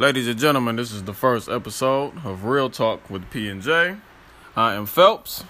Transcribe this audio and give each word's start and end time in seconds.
Ladies 0.00 0.28
and 0.28 0.38
gentlemen, 0.38 0.76
this 0.76 0.92
is 0.92 1.02
the 1.02 1.12
first 1.12 1.48
episode 1.48 2.24
of 2.24 2.44
Real 2.44 2.70
Talk 2.70 3.10
with 3.10 3.28
P 3.30 3.48
and 3.48 3.60
J. 3.60 3.96
I 4.54 4.74
am 4.74 4.86
Phelps. 4.86 5.42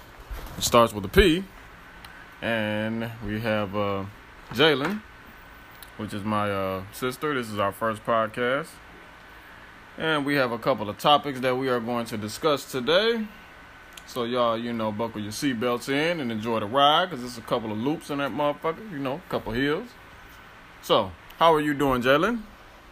It 0.57 0.65
starts 0.65 0.95
with 0.95 1.05
a 1.05 1.09
P, 1.09 1.45
and 2.41 3.11
we 3.27 3.41
have 3.41 3.77
uh, 3.77 4.07
Jalen, 4.53 5.03
which 5.99 6.15
is 6.15 6.25
my 6.25 6.51
uh, 6.51 6.83
sister. 6.95 7.35
This 7.35 7.51
is 7.51 7.59
our 7.59 7.73
first 7.73 8.07
podcast, 8.07 8.69
and 9.99 10.25
we 10.25 10.37
have 10.37 10.51
a 10.51 10.59
couple 10.59 10.89
of 10.89 10.97
topics 10.97 11.41
that 11.41 11.55
we 11.55 11.69
are 11.69 11.79
going 11.79 12.07
to 12.07 12.17
discuss 12.17 12.73
today. 12.73 13.27
So 14.07 14.25
y'all, 14.25 14.57
you 14.57 14.73
know, 14.73 14.91
buckle 14.91 15.21
your 15.21 15.33
seatbelts 15.33 15.91
in 15.91 16.21
and 16.21 16.33
enjoy 16.33 16.61
the 16.61 16.67
ride, 16.67 17.11
cause 17.11 17.21
there's 17.21 17.37
a 17.37 17.43
couple 17.43 17.71
of 17.71 17.77
loops 17.77 18.09
in 18.09 18.17
that 18.17 18.31
motherfucker. 18.31 18.91
You 18.91 18.99
know, 18.99 19.21
a 19.27 19.31
couple 19.31 19.53
hills. 19.53 19.91
So, 20.81 21.13
how 21.39 21.53
are 21.53 21.61
you 21.61 21.75
doing, 21.75 22.01
Jalen? 22.01 22.41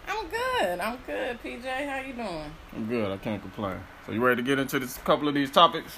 I'm 0.06 0.28
good. 0.28 0.45
I'm 0.80 0.98
good. 1.06 1.38
PJ, 1.42 1.64
how 1.88 2.00
you 2.00 2.12
doing? 2.14 2.52
I'm 2.74 2.86
good. 2.88 3.10
I 3.10 3.16
can't 3.18 3.40
complain. 3.40 3.78
So 4.06 4.12
you 4.12 4.20
ready 4.24 4.42
to 4.42 4.46
get 4.46 4.58
into 4.58 4.78
this 4.78 4.96
couple 4.98 5.28
of 5.28 5.34
these 5.34 5.50
topics? 5.50 5.92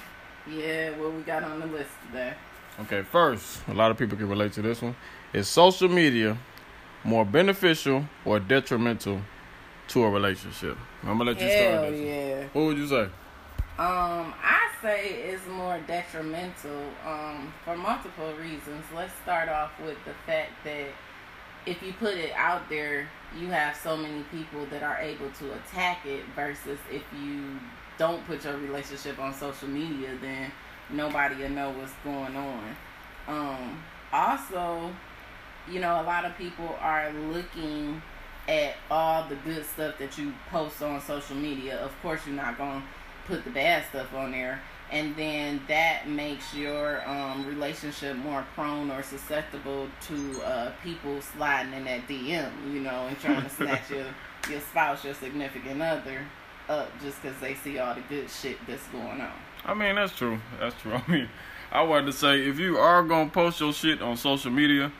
Yeah, 0.49 0.91
what 0.97 1.13
we 1.13 1.21
got 1.21 1.43
on 1.43 1.59
the 1.59 1.65
list 1.67 1.89
today? 2.07 2.33
Okay, 2.81 3.01
first, 3.03 3.61
a 3.67 3.73
lot 3.73 3.91
of 3.91 3.97
people 3.97 4.17
can 4.17 4.29
relate 4.29 4.53
to 4.53 4.61
this 4.61 4.81
one. 4.81 4.95
Is 5.33 5.47
social 5.47 5.89
media 5.89 6.37
more 7.03 7.25
beneficial 7.25 8.05
or 8.25 8.39
detrimental 8.39 9.21
to 9.89 10.03
a 10.03 10.09
relationship? 10.09 10.77
I'm 11.03 11.17
gonna 11.17 11.31
let 11.31 11.41
you 11.41 11.47
Hell 11.47 11.77
start 11.79 11.91
this. 11.91 12.01
yeah. 12.01 12.47
What 12.53 12.65
would 12.65 12.77
you 12.77 12.87
say? 12.87 13.03
Um, 13.77 14.33
I 14.43 14.69
say 14.81 15.09
it's 15.31 15.45
more 15.47 15.79
detrimental 15.87 16.83
um, 17.05 17.53
for 17.65 17.75
multiple 17.77 18.31
reasons. 18.41 18.83
Let's 18.95 19.13
start 19.23 19.49
off 19.49 19.71
with 19.81 19.97
the 20.05 20.13
fact 20.25 20.51
that 20.63 20.87
if 21.65 21.81
you 21.83 21.93
put 21.93 22.15
it 22.15 22.31
out 22.35 22.69
there, 22.69 23.07
you 23.37 23.47
have 23.47 23.75
so 23.75 23.95
many 23.95 24.23
people 24.31 24.65
that 24.67 24.83
are 24.83 24.97
able 24.97 25.29
to 25.31 25.53
attack 25.53 26.05
it 26.05 26.23
versus 26.35 26.79
if 26.91 27.03
you 27.21 27.59
don't 27.97 28.25
put 28.25 28.43
your 28.43 28.57
relationship 28.57 29.19
on 29.19 29.33
social 29.33 29.67
media, 29.67 30.17
then 30.21 30.51
nobody 30.89 31.35
will 31.35 31.49
know 31.49 31.69
what's 31.71 31.93
going 32.03 32.35
on. 32.35 32.75
Um, 33.27 33.83
also, 34.11 34.91
you 35.69 35.79
know, 35.79 36.01
a 36.01 36.03
lot 36.03 36.25
of 36.25 36.35
people 36.37 36.75
are 36.79 37.11
looking 37.11 38.01
at 38.47 38.75
all 38.89 39.27
the 39.27 39.35
good 39.35 39.63
stuff 39.65 39.97
that 39.99 40.17
you 40.17 40.33
post 40.49 40.81
on 40.81 40.99
social 41.01 41.35
media. 41.35 41.77
Of 41.77 41.91
course, 42.01 42.21
you're 42.25 42.35
not 42.35 42.57
going 42.57 42.81
to 42.81 42.87
put 43.27 43.43
the 43.43 43.51
bad 43.51 43.85
stuff 43.89 44.13
on 44.13 44.31
there. 44.31 44.61
And 44.91 45.15
then 45.15 45.61
that 45.67 46.07
makes 46.09 46.53
your 46.53 47.07
um, 47.07 47.45
relationship 47.45 48.15
more 48.17 48.45
prone 48.55 48.89
or 48.89 49.03
susceptible 49.03 49.87
to 50.07 50.41
uh, 50.43 50.71
people 50.83 51.21
sliding 51.21 51.73
in 51.73 51.83
that 51.85 52.07
DM, 52.07 52.49
you 52.73 52.79
know, 52.79 53.05
and 53.07 53.19
trying 53.19 53.43
to 53.43 53.49
snatch 53.49 53.89
your, 53.91 54.05
your 54.49 54.59
spouse, 54.61 55.05
your 55.05 55.13
significant 55.13 55.81
other 55.81 56.21
up 56.67 56.89
just 57.01 57.21
because 57.21 57.39
they 57.39 57.53
see 57.55 57.77
all 57.79 57.93
the 57.93 58.01
good 58.09 58.29
shit 58.29 58.57
that's 58.67 58.85
going 58.87 59.21
on. 59.21 59.31
I 59.65 59.73
mean, 59.73 59.95
that's 59.95 60.15
true. 60.15 60.39
That's 60.59 60.75
true. 60.81 60.93
I 61.07 61.11
mean, 61.11 61.29
I 61.71 61.83
wanted 61.83 62.07
to 62.07 62.13
say 62.13 62.47
if 62.47 62.57
you 62.57 62.77
are 62.77 63.03
gonna 63.03 63.29
post 63.29 63.59
your 63.59 63.73
shit 63.73 64.01
on 64.01 64.17
social 64.17 64.51
media, 64.51 64.91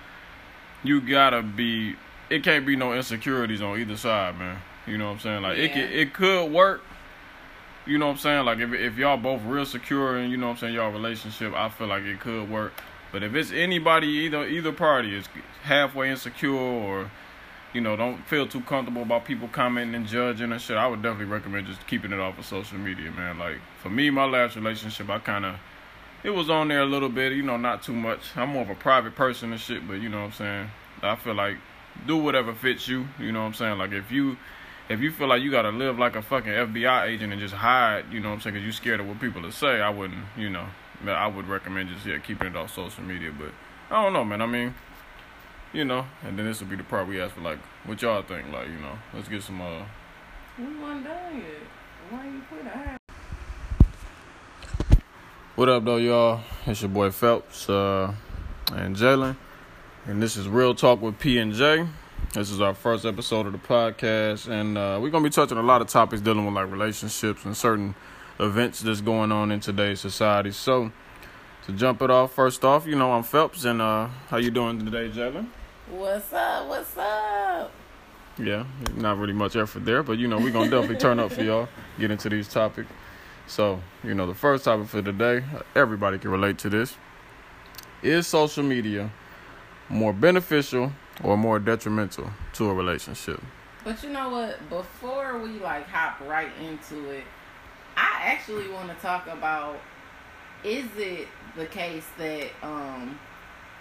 you 0.84 1.02
gotta 1.02 1.42
be. 1.42 1.96
It 2.30 2.44
can't 2.44 2.64
be 2.66 2.76
no 2.76 2.94
insecurities 2.94 3.60
on 3.62 3.80
either 3.80 3.98
side, 3.98 4.38
man. 4.38 4.60
You 4.86 5.00
know 5.00 5.06
what 5.08 5.14
I'm 5.14 5.20
saying? 5.20 5.42
Like 5.42 5.58
it 5.58 5.72
Yeah. 5.72 5.74
could, 5.88 5.92
it 5.96 6.14
could 6.14 6.46
work. 6.52 6.82
You 7.90 7.98
know 7.98 8.06
what 8.06 8.12
I'm 8.12 8.18
saying? 8.20 8.46
Like 8.46 8.60
if 8.60 8.72
if 8.72 8.98
y'all 9.00 9.18
both 9.18 9.42
real 9.44 9.66
secure 9.66 10.18
and 10.18 10.30
you 10.30 10.38
know 10.38 10.50
what 10.50 10.52
I'm 10.54 10.58
saying 10.60 10.76
y'all 10.76 10.92
relationship, 10.92 11.56
I 11.56 11.70
feel 11.70 11.88
like 11.88 12.04
it 12.04 12.20
could 12.20 12.48
work. 12.48 12.72
But 13.12 13.24
if 13.24 13.34
it's 13.34 13.52
anybody 13.52 14.08
either 14.08 14.46
either 14.48 14.72
party 14.72 15.16
is 15.16 15.28
halfway 15.64 16.12
insecure 16.12 16.52
or 16.52 17.10
you 17.74 17.82
know 17.82 17.96
don't 17.96 18.24
feel 18.28 18.46
too 18.46 18.62
comfortable 18.62 19.02
about 19.02 19.26
people 19.26 19.48
commenting 19.48 19.96
and 19.96 20.06
judging 20.06 20.52
and 20.52 20.62
shit, 20.62 20.78
I 20.78 20.86
would 20.86 21.02
definitely 21.02 21.34
recommend 21.34 21.66
just 21.66 21.88
keeping 21.88 22.14
it 22.14 22.20
off 22.20 22.38
of 22.38 22.46
social 22.46 22.78
media, 22.78 23.10
man. 23.10 23.40
Like 23.40 23.58
for 23.82 23.90
me, 23.90 24.12
my 24.12 24.26
last 24.26 24.56
relationship, 24.56 25.10
I 25.10 25.18
kind 25.18 25.46
of 25.46 25.56
it 26.22 26.30
was 26.30 26.48
on 26.48 26.68
there 26.68 26.82
a 26.82 26.86
little 26.86 27.10
bit, 27.10 27.34
you 27.34 27.42
know, 27.42 27.58
not 27.58 27.82
too 27.82 27.94
much. 27.94 28.38
I'm 28.38 28.50
more 28.50 28.62
of 28.62 28.70
a 28.70 28.76
private 28.76 29.16
person 29.16 29.52
and 29.52 29.60
shit, 29.60 29.88
but 29.88 29.96
you 29.96 30.10
know 30.10 30.20
what 30.20 30.26
I'm 30.26 30.32
saying. 30.34 30.72
I 31.02 31.16
feel 31.16 31.34
like 31.34 31.58
do 32.06 32.18
whatever 32.18 32.54
fits 32.54 32.88
you. 32.88 33.08
You 33.18 33.32
know 33.32 33.40
what 33.40 33.48
I'm 33.48 33.54
saying. 33.56 33.80
Like 33.80 33.94
if 33.94 34.12
you 34.12 34.38
if 34.90 35.00
you 35.02 35.12
feel 35.12 35.28
like 35.28 35.44
you 35.44 35.52
gotta 35.52 35.70
live 35.70 36.00
like 36.00 36.16
a 36.16 36.22
fucking 36.22 36.52
FBI 36.52 37.08
agent 37.08 37.32
and 37.32 37.40
just 37.40 37.54
hide, 37.54 38.06
you 38.12 38.20
know 38.20 38.30
what 38.30 38.36
I'm 38.36 38.42
saying, 38.42 38.56
because 38.56 38.64
you're 38.64 38.74
scared 38.74 39.00
of 39.00 39.08
what 39.08 39.20
people 39.22 39.42
will 39.42 39.52
say, 39.52 39.82
I 39.82 39.90
wouldn't, 39.90 40.26
you 40.36 40.50
know, 40.50 40.66
I 41.08 41.28
would 41.28 41.48
recommend 41.48 41.90
just 41.90 42.06
yeah 42.06 42.18
keeping 42.18 42.48
it 42.48 42.56
off 42.56 42.74
social 42.74 43.04
media. 43.04 43.32
But 43.38 43.52
I 43.92 44.04
don't 44.04 44.14
know, 44.14 44.26
man. 44.26 44.42
I 44.42 44.48
mean, 44.48 44.74
you 45.74 45.86
know, 45.86 46.06
and 46.24 46.38
then 46.38 46.46
this 46.46 46.60
will 46.60 46.68
be 46.68 46.76
the 46.76 46.84
part 46.84 47.08
we 47.08 47.22
ask 47.22 47.36
for 47.36 47.42
like 47.42 47.60
what 47.86 48.02
y'all 48.02 48.24
think. 48.24 48.52
Like 48.52 48.68
you 48.68 48.80
know, 48.80 48.98
let's 49.14 49.30
get 49.30 49.44
some 49.44 49.62
uh 49.62 49.84
We 50.58 50.66
weren't 50.66 51.04
done 51.04 51.38
yet. 51.38 51.46
Why 52.10 52.26
you 52.26 52.42
put 52.50 52.64
that? 52.64 52.98
What 55.56 55.70
up, 55.70 55.86
though, 55.86 55.98
y'all? 55.98 56.42
It's 56.66 56.82
your 56.82 56.90
boy 56.90 57.12
Phelps 57.12 57.70
uh, 57.70 58.14
and 58.72 58.96
Jalen, 58.96 59.36
and 60.06 60.24
this 60.24 60.36
is 60.38 60.48
Real 60.48 60.74
Talk 60.74 61.02
with 61.02 61.20
P 61.20 61.38
and 61.38 61.54
J. 61.54 61.86
This 62.32 62.52
is 62.52 62.62
our 62.62 62.76
first 62.76 63.06
episode 63.06 63.48
of 63.48 63.54
the 63.54 63.58
podcast, 63.58 64.48
and 64.48 64.78
uh, 64.78 65.00
we're 65.02 65.10
gonna 65.10 65.24
be 65.24 65.32
touching 65.32 65.58
a 65.58 65.64
lot 65.64 65.82
of 65.82 65.88
topics 65.88 66.22
dealing 66.22 66.46
with 66.46 66.54
like 66.54 66.70
relationships 66.72 67.44
and 67.44 67.58
certain 67.58 67.96
events 68.40 68.82
that's 68.82 69.02
going 69.02 69.32
on 69.32 69.52
in 69.52 69.60
today's 69.60 70.00
society. 70.00 70.52
So, 70.52 70.92
to 71.66 71.72
jump 71.72 72.04
it 72.04 72.12
off, 72.12 72.32
first 72.32 72.64
off, 72.64 72.86
you 72.86 72.96
know 72.96 73.14
I'm 73.14 73.24
Phelps, 73.24 73.66
and 73.66 73.82
uh, 73.82 74.10
how 74.28 74.38
you 74.38 74.52
doing 74.52 74.78
today, 74.86 75.10
Jalen? 75.10 75.48
What's 75.90 76.32
up? 76.32 76.68
What's 76.68 76.96
up? 77.00 77.72
Yeah, 78.38 78.66
not 78.96 79.18
really 79.18 79.34
much 79.34 79.56
effort 79.56 79.84
there, 79.84 80.04
but 80.04 80.20
you 80.20 80.28
know 80.28 80.38
we're 80.38 80.52
gonna 80.52 80.70
definitely 80.70 80.98
turn 80.98 81.20
up 81.20 81.32
for 81.32 81.42
y'all, 81.42 81.68
get 81.98 82.12
into 82.12 82.30
these 82.30 82.48
topics. 82.48 82.92
So, 83.48 83.82
you 84.04 84.14
know, 84.14 84.28
the 84.28 84.36
first 84.36 84.66
topic 84.66 84.88
for 84.88 85.02
today, 85.02 85.44
everybody 85.76 86.20
can 86.20 86.30
relate 86.30 86.60
to 86.60 86.70
this. 86.70 86.96
Is 88.04 88.28
social 88.28 88.64
media 88.64 89.10
more 89.90 90.14
beneficial 90.14 90.94
or 91.24 91.38
more 91.38 91.60
detrimental 91.60 92.30
to 92.54 92.70
a 92.70 92.74
relationship? 92.74 93.42
But 93.84 94.04
you 94.04 94.10
know 94.10 94.30
what? 94.30 94.70
Before 94.70 95.38
we 95.40 95.50
like 95.60 95.88
hop 95.88 96.20
right 96.28 96.52
into 96.62 97.10
it, 97.12 97.24
I 97.96 98.20
actually 98.24 98.70
want 98.70 98.90
to 98.90 98.96
talk 98.96 99.28
about 99.28 99.78
is 100.64 100.86
it 100.98 101.28
the 101.56 101.66
case 101.66 102.06
that 102.18 102.48
um 102.62 103.18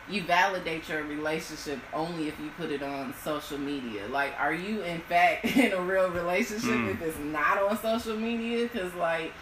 you 0.08 0.22
validate 0.22 0.88
your 0.88 1.02
relationship 1.02 1.78
only 1.92 2.28
if 2.28 2.40
you 2.40 2.50
put 2.56 2.70
it 2.70 2.82
on 2.82 3.12
social 3.22 3.58
media? 3.58 4.06
Like, 4.08 4.32
are 4.38 4.54
you 4.54 4.80
in 4.82 5.00
fact 5.02 5.44
in 5.56 5.72
a 5.72 5.80
real 5.82 6.08
relationship 6.10 6.70
Mm. 6.70 6.90
if 6.92 7.02
it's 7.02 7.18
not 7.18 7.58
on 7.62 7.76
social 7.78 8.16
media? 8.16 8.62
Because 8.68 8.94
like, 8.94 9.32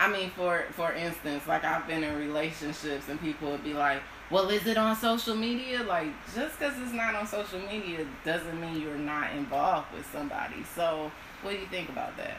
I 0.00 0.08
mean, 0.10 0.30
for 0.30 0.64
for 0.72 0.92
instance, 0.92 1.46
like 1.46 1.64
I've 1.64 1.86
been 1.86 2.04
in 2.04 2.16
relationships 2.18 3.08
and 3.08 3.20
people 3.20 3.50
would 3.50 3.64
be 3.64 3.74
like, 3.74 4.00
"Well, 4.30 4.48
is 4.50 4.66
it 4.66 4.76
on 4.76 4.96
social 4.96 5.34
media?" 5.34 5.82
Like, 5.82 6.08
just 6.34 6.58
because 6.58 6.74
it's 6.80 6.92
not 6.92 7.14
on 7.14 7.26
social 7.26 7.60
media 7.60 8.06
doesn't 8.24 8.60
mean 8.60 8.80
you're 8.80 8.96
not 8.96 9.32
involved 9.32 9.94
with 9.94 10.10
somebody. 10.12 10.64
So, 10.74 11.10
what 11.42 11.52
do 11.52 11.58
you 11.58 11.66
think 11.66 11.88
about 11.88 12.16
that? 12.16 12.36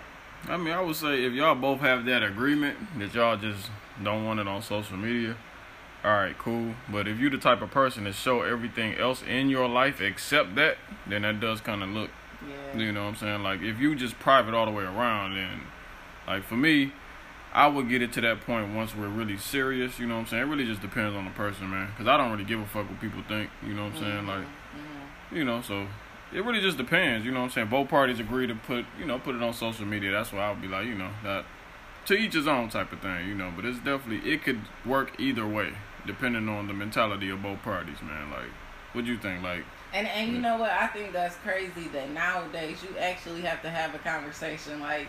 I 0.47 0.57
mean, 0.57 0.73
I 0.73 0.81
would 0.81 0.95
say 0.95 1.25
if 1.25 1.33
y'all 1.33 1.55
both 1.55 1.81
have 1.81 2.05
that 2.05 2.23
agreement 2.23 2.77
that 2.97 3.13
y'all 3.13 3.37
just 3.37 3.69
don't 4.01 4.25
want 4.25 4.39
it 4.39 4.47
on 4.47 4.61
social 4.61 4.97
media, 4.97 5.35
all 6.03 6.11
right, 6.11 6.37
cool. 6.37 6.75
But 6.89 7.07
if 7.07 7.19
you're 7.19 7.29
the 7.29 7.37
type 7.37 7.61
of 7.61 7.71
person 7.71 8.05
to 8.05 8.13
show 8.13 8.41
everything 8.41 8.95
else 8.95 9.21
in 9.21 9.49
your 9.49 9.67
life 9.67 9.99
except 9.99 10.55
that, 10.55 10.77
then 11.05 11.23
that 11.23 11.39
does 11.41 11.59
kind 11.59 11.83
of 11.83 11.89
look 11.89 12.09
Yeah. 12.47 12.79
You 12.79 12.91
know 12.93 13.03
what 13.03 13.09
I'm 13.09 13.15
saying? 13.17 13.43
Like 13.43 13.61
if 13.61 13.79
you 13.79 13.95
just 13.95 14.17
private 14.19 14.53
all 14.53 14.65
the 14.65 14.71
way 14.71 14.85
around, 14.85 15.35
then 15.35 15.61
like 16.25 16.43
for 16.43 16.55
me, 16.55 16.93
I 17.53 17.67
would 17.67 17.89
get 17.89 18.01
it 18.01 18.13
to 18.13 18.21
that 18.21 18.41
point 18.41 18.75
once 18.75 18.95
we're 18.95 19.07
really 19.07 19.37
serious. 19.37 19.97
You 19.99 20.07
know 20.07 20.15
what 20.15 20.21
I'm 20.21 20.27
saying? 20.27 20.43
It 20.43 20.45
really 20.45 20.65
just 20.65 20.81
depends 20.81 21.15
on 21.15 21.25
the 21.25 21.31
person, 21.31 21.69
man. 21.69 21.87
Because 21.89 22.07
I 22.07 22.17
don't 22.17 22.31
really 22.31 22.43
give 22.43 22.59
a 22.59 22.65
fuck 22.65 22.89
what 22.89 23.01
people 23.01 23.23
think. 23.27 23.49
You 23.65 23.73
know 23.73 23.85
what 23.85 23.93
I'm 23.93 23.99
saying? 23.99 24.27
Like 24.27 24.45
Mhm. 24.45 25.35
you 25.37 25.43
know, 25.45 25.61
so 25.61 25.87
it 26.31 26.43
really 26.43 26.61
just 26.61 26.77
depends. 26.77 27.25
You 27.25 27.31
know 27.31 27.39
what 27.39 27.45
I'm 27.45 27.51
saying? 27.51 27.67
Both 27.67 27.89
parties 27.89 28.19
agree 28.19 28.47
to 28.47 28.55
put 28.55 28.85
you 28.99 29.05
know 29.05 29.17
put 29.19 29.35
it 29.35 29.41
on 29.43 29.53
social 29.53 29.85
media. 29.85 30.11
That's 30.11 30.31
why 30.31 30.41
I 30.41 30.49
would 30.51 30.61
be 30.61 30.67
like, 30.67 30.85
you 30.85 30.95
know, 30.95 31.09
that 31.23 31.45
to 32.05 32.13
each 32.13 32.33
his 32.33 32.47
own 32.47 32.69
type 32.69 32.91
of 32.91 32.99
thing. 32.99 33.27
You 33.27 33.35
know, 33.35 33.51
but 33.55 33.65
it's 33.65 33.79
definitely 33.79 34.31
it 34.31 34.43
could 34.43 34.61
work 34.85 35.19
either 35.19 35.45
way 35.47 35.73
depending 36.05 36.47
on 36.49 36.67
the 36.67 36.73
mentality 36.73 37.29
of 37.29 37.43
both 37.43 37.61
parties, 37.61 38.01
man. 38.01 38.31
Like, 38.31 38.49
what 38.93 39.05
do 39.05 39.11
you 39.11 39.17
think? 39.17 39.43
Like. 39.43 39.63
And 39.93 40.07
and 40.07 40.31
you 40.31 40.39
know 40.39 40.57
what? 40.57 40.69
I 40.69 40.85
think 40.87 41.13
that's 41.13 41.35
crazy 41.37 41.87
that 41.93 42.11
nowadays 42.11 42.77
you 42.83 42.95
actually 42.99 43.41
have 43.41 43.61
to 43.63 43.69
have 43.69 43.95
a 43.95 43.97
conversation 43.99 44.79
like, 44.79 45.07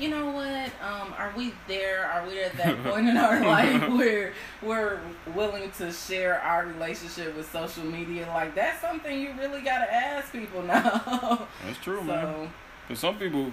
you 0.00 0.08
know 0.08 0.30
what? 0.30 0.70
Um, 0.82 1.14
are 1.18 1.32
we 1.36 1.52
there? 1.68 2.06
Are 2.06 2.26
we 2.26 2.42
at 2.42 2.56
that 2.56 2.82
point 2.84 3.08
in 3.08 3.16
our 3.16 3.40
life 3.44 3.88
where 3.90 4.32
we're 4.62 4.98
willing 5.34 5.70
to 5.72 5.92
share 5.92 6.40
our 6.40 6.66
relationship 6.66 7.36
with 7.36 7.50
social 7.50 7.84
media? 7.84 8.26
Like 8.28 8.54
that's 8.54 8.80
something 8.80 9.20
you 9.20 9.32
really 9.38 9.60
gotta 9.60 9.92
ask 9.92 10.32
people 10.32 10.62
now. 10.62 11.46
That's 11.64 11.78
true, 11.78 12.02
man. 12.02 12.24
so 12.24 12.50
Cause 12.88 12.98
some 12.98 13.18
people 13.18 13.52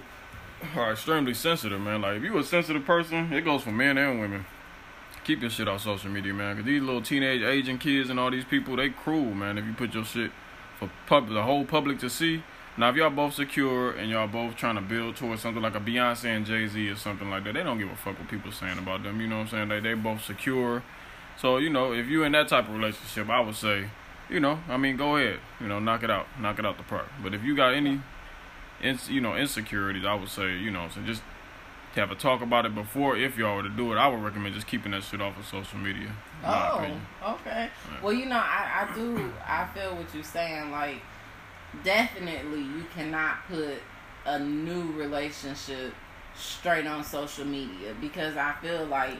are 0.74 0.92
extremely 0.92 1.34
sensitive, 1.34 1.80
man. 1.80 2.02
Like 2.02 2.16
if 2.16 2.22
you 2.22 2.36
a 2.38 2.44
sensitive 2.44 2.84
person, 2.84 3.32
it 3.32 3.42
goes 3.42 3.62
for 3.62 3.70
men 3.70 3.98
and 3.98 4.20
women. 4.20 4.46
Keep 5.24 5.42
your 5.42 5.50
shit 5.50 5.68
off 5.68 5.82
social 5.82 6.10
media, 6.10 6.32
man. 6.32 6.56
Cause 6.56 6.64
these 6.64 6.82
little 6.82 7.02
teenage 7.02 7.42
aging 7.42 7.78
kids 7.78 8.08
and 8.10 8.18
all 8.18 8.30
these 8.30 8.44
people, 8.44 8.76
they 8.76 8.88
cruel, 8.88 9.34
man. 9.34 9.58
If 9.58 9.66
you 9.66 9.74
put 9.74 9.94
your 9.94 10.04
shit 10.04 10.30
for 10.78 10.90
pub- 11.06 11.28
the 11.28 11.42
whole 11.42 11.64
public 11.64 11.98
to 12.00 12.08
see, 12.08 12.42
Now, 12.78 12.90
if 12.90 12.96
y'all 12.96 13.10
both 13.10 13.34
secure 13.34 13.90
and 13.90 14.08
y'all 14.08 14.28
both 14.28 14.54
trying 14.54 14.76
to 14.76 14.80
build 14.80 15.16
towards 15.16 15.42
something 15.42 15.60
like 15.60 15.74
a 15.74 15.80
Beyonce 15.80 16.26
and 16.26 16.46
Jay 16.46 16.68
Z 16.68 16.88
or 16.88 16.94
something 16.94 17.28
like 17.28 17.42
that, 17.42 17.54
they 17.54 17.64
don't 17.64 17.76
give 17.76 17.90
a 17.90 17.96
fuck 17.96 18.16
what 18.16 18.28
people 18.28 18.52
saying 18.52 18.78
about 18.78 19.02
them. 19.02 19.20
You 19.20 19.26
know 19.26 19.38
what 19.38 19.52
I'm 19.52 19.68
saying? 19.68 19.68
They 19.68 19.80
they 19.80 19.94
both 19.94 20.24
secure. 20.24 20.84
So 21.36 21.56
you 21.56 21.70
know, 21.70 21.92
if 21.92 22.06
you 22.06 22.22
in 22.22 22.30
that 22.32 22.46
type 22.46 22.68
of 22.68 22.74
relationship, 22.74 23.28
I 23.28 23.40
would 23.40 23.56
say, 23.56 23.90
you 24.30 24.38
know, 24.38 24.60
I 24.68 24.76
mean, 24.76 24.96
go 24.96 25.16
ahead, 25.16 25.40
you 25.60 25.66
know, 25.66 25.80
knock 25.80 26.04
it 26.04 26.10
out, 26.10 26.28
knock 26.40 26.60
it 26.60 26.66
out 26.66 26.76
the 26.76 26.84
park. 26.84 27.08
But 27.20 27.34
if 27.34 27.42
you 27.42 27.56
got 27.56 27.74
any, 27.74 28.00
ins, 28.80 29.10
you 29.10 29.20
know, 29.20 29.34
insecurities, 29.34 30.04
I 30.04 30.14
would 30.14 30.28
say, 30.28 30.56
you 30.56 30.70
know, 30.70 30.88
so 30.94 31.00
just 31.00 31.22
have 31.96 32.12
a 32.12 32.14
talk 32.14 32.42
about 32.42 32.64
it 32.64 32.76
before. 32.76 33.16
If 33.16 33.36
y'all 33.36 33.56
were 33.56 33.64
to 33.64 33.68
do 33.68 33.92
it, 33.92 33.96
I 33.96 34.06
would 34.06 34.22
recommend 34.22 34.54
just 34.54 34.68
keeping 34.68 34.92
that 34.92 35.02
shit 35.02 35.20
off 35.20 35.36
of 35.36 35.44
social 35.46 35.80
media. 35.80 36.12
Oh, 36.44 36.86
okay. 37.26 37.70
Well, 38.00 38.12
you 38.12 38.26
know, 38.26 38.36
I 38.36 38.86
I 38.88 38.94
do 38.94 39.32
I 39.44 39.66
feel 39.74 39.96
what 39.96 40.14
you're 40.14 40.22
saying, 40.22 40.70
like 40.70 41.02
definitely 41.84 42.60
you 42.60 42.84
cannot 42.94 43.46
put 43.48 43.78
a 44.26 44.38
new 44.38 44.92
relationship 44.92 45.94
straight 46.36 46.86
on 46.86 47.02
social 47.02 47.44
media 47.44 47.94
because 48.00 48.36
I 48.36 48.54
feel 48.62 48.86
like 48.86 49.18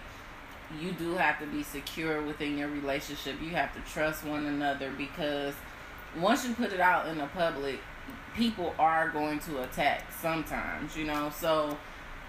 you 0.80 0.92
do 0.92 1.14
have 1.14 1.40
to 1.40 1.46
be 1.46 1.62
secure 1.62 2.22
within 2.22 2.58
your 2.58 2.68
relationship. 2.68 3.40
You 3.42 3.50
have 3.50 3.74
to 3.74 3.92
trust 3.92 4.24
one 4.24 4.46
another 4.46 4.92
because 4.96 5.54
once 6.18 6.46
you 6.46 6.54
put 6.54 6.72
it 6.72 6.80
out 6.80 7.08
in 7.08 7.18
the 7.18 7.26
public, 7.26 7.80
people 8.36 8.74
are 8.78 9.08
going 9.10 9.38
to 9.40 9.62
attack 9.62 10.12
sometimes, 10.20 10.96
you 10.96 11.04
know. 11.04 11.32
So 11.34 11.76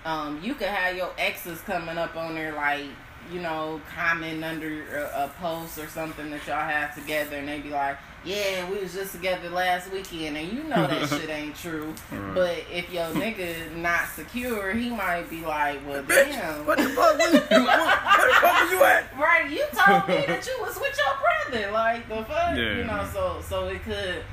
um, 0.06 0.42
you 0.42 0.56
could 0.56 0.69
have 0.69 0.95
your 0.95 1.12
exes 1.18 1.60
coming 1.62 1.98
up 1.98 2.15
on 2.15 2.36
there 2.36 2.54
like 2.54 2.86
you 3.31 3.42
know, 3.42 3.81
comment 3.95 4.44
under 4.44 4.98
a, 4.98 5.25
a, 5.25 5.31
post 5.39 5.77
or 5.77 5.88
something 5.88 6.31
that 6.31 6.45
y'all 6.48 6.68
have 6.68 6.95
together, 6.95 7.38
and 7.38 7.48
they'd 7.48 7.63
be 7.63 7.69
like, 7.69 7.98
"Yeah, 8.24 8.69
we 8.69 8.80
was 8.80 8.94
just 8.94 9.13
together 9.13 9.50
last 9.50 9.92
weekend," 9.92 10.38
and 10.38 10.51
you 10.51 10.63
know 10.63 10.88
that 10.88 11.10
shit 11.10 11.30
ain't 11.30 11.56
true. 11.56 11.94
Right. 12.12 12.36
But 12.36 12.57
if 12.71 12.92
your 12.92 13.06
nigga 13.06 13.75
not 13.77 14.10
secure, 14.10 14.74
he 14.74 14.89
might 14.89 15.30
be 15.30 15.42
like, 15.42 15.80
"Well, 15.88 16.04
damn, 16.04 16.66
what 16.66 16.77
the 16.77 16.89
fuck? 16.89 17.18
Where, 17.18 17.31
the 17.31 17.39
fuck 17.42 18.62
was 18.62 18.71
you 18.71 18.83
at?" 18.83 19.18
Right? 19.18 19.50
You 19.50 19.66
told 19.74 20.07
me 20.07 20.25
that 20.27 20.45
you 20.45 20.57
was 20.62 20.80
with 20.80 20.98
your 20.98 21.16
brother. 21.51 21.71
Like 21.71 22.07
the 22.10 22.24
fuck, 22.25 22.57
yeah. 22.57 22.77
you 22.77 22.83
know. 22.83 23.07
So, 23.13 23.42
so 23.48 23.68
it 23.68 23.83
could 23.83 24.24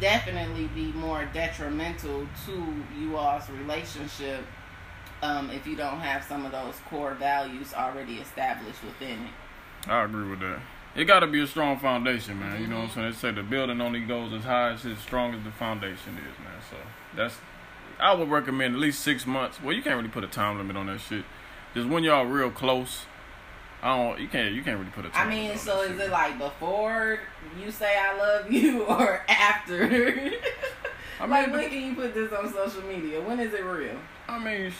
definitely 0.00 0.68
be 0.68 0.92
more 0.92 1.28
detrimental 1.32 2.26
to 2.46 2.74
you 2.98 3.16
all's 3.16 3.48
relationship 3.50 4.44
um, 5.22 5.50
if 5.50 5.66
you 5.66 5.76
don't 5.76 6.00
have 6.00 6.24
some 6.24 6.44
of 6.44 6.52
those 6.52 6.74
core 6.88 7.14
values 7.14 7.72
already 7.74 8.16
established 8.16 8.82
within 8.84 9.18
it. 9.24 9.88
I 9.88 10.04
agree 10.04 10.28
with 10.28 10.40
that. 10.40 10.60
It 10.94 11.04
got 11.04 11.20
to 11.20 11.26
be 11.26 11.42
a 11.42 11.46
strong 11.46 11.78
foundation, 11.78 12.38
man. 12.38 12.60
You 12.60 12.68
know 12.68 12.80
what 12.80 12.88
I'm 12.88 12.90
saying? 12.90 13.10
They 13.12 13.16
say 13.16 13.30
the 13.30 13.42
building 13.42 13.80
only 13.80 14.00
goes 14.00 14.32
as 14.32 14.44
high 14.44 14.72
as 14.72 14.84
as 14.84 14.98
strong 14.98 15.34
as 15.34 15.42
the 15.42 15.50
foundation 15.50 16.18
is, 16.18 16.38
man. 16.38 16.60
So 16.70 16.76
that's 17.16 17.36
I 17.98 18.12
would 18.14 18.30
recommend 18.30 18.74
at 18.74 18.80
least 18.80 19.00
six 19.00 19.26
months. 19.26 19.62
Well, 19.62 19.72
you 19.72 19.82
can't 19.82 19.96
really 19.96 20.08
put 20.08 20.24
a 20.24 20.28
time 20.28 20.58
limit 20.58 20.76
on 20.76 20.86
that 20.86 21.00
shit. 21.00 21.24
Just 21.74 21.88
when 21.88 22.04
y'all 22.04 22.24
real 22.24 22.50
close. 22.50 23.06
I 23.82 23.96
don't. 23.96 24.20
You 24.20 24.28
can't. 24.28 24.54
You 24.54 24.62
can't 24.62 24.78
really 24.78 24.92
put 24.92 25.06
a 25.06 25.08
time. 25.08 25.26
I 25.26 25.30
mean, 25.30 25.56
so 25.56 25.82
is 25.82 25.92
shit. 25.92 26.00
it 26.00 26.10
like 26.10 26.38
before 26.38 27.18
you 27.60 27.70
say 27.70 27.96
I 27.98 28.16
love 28.16 28.50
you 28.50 28.82
or 28.88 29.24
after? 29.28 29.84
I 29.84 29.88
mean, 29.88 30.32
like 31.30 31.52
when 31.52 31.68
can 31.68 31.82
you 31.82 31.94
put 31.94 32.14
this 32.14 32.32
on 32.32 32.52
social 32.52 32.82
media? 32.82 33.20
When 33.20 33.40
is 33.40 33.52
it 33.54 33.64
real? 33.64 33.96
I 34.28 34.38
mean 34.38 34.72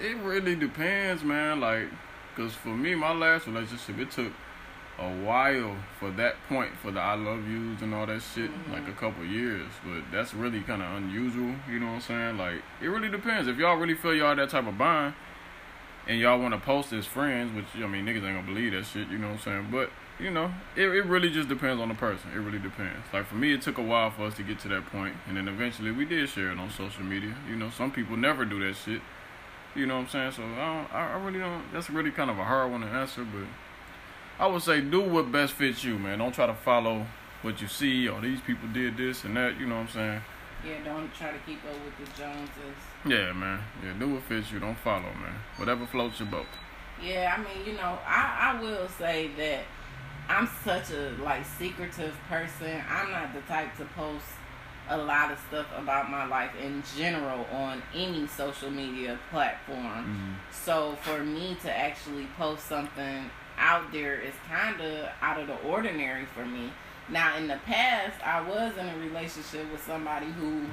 it 0.00 0.16
really 0.18 0.54
depends, 0.54 1.22
man. 1.22 1.60
Like, 1.60 1.88
cause 2.36 2.54
for 2.54 2.68
me, 2.70 2.94
my 2.94 3.12
last 3.12 3.46
relationship, 3.46 3.98
it 3.98 4.10
took 4.10 4.32
a 5.02 5.24
while 5.24 5.76
for 5.98 6.10
that 6.12 6.36
point 6.48 6.72
for 6.80 6.90
the 6.90 7.00
I 7.00 7.14
love 7.14 7.48
yous 7.48 7.82
and 7.82 7.94
all 7.94 8.06
that 8.06 8.22
shit, 8.22 8.50
mm-hmm. 8.50 8.72
like 8.72 8.88
a 8.88 8.92
couple 8.92 9.24
years. 9.24 9.68
But 9.84 10.04
that's 10.12 10.34
really 10.34 10.60
kind 10.60 10.82
of 10.82 10.92
unusual. 10.96 11.54
You 11.70 11.80
know 11.80 11.86
what 11.86 11.92
I'm 11.92 12.00
saying? 12.00 12.38
Like, 12.38 12.62
it 12.80 12.88
really 12.88 13.08
depends. 13.08 13.48
If 13.48 13.58
y'all 13.58 13.76
really 13.76 13.94
feel 13.94 14.14
y'all 14.14 14.36
that 14.36 14.50
type 14.50 14.66
of 14.66 14.78
bond, 14.78 15.14
and 16.06 16.18
y'all 16.18 16.38
want 16.38 16.54
to 16.54 16.60
post 16.60 16.92
as 16.92 17.06
friends, 17.06 17.54
which 17.54 17.82
I 17.82 17.86
mean, 17.86 18.04
niggas 18.04 18.24
ain't 18.24 18.36
gonna 18.36 18.42
believe 18.42 18.72
that 18.72 18.86
shit. 18.86 19.08
You 19.08 19.18
know 19.18 19.28
what 19.28 19.34
I'm 19.34 19.40
saying? 19.40 19.68
But 19.70 19.90
you 20.18 20.30
know, 20.30 20.52
it, 20.76 20.88
it 20.88 21.06
really 21.06 21.30
just 21.30 21.48
depends 21.48 21.80
on 21.80 21.88
the 21.88 21.94
person. 21.94 22.30
It 22.34 22.38
really 22.38 22.58
depends. 22.58 23.06
Like 23.12 23.26
for 23.26 23.34
me, 23.34 23.52
it 23.52 23.62
took 23.62 23.78
a 23.78 23.82
while 23.82 24.10
for 24.10 24.24
us 24.24 24.34
to 24.34 24.42
get 24.42 24.58
to 24.60 24.68
that 24.68 24.86
point, 24.86 25.16
and 25.26 25.36
then 25.36 25.48
eventually 25.48 25.90
we 25.90 26.04
did 26.04 26.28
share 26.28 26.50
it 26.50 26.58
on 26.58 26.70
social 26.70 27.04
media. 27.04 27.34
You 27.48 27.56
know, 27.56 27.70
some 27.70 27.90
people 27.90 28.16
never 28.16 28.44
do 28.44 28.64
that 28.66 28.76
shit. 28.76 29.00
You 29.74 29.86
know 29.86 29.96
what 29.96 30.02
I'm 30.02 30.08
saying? 30.08 30.32
So 30.32 30.42
I, 30.42 30.86
I 30.92 31.24
really 31.24 31.38
don't. 31.38 31.72
That's 31.72 31.88
really 31.88 32.10
kind 32.10 32.30
of 32.30 32.38
a 32.38 32.44
hard 32.44 32.70
one 32.70 32.82
to 32.82 32.86
answer, 32.86 33.24
but 33.24 33.46
I 34.42 34.46
would 34.46 34.62
say 34.62 34.80
do 34.80 35.02
what 35.02 35.30
best 35.30 35.52
fits 35.52 35.84
you, 35.84 35.96
man. 35.96 36.18
Don't 36.18 36.34
try 36.34 36.46
to 36.46 36.54
follow 36.54 37.06
what 37.42 37.62
you 37.62 37.68
see 37.68 38.08
or 38.08 38.20
these 38.20 38.40
people 38.40 38.68
did 38.70 38.96
this 38.96 39.22
and 39.22 39.36
that. 39.36 39.56
You 39.56 39.68
know 39.68 39.76
what 39.76 39.82
I'm 39.82 39.88
saying? 39.90 40.20
Yeah, 40.66 40.84
don't 40.84 41.14
try 41.14 41.30
to 41.30 41.38
keep 41.46 41.58
up 41.64 41.76
with 41.84 41.96
the 41.96 42.20
Joneses. 42.20 42.76
Yeah, 43.06 43.32
man. 43.34 43.60
Yeah, 43.84 43.92
do 44.00 44.14
what 44.14 44.24
fits 44.24 44.50
you. 44.50 44.58
Don't 44.58 44.76
follow, 44.78 45.02
man. 45.02 45.36
Whatever 45.58 45.86
floats 45.86 46.18
your 46.18 46.28
boat. 46.28 46.46
Yeah, 47.00 47.36
I 47.38 47.40
mean, 47.40 47.64
you 47.64 47.74
know, 47.74 47.96
I 48.04 48.56
I 48.56 48.60
will 48.60 48.88
say 48.88 49.30
that 49.36 49.60
I'm 50.28 50.48
such 50.64 50.90
a 50.90 51.14
like 51.22 51.46
secretive 51.46 52.16
person. 52.28 52.82
I'm 52.90 53.12
not 53.12 53.34
the 53.34 53.42
type 53.42 53.76
to 53.76 53.84
post 53.94 54.26
a 54.88 54.96
lot 54.96 55.30
of 55.30 55.38
stuff 55.48 55.66
about 55.78 56.10
my 56.10 56.26
life 56.26 56.50
in 56.60 56.82
general 56.96 57.46
on 57.52 57.80
any 57.94 58.26
social 58.26 58.72
media 58.72 59.20
platform. 59.30 59.78
Mm-hmm. 59.78 60.32
So 60.50 60.96
for 61.02 61.22
me 61.22 61.56
to 61.62 61.72
actually 61.72 62.26
post 62.36 62.66
something 62.66 63.30
out 63.58 63.92
there 63.92 64.20
is 64.20 64.34
kind 64.48 64.80
of 64.80 65.08
out 65.20 65.40
of 65.40 65.46
the 65.46 65.56
ordinary 65.68 66.24
for 66.26 66.44
me. 66.44 66.70
Now, 67.08 67.36
in 67.36 67.48
the 67.48 67.58
past, 67.66 68.14
I 68.24 68.40
was 68.40 68.76
in 68.78 68.88
a 68.88 68.98
relationship 68.98 69.70
with 69.70 69.82
somebody 69.84 70.26
who 70.26 70.64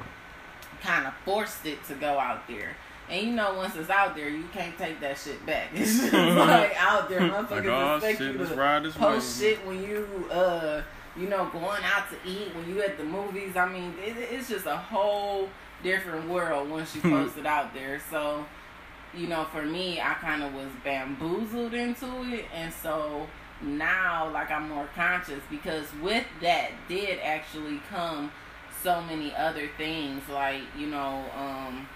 kind 0.81 1.07
of 1.07 1.13
forced 1.25 1.65
it 1.65 1.83
to 1.85 1.95
go 1.95 2.19
out 2.19 2.47
there. 2.47 2.75
And 3.09 3.27
you 3.27 3.33
know, 3.33 3.55
once 3.55 3.75
it's 3.75 3.89
out 3.89 4.15
there, 4.15 4.29
you 4.29 4.43
can't 4.53 4.77
take 4.77 4.99
that 5.01 5.17
shit 5.17 5.43
back. 5.45 5.69
It's 5.73 5.99
just 5.99 6.13
like 6.13 6.75
out 6.77 7.09
there, 7.09 7.21
motherfuckers 7.21 7.49
like, 7.49 7.65
oh, 7.65 7.95
expect 7.95 8.17
shit, 8.19 8.33
you 8.33 8.45
to 8.45 8.91
post 8.91 9.41
way. 9.41 9.49
shit 9.49 9.65
when 9.65 9.83
you 9.83 10.27
uh 10.31 10.83
you 11.19 11.27
know, 11.27 11.49
going 11.49 11.83
out 11.83 12.05
to 12.09 12.29
eat, 12.29 12.55
when 12.55 12.69
you 12.69 12.81
at 12.81 12.97
the 12.97 13.03
movies. 13.03 13.55
I 13.55 13.67
mean, 13.67 13.93
it, 14.03 14.15
it's 14.17 14.49
just 14.49 14.65
a 14.65 14.77
whole 14.77 15.49
different 15.83 16.29
world 16.29 16.69
once 16.69 16.95
you 16.95 17.01
post 17.09 17.37
it 17.37 17.45
out 17.45 17.73
there. 17.73 18.01
So, 18.09 18.45
you 19.15 19.27
know, 19.27 19.45
for 19.45 19.63
me, 19.63 19.99
I 19.99 20.13
kind 20.15 20.43
of 20.43 20.53
was 20.53 20.69
bamboozled 20.83 21.73
into 21.73 22.05
it. 22.33 22.45
And 22.53 22.73
so 22.73 23.27
now, 23.61 24.29
like, 24.31 24.51
I'm 24.51 24.69
more 24.69 24.89
conscious 24.95 25.41
because 25.49 25.85
with 26.01 26.25
that 26.41 26.71
did 26.87 27.19
actually 27.23 27.81
come 27.89 28.31
so 28.83 29.01
many 29.01 29.33
other 29.35 29.69
things. 29.77 30.23
Like, 30.29 30.61
you 30.77 30.87
know, 30.87 31.25
um, 31.35 31.87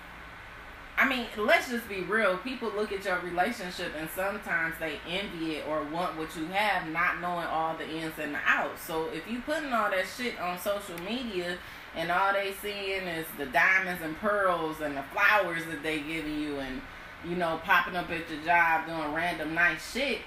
I 0.97 1.07
mean, 1.07 1.25
let's 1.37 1.69
just 1.69 1.89
be 1.89 2.01
real. 2.01 2.37
People 2.37 2.71
look 2.75 2.91
at 2.91 3.05
your 3.05 3.19
relationship 3.19 3.93
and 3.97 4.09
sometimes 4.15 4.75
they 4.79 4.99
envy 5.09 5.55
it 5.55 5.67
or 5.67 5.83
want 5.85 6.17
what 6.17 6.35
you 6.35 6.45
have, 6.47 6.87
not 6.89 7.19
knowing 7.19 7.45
all 7.45 7.75
the 7.75 7.89
ins 7.89 8.13
and 8.19 8.35
the 8.35 8.39
outs. 8.45 8.83
So 8.83 9.09
if 9.11 9.29
you 9.29 9.41
putting 9.41 9.73
all 9.73 9.89
that 9.89 10.05
shit 10.17 10.39
on 10.39 10.59
social 10.59 10.97
media 10.99 11.57
and 11.95 12.11
all 12.11 12.33
they 12.33 12.53
seeing 12.61 13.07
is 13.07 13.25
the 13.37 13.47
diamonds 13.47 14.03
and 14.03 14.17
pearls 14.19 14.81
and 14.81 14.95
the 14.95 15.03
flowers 15.13 15.65
that 15.65 15.81
they 15.81 15.99
giving 15.99 16.39
you 16.39 16.59
and 16.59 16.81
you 17.27 17.35
know 17.35 17.59
popping 17.63 17.95
up 17.95 18.09
at 18.09 18.29
your 18.29 18.41
job 18.43 18.87
doing 18.87 19.13
random 19.13 19.53
nice 19.53 19.93
shit, 19.93 20.19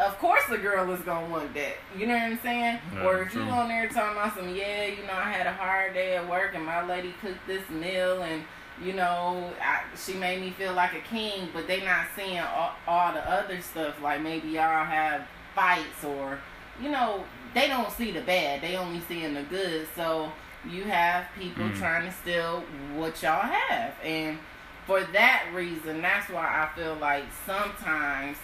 of 0.00 0.18
course 0.18 0.42
the 0.48 0.58
girl 0.58 0.90
is 0.92 1.00
gonna 1.00 1.28
want 1.30 1.54
that. 1.54 1.76
You 1.96 2.06
know 2.06 2.14
what 2.14 2.22
I'm 2.22 2.38
saying? 2.40 2.78
Yeah, 2.94 3.04
or 3.04 3.22
if 3.22 3.32
true. 3.32 3.44
you 3.44 3.50
on 3.50 3.68
there 3.68 3.88
talking 3.88 4.16
about 4.16 4.36
some, 4.36 4.54
yeah, 4.54 4.86
you 4.86 5.02
know, 5.06 5.14
I 5.14 5.30
had 5.30 5.46
a 5.46 5.52
hard 5.52 5.94
day 5.94 6.16
at 6.16 6.28
work 6.28 6.54
and 6.54 6.64
my 6.64 6.84
lady 6.86 7.14
cooked 7.20 7.46
this 7.46 7.68
meal 7.70 8.22
and 8.22 8.42
you 8.82 8.92
know, 8.92 9.52
I, 9.62 9.82
she 9.96 10.14
made 10.14 10.40
me 10.40 10.50
feel 10.50 10.72
like 10.72 10.94
a 10.94 11.00
king, 11.00 11.48
but 11.52 11.68
they 11.68 11.84
not 11.84 12.06
seeing 12.16 12.40
all, 12.40 12.72
all 12.88 13.12
the 13.12 13.30
other 13.30 13.60
stuff. 13.60 14.00
Like 14.02 14.20
maybe 14.20 14.48
y'all 14.48 14.84
have 14.84 15.26
fights 15.54 16.02
or, 16.02 16.40
you 16.82 16.90
know, 16.90 17.24
they 17.54 17.68
don't 17.68 17.90
see 17.92 18.10
the 18.10 18.20
bad. 18.20 18.62
They 18.62 18.76
only 18.76 19.00
seeing 19.06 19.34
the 19.34 19.42
good. 19.44 19.86
So 19.94 20.32
you 20.68 20.84
have 20.84 21.26
people 21.38 21.64
mm. 21.64 21.78
trying 21.78 22.06
to 22.06 22.12
steal 22.12 22.64
what 22.96 23.22
y'all 23.22 23.42
have. 23.42 23.94
And 24.02 24.38
for 24.86 25.02
that 25.02 25.50
reason, 25.54 26.02
that's 26.02 26.28
why 26.30 26.44
I 26.44 26.76
feel 26.76 26.96
like 26.96 27.24
sometimes 27.46 28.36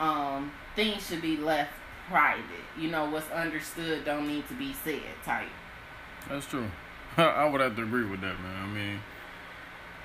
um, 0.00 0.52
things 0.74 1.06
should 1.06 1.22
be 1.22 1.36
left 1.36 1.72
private. 2.08 2.44
You 2.78 2.88
know, 2.88 3.10
what's 3.10 3.30
understood 3.30 4.04
don't 4.04 4.28
need 4.28 4.46
to 4.48 4.54
be 4.54 4.72
said 4.84 5.02
type. 5.24 5.48
That's 6.28 6.46
true. 6.46 6.66
I 7.16 7.48
would 7.48 7.60
have 7.60 7.76
to 7.76 7.82
agree 7.82 8.04
with 8.04 8.20
that, 8.20 8.40
man. 8.40 8.62
I 8.62 8.66
mean, 8.66 9.00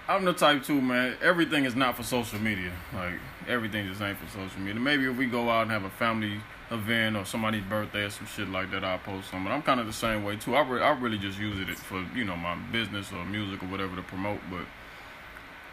I'm 0.07 0.25
the 0.25 0.33
type 0.33 0.63
too, 0.63 0.81
man. 0.81 1.15
Everything 1.21 1.65
is 1.65 1.75
not 1.75 1.95
for 1.95 2.03
social 2.03 2.39
media. 2.39 2.71
Like 2.93 3.13
everything 3.47 3.87
just 3.87 4.01
ain't 4.01 4.17
for 4.17 4.27
social 4.27 4.59
media. 4.59 4.79
Maybe 4.79 5.05
if 5.09 5.17
we 5.17 5.25
go 5.25 5.49
out 5.49 5.63
and 5.63 5.71
have 5.71 5.83
a 5.83 5.89
family 5.89 6.41
event 6.69 7.17
or 7.17 7.25
somebody's 7.25 7.63
birthday 7.63 8.03
or 8.03 8.09
some 8.09 8.27
shit 8.27 8.49
like 8.49 8.71
that, 8.71 8.83
I'll 8.83 8.99
post 8.99 9.29
some. 9.29 9.43
But 9.43 9.51
I'm 9.51 9.61
kind 9.61 9.79
of 9.79 9.87
the 9.87 9.93
same 9.93 10.23
way 10.23 10.37
too. 10.37 10.55
I, 10.55 10.67
re- 10.67 10.81
I 10.81 10.91
really 10.91 11.17
just 11.17 11.39
use 11.39 11.59
it 11.59 11.69
for 11.77 12.05
you 12.15 12.25
know 12.25 12.35
my 12.35 12.55
business 12.71 13.11
or 13.11 13.23
music 13.25 13.61
or 13.61 13.67
whatever 13.67 13.95
to 13.95 14.01
promote. 14.01 14.39
But 14.49 14.65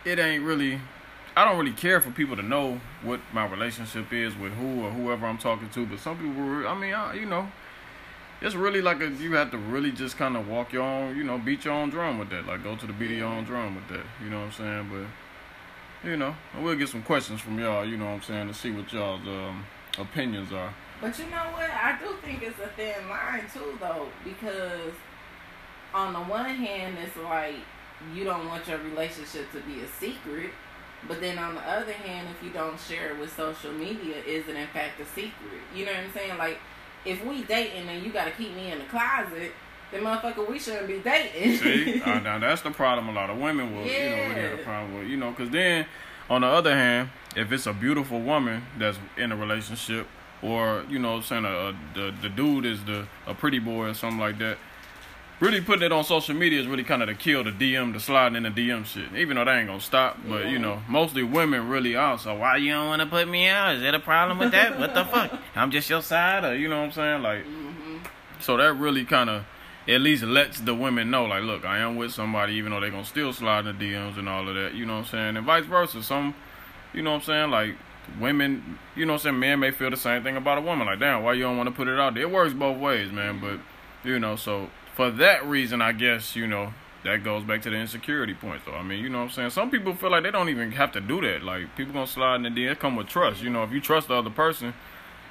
it 0.09 0.19
ain't 0.19 0.45
really. 0.45 0.81
I 1.37 1.45
don't 1.45 1.57
really 1.59 1.73
care 1.73 2.01
for 2.01 2.11
people 2.11 2.35
to 2.35 2.43
know 2.43 2.81
what 3.03 3.21
my 3.33 3.47
relationship 3.47 4.13
is 4.13 4.37
with 4.37 4.53
who 4.55 4.85
or 4.85 4.91
whoever 4.91 5.25
I'm 5.25 5.39
talking 5.39 5.71
to. 5.71 5.87
But 5.87 6.01
some 6.01 6.17
people, 6.17 6.67
I 6.67 6.75
mean, 6.75 6.93
I, 6.93 7.15
you 7.15 7.27
know, 7.27 7.47
it's 8.41 8.57
really 8.57 8.81
like 8.81 9.01
a 9.01 9.09
you 9.09 9.35
have 9.35 9.51
to 9.53 9.59
really 9.59 9.93
just 9.93 10.17
kind 10.17 10.37
of 10.37 10.49
walk 10.49 10.73
your 10.73 10.83
own, 10.83 11.17
you 11.17 11.25
know, 11.25 11.39
beat 11.39 11.65
your 11.65 11.75
own 11.75 11.91
drum 11.91 12.19
with 12.19 12.31
that. 12.31 12.47
Like 12.47 12.65
go 12.65 12.75
to 12.75 12.87
the 12.87 12.93
beat 12.93 13.13
of 13.13 13.19
your 13.19 13.29
own 13.29 13.45
drum 13.45 13.77
with 13.77 13.89
that. 13.89 14.05
You 14.23 14.31
know 14.31 14.41
what 14.41 14.47
I'm 14.47 14.53
saying? 14.53 14.91
But 14.91 16.09
you 16.09 16.17
know, 16.17 16.35
we'll 16.61 16.77
get 16.77 16.89
some 16.89 17.03
questions 17.03 17.41
from 17.41 17.59
y'all. 17.59 17.85
You 17.85 17.97
know 17.97 18.07
what 18.07 18.13
I'm 18.13 18.23
saying 18.23 18.49
to 18.49 18.55
see 18.55 18.71
what 18.71 18.93
y'all's 18.93 19.27
um, 19.27 19.65
opinions 19.99 20.53
are. 20.53 20.73
But 21.01 21.17
you 21.19 21.27
know 21.27 21.47
what? 21.53 21.71
I 21.71 21.99
do 22.01 22.15
think 22.25 22.43
it's 22.43 22.59
a 22.59 22.69
thin 22.69 23.09
line 23.09 23.45
too, 23.53 23.79
though, 23.81 24.09
because 24.25 24.93
on 25.95 26.13
the 26.13 26.21
one 26.21 26.51
hand, 26.51 26.97
it's 27.03 27.17
like 27.17 27.55
you 28.15 28.25
don't 28.25 28.47
want 28.49 28.67
your 28.69 28.79
relationship 28.79 29.51
to 29.53 29.61
be 29.61 29.81
a 29.81 29.89
secret. 29.89 30.51
But 31.07 31.21
then 31.21 31.39
on 31.39 31.55
the 31.55 31.61
other 31.61 31.93
hand, 31.93 32.29
if 32.29 32.45
you 32.45 32.51
don't 32.51 32.79
share 32.79 33.13
it 33.13 33.19
with 33.21 33.35
social 33.35 33.73
media, 33.73 34.17
is 34.27 34.49
it 34.49 34.57
in 34.57 34.67
fact 34.69 35.01
a 35.01 35.05
secret? 35.05 35.63
You 35.75 35.87
know 35.87 35.93
what 35.93 36.01
I'm 36.01 36.13
saying? 36.13 36.39
Like 36.39 36.59
if 37.05 37.25
we 37.25 37.43
dating 37.43 37.89
and 37.89 38.05
you 38.05 38.13
got 38.13 38.25
to 38.25 38.31
keep 38.33 38.55
me 38.55 38.73
in 38.73 38.79
the 38.79 38.85
closet, 38.87 39.53
then 39.91 40.03
motherfucker, 40.03 40.49
we 40.49 40.59
shouldn't 40.59 40.87
be 40.87 40.99
dating. 40.99 41.57
See, 41.57 42.03
uh, 42.05 42.21
now 42.21 42.39
that's 42.39 42.63
the 42.63 42.71
problem. 42.71 43.09
A 43.09 43.13
lot 43.13 43.31
of 43.31 43.39
women 43.39 43.75
will, 43.75 43.87
yeah. 43.87 43.93
you 43.93 44.11
know, 44.11 44.23
really 44.29 44.41
have 44.51 44.59
a 44.59 44.63
problem 44.63 44.99
with, 44.99 45.09
you 45.09 45.17
know, 45.17 45.31
because 45.31 45.51
then 45.51 45.87
on 46.29 46.43
the 46.43 46.47
other 46.47 46.75
hand, 46.75 47.11
if 47.37 47.51
it's 47.53 47.67
a 47.67 47.73
beautiful 47.73 48.21
woman 48.21 48.65
that's 48.79 48.99
in 49.17 49.33
a 49.33 49.37
relationship, 49.37 50.07
or 50.43 50.85
you 50.89 50.99
know, 50.99 51.21
saying 51.21 51.45
a, 51.45 51.49
a, 51.49 51.77
the 51.95 52.15
the 52.23 52.29
dude 52.29 52.65
is 52.65 52.85
the 52.85 53.07
a 53.27 53.35
pretty 53.35 53.59
boy 53.59 53.87
or 53.87 53.95
something 53.95 54.21
like 54.21 54.39
that, 54.39 54.59
really 55.41 55.61
putting 55.61 55.85
it 55.85 55.93
on 55.93 56.05
social 56.05 56.35
media 56.35 56.61
is 56.61 56.67
really 56.67 56.85
kind 56.85 57.03
of 57.03 57.09
to 57.09 57.15
kill 57.15 57.45
the 57.45 57.51
DM, 57.51 57.93
the 57.93 58.01
sliding 58.01 58.37
in 58.37 58.43
the 58.43 58.51
DM 58.51 58.85
shit. 58.85 59.15
Even 59.15 59.37
though 59.37 59.45
that 59.45 59.57
ain't 59.57 59.69
gonna 59.69 59.81
stop, 59.81 60.19
but 60.27 60.45
yeah. 60.45 60.51
you 60.51 60.59
know, 60.59 60.83
mostly 60.89 61.23
women 61.23 61.69
really 61.69 61.97
are. 61.97 62.19
So 62.19 62.35
why 62.35 62.57
you 62.57 62.73
don't 62.73 62.89
want 62.89 63.01
to 63.03 63.07
put 63.07 63.29
me 63.29 63.47
out? 63.47 63.77
Is 63.77 63.83
that 63.83 63.95
a 63.95 64.01
problem 64.01 64.39
with 64.39 64.53
that? 64.53 64.79
what 64.79 64.95
the 64.95 65.05
fuck? 65.05 65.33
I'm 65.55 65.71
just 65.71 65.89
your 65.89 66.03
side, 66.03 66.45
or 66.45 66.57
you 66.57 66.69
know 66.69 66.79
what 66.79 66.87
I'm 66.87 66.93
saying? 66.93 67.23
Like, 67.23 67.45
mm-hmm. 67.45 67.99
so 68.41 68.57
that 68.57 68.75
really 68.75 69.05
kind 69.05 69.31
of 69.31 69.45
at 69.87 70.01
least 70.01 70.23
lets 70.23 70.61
the 70.61 70.75
women 70.75 71.11
know, 71.11 71.25
like, 71.25 71.43
look, 71.43 71.65
I 71.65 71.79
am 71.79 71.97
with 71.97 72.13
somebody, 72.13 72.55
even 72.55 72.73
though 72.73 72.81
they 72.81 72.91
gonna 72.91 73.05
still 73.05 73.33
slide 73.33 73.67
in 73.67 73.79
the 73.79 73.85
DMs 73.85 74.19
and 74.19 74.29
all 74.29 74.49
of 74.49 74.55
that. 74.55 74.75
You 74.75 74.85
know 74.85 74.95
what 74.95 75.07
I'm 75.07 75.07
saying? 75.07 75.37
And 75.37 75.47
vice 75.47 75.65
versa. 75.65 76.03
Some, 76.03 76.35
you 76.93 77.03
know 77.03 77.13
what 77.13 77.17
I'm 77.17 77.23
saying? 77.23 77.51
Like 77.51 77.77
women, 78.21 78.79
you 78.97 79.07
know 79.07 79.15
what 79.15 79.21
I'm 79.21 79.23
saying? 79.23 79.39
Men 79.39 79.61
may 79.61 79.71
feel 79.71 79.91
the 79.91 79.97
same 79.97 80.23
thing 80.23 80.37
about 80.37 80.59
a 80.59 80.61
woman. 80.61 80.87
Like, 80.87 80.99
damn, 80.99 81.23
why 81.23 81.35
you 81.35 81.43
don't 81.43 81.57
want 81.57 81.69
to 81.69 81.75
put 81.75 81.89
it 81.89 81.99
out 81.99 82.15
there? 82.15 82.25
It 82.25 82.31
works 82.31 82.53
both 82.53 82.79
ways, 82.79 83.13
man. 83.13 83.41
But 83.41 83.61
you 84.05 84.19
know, 84.19 84.37
so 84.37 84.69
for 84.99 85.13
that 85.13 85.47
reason, 85.47 85.81
I 85.81 85.93
guess, 85.93 86.35
you 86.35 86.49
know, 86.49 86.75
that 87.05 87.23
goes 87.23 87.45
back 87.45 87.63
to 87.63 87.71
the 87.71 87.77
insecurity 87.77 88.35
point, 88.35 88.63
though. 88.67 88.75
I 88.75 88.83
mean, 88.83 89.01
you 89.01 89.09
know 89.09 89.19
what 89.19 89.25
I'm 89.27 89.31
saying? 89.31 89.51
Some 89.51 89.71
people 89.71 89.95
feel 89.95 90.11
like 90.11 90.25
they 90.25 90.33
don't 90.33 90.49
even 90.49 90.73
have 90.73 90.91
to 90.91 91.01
do 91.01 91.21
that. 91.21 91.45
Like, 91.45 91.77
people 91.77 91.93
gonna 91.93 92.09
slide 92.09 92.35
in 92.35 92.43
the 92.43 92.51
DMs, 92.51 92.81
come 92.81 92.97
with 92.97 93.07
trust. 93.07 93.41
You 93.41 93.49
know, 93.49 93.63
if 93.63 93.71
you 93.71 93.81
trust 93.81 94.09
the 94.09 94.15
other 94.15 94.29
person, 94.29 94.75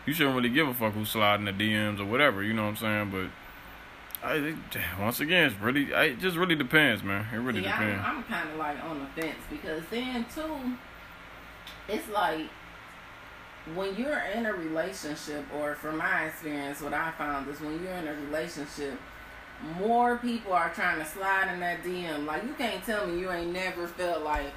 you 0.06 0.14
shouldn't 0.14 0.38
really 0.38 0.48
give 0.48 0.70
a 0.70 0.74
fuck 0.74 0.94
who's 0.94 1.10
sliding 1.10 1.48
the 1.48 1.52
DMs 1.52 2.00
or 2.00 2.06
whatever, 2.06 2.42
you 2.44 2.54
know 2.54 2.64
what 2.64 2.82
I'm 2.82 3.10
saying? 3.12 3.12
But 3.12 4.26
I, 4.26 4.56
once 5.02 5.20
again, 5.20 5.52
it's 5.52 5.62
really, 5.62 5.92
it 5.92 6.22
just 6.22 6.38
really 6.38 6.56
depends, 6.56 7.04
man. 7.04 7.26
It 7.34 7.40
really 7.40 7.60
See, 7.60 7.68
depends. 7.68 8.02
I'm, 8.06 8.20
I'm 8.20 8.24
kind 8.24 8.50
of 8.50 8.56
like 8.56 8.82
on 8.86 9.00
the 9.00 9.22
fence 9.22 9.44
because 9.50 9.84
then, 9.92 10.26
too, 10.34 10.78
it's 11.90 12.08
like 12.08 12.46
when 13.76 13.98
you're 13.98 14.20
in 14.34 14.46
a 14.46 14.54
relationship, 14.54 15.44
or 15.54 15.76
from 15.76 15.98
my 15.98 16.28
experience, 16.28 16.80
what 16.80 16.94
I 16.94 17.12
found 17.18 17.50
is 17.50 17.60
when 17.60 17.84
you're 17.84 17.92
in 17.92 18.08
a 18.08 18.14
relationship, 18.14 18.98
more 19.78 20.18
people 20.18 20.54
are 20.54 20.70
trying 20.70 21.00
to 21.00 21.06
slide 21.06 21.52
in 21.54 21.60
that 21.60 21.84
DM. 21.84 22.26
Like 22.26 22.44
you 22.44 22.54
can't 22.54 22.84
tell 22.84 23.08
me 23.08 23.20
you 23.20 23.32
ain't 23.32 23.52
never 23.52 23.88
felt 23.88 24.24
like, 24.24 24.52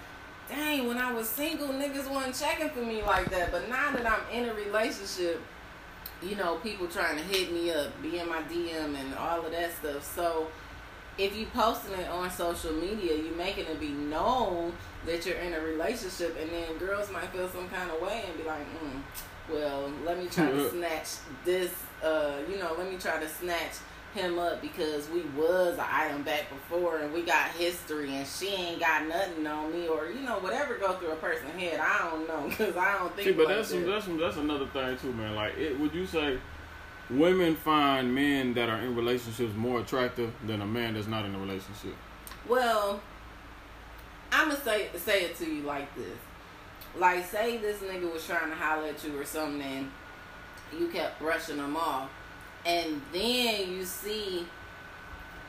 dang, 0.49 0.89
when 0.89 0.99
I 0.99 1.13
was 1.13 1.29
single, 1.29 1.69
niggas 1.69 2.11
wasn't 2.11 2.39
checking 2.39 2.71
for 2.71 2.83
me 2.83 3.03
like 3.03 3.31
that. 3.31 3.51
But 3.51 3.69
now 3.69 3.93
that 3.93 4.07
I'm 4.07 4.21
in 4.33 4.49
a 4.49 4.55
relationship, 4.55 5.41
you 6.23 6.37
know, 6.37 6.57
people 6.57 6.87
trying 6.87 7.17
to 7.17 7.23
hit 7.23 7.53
me 7.53 7.71
up, 7.71 7.91
be 8.03 8.19
in 8.19 8.29
my 8.29 8.43
DM 8.43 8.95
and 8.95 9.15
all 9.15 9.45
of 9.45 9.53
that 9.53 9.73
stuff. 9.73 10.05
So 10.15 10.49
if 11.19 11.37
you 11.37 11.47
posting 11.47 11.95
it 11.95 12.09
on 12.09 12.31
social 12.31 12.73
media, 12.73 13.17
you 13.17 13.33
making 13.37 13.67
it 13.67 13.81
be 13.81 13.89
known 13.89 14.73
that 15.07 15.25
you're 15.25 15.37
in 15.37 15.55
a 15.55 15.61
relationship, 15.61 16.37
and 16.41 16.51
then 16.51 16.77
girls 16.79 17.11
might 17.11 17.29
feel 17.31 17.49
some 17.49 17.69
kind 17.71 17.91
of 17.91 18.01
way 18.03 18.23
and 18.27 18.37
be 18.37 18.45
like, 18.45 18.67
mm, 18.83 19.01
well, 19.51 19.91
let 20.05 20.19
me 20.19 20.29
try 20.29 20.51
to 20.51 20.71
snatch 20.71 21.09
this. 21.45 21.73
Uh, 22.03 22.37
you 22.51 22.59
know, 22.59 22.75
let 22.79 22.91
me 22.91 22.99
try 22.99 23.19
to 23.19 23.29
snatch 23.29 23.75
him 24.15 24.39
up 24.39 24.61
because 24.61 25.09
we 25.11 25.21
was 25.37 25.75
an 25.79 25.85
item 25.89 26.23
back 26.23 26.49
before 26.51 26.99
and 26.99 27.13
we 27.13 27.23
got 27.23 27.49
history 27.51 28.15
and 28.17 28.27
she 28.27 28.49
ain't 28.49 28.81
got 28.81 29.07
nothing 29.07 29.47
on 29.47 29.73
me 29.73 29.87
or 29.87 30.09
you 30.09 30.21
know 30.21 30.39
whatever 30.41 30.77
go 30.79 30.95
through 30.95 31.13
a 31.13 31.17
person's 31.17 31.53
head 31.53 31.79
I 31.81 32.11
don't 32.11 32.27
know 32.27 32.49
because 32.49 32.77
I 32.77 32.99
don't 32.99 33.15
think. 33.15 33.29
See, 33.29 33.35
but 33.35 33.49
that's 33.49 33.69
some, 33.69 33.87
that's 33.87 34.07
that's 34.07 34.37
another 34.37 34.67
thing 34.67 34.97
too, 34.99 35.13
man. 35.13 35.35
Like, 35.35 35.57
it, 35.57 35.79
would 35.79 35.95
you 35.95 36.07
say 36.07 36.39
women 37.09 37.55
find 37.55 38.13
men 38.15 38.55
that 38.55 38.69
are 38.69 38.81
in 38.81 38.97
relationships 38.97 39.55
more 39.55 39.81
attractive 39.81 40.33
than 40.47 40.61
a 40.61 40.67
man 40.67 40.95
that's 40.95 41.07
not 41.07 41.25
in 41.25 41.35
a 41.35 41.39
relationship? 41.39 41.95
Well, 42.49 43.01
I'm 44.33 44.49
gonna 44.49 44.61
say 44.61 44.89
say 44.97 45.25
it 45.25 45.37
to 45.37 45.47
you 45.47 45.63
like 45.63 45.95
this. 45.95 46.19
Like, 46.99 47.25
say 47.25 47.59
this 47.59 47.79
nigga 47.79 48.13
was 48.13 48.27
trying 48.27 48.51
to 48.51 48.57
holler 48.57 48.89
at 48.89 49.05
you 49.05 49.17
or 49.17 49.25
something, 49.25 49.63
and 49.63 49.91
you 50.77 50.89
kept 50.89 51.21
brushing 51.21 51.59
him 51.59 51.77
off 51.77 52.11
and 52.65 53.01
then 53.13 53.73
you 53.73 53.85
see 53.85 54.47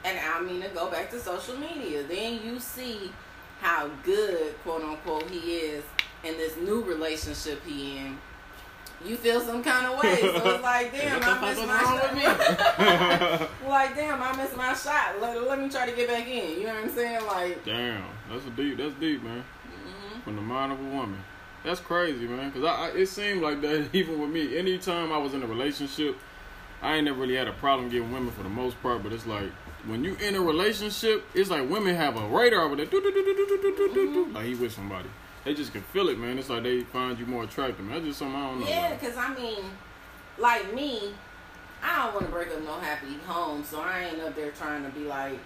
and 0.03 0.17
I 0.19 0.41
mean 0.41 0.61
to 0.61 0.69
go 0.69 0.89
back 0.89 1.11
to 1.11 1.19
social 1.19 1.57
media, 1.57 2.03
then 2.03 2.39
you 2.43 2.59
see 2.59 3.11
how 3.59 3.89
good 4.03 4.55
quote 4.63 4.83
unquote 4.83 5.29
he 5.29 5.55
is 5.57 5.83
in 6.23 6.37
this 6.37 6.57
new 6.57 6.81
relationship 6.81 7.63
he 7.65 7.97
in. 7.97 8.17
You 9.03 9.15
feel 9.15 9.41
some 9.41 9.63
kind 9.63 9.87
of 9.87 9.99
way, 10.01 10.21
so 10.21 10.53
it's 10.53 10.63
like, 10.63 10.91
damn, 10.95 11.23
I 11.23 11.41
missed 11.41 11.65
my 11.65 11.81
shot. 11.81 13.49
like, 13.67 13.95
damn, 13.95 14.21
I 14.21 14.35
missed 14.37 14.55
my 14.55 14.73
shot. 14.75 15.19
Let, 15.19 15.41
let 15.47 15.59
me 15.59 15.69
try 15.69 15.89
to 15.89 15.95
get 15.95 16.07
back 16.07 16.27
in. 16.27 16.59
You 16.59 16.67
know 16.67 16.75
what 16.75 16.83
I'm 16.83 16.91
saying? 16.91 17.25
Like, 17.25 17.65
damn, 17.65 18.03
that's 18.29 18.45
a 18.45 18.51
deep, 18.51 18.77
that's 18.77 18.93
deep, 18.95 19.23
man. 19.23 19.39
Mm-hmm. 19.39 20.21
From 20.21 20.35
the 20.35 20.41
mind 20.43 20.73
of 20.73 20.79
a 20.79 20.83
woman, 20.83 21.17
that's 21.63 21.79
crazy, 21.79 22.27
man. 22.27 22.51
Cause 22.51 22.63
I, 22.63 22.67
I, 22.67 22.89
it 22.89 23.07
seemed 23.07 23.41
like 23.41 23.61
that 23.61 23.89
even 23.93 24.19
with 24.19 24.29
me. 24.29 24.55
Anytime 24.55 25.11
I 25.11 25.17
was 25.17 25.33
in 25.33 25.41
a 25.41 25.47
relationship 25.47 26.15
I 26.81 26.95
ain't 26.95 27.05
never 27.05 27.21
really 27.21 27.35
had 27.35 27.47
a 27.47 27.53
problem 27.53 27.89
getting 27.89 28.11
women 28.11 28.31
for 28.31 28.43
the 28.43 28.49
most 28.49 28.81
part, 28.81 29.03
but 29.03 29.13
it's 29.13 29.27
like 29.27 29.51
when 29.85 30.03
you 30.03 30.15
in 30.15 30.35
a 30.35 30.41
relationship, 30.41 31.23
it's 31.33 31.49
like 31.49 31.69
women 31.69 31.95
have 31.95 32.17
a 32.17 32.27
radar 32.27 32.65
over 32.65 32.75
there. 32.75 32.85
Mm-hmm. 32.85 34.33
Like 34.33 34.45
he 34.45 34.55
with 34.55 34.73
somebody. 34.73 35.09
They 35.43 35.53
just 35.53 35.71
can 35.73 35.81
feel 35.81 36.09
it, 36.09 36.19
man. 36.19 36.37
It's 36.37 36.49
like 36.49 36.63
they 36.63 36.81
find 36.81 37.17
you 37.17 37.25
more 37.25 37.43
attractive. 37.43 37.85
Man. 37.85 37.95
That's 37.95 38.05
just 38.05 38.19
something 38.19 38.35
I 38.35 38.47
don't 38.47 38.59
know. 38.61 38.67
Yeah, 38.67 38.93
because 38.93 39.17
I 39.17 39.33
mean, 39.33 39.63
like 40.37 40.73
me, 40.73 41.13
I 41.83 42.05
don't 42.05 42.13
want 42.13 42.25
to 42.27 42.31
break 42.31 42.49
up 42.49 42.61
no 42.63 42.79
happy 42.79 43.15
home, 43.25 43.63
so 43.63 43.81
I 43.81 44.05
ain't 44.05 44.21
up 44.21 44.35
there 44.35 44.51
trying 44.51 44.83
to 44.83 44.89
be 44.89 45.05
like, 45.05 45.39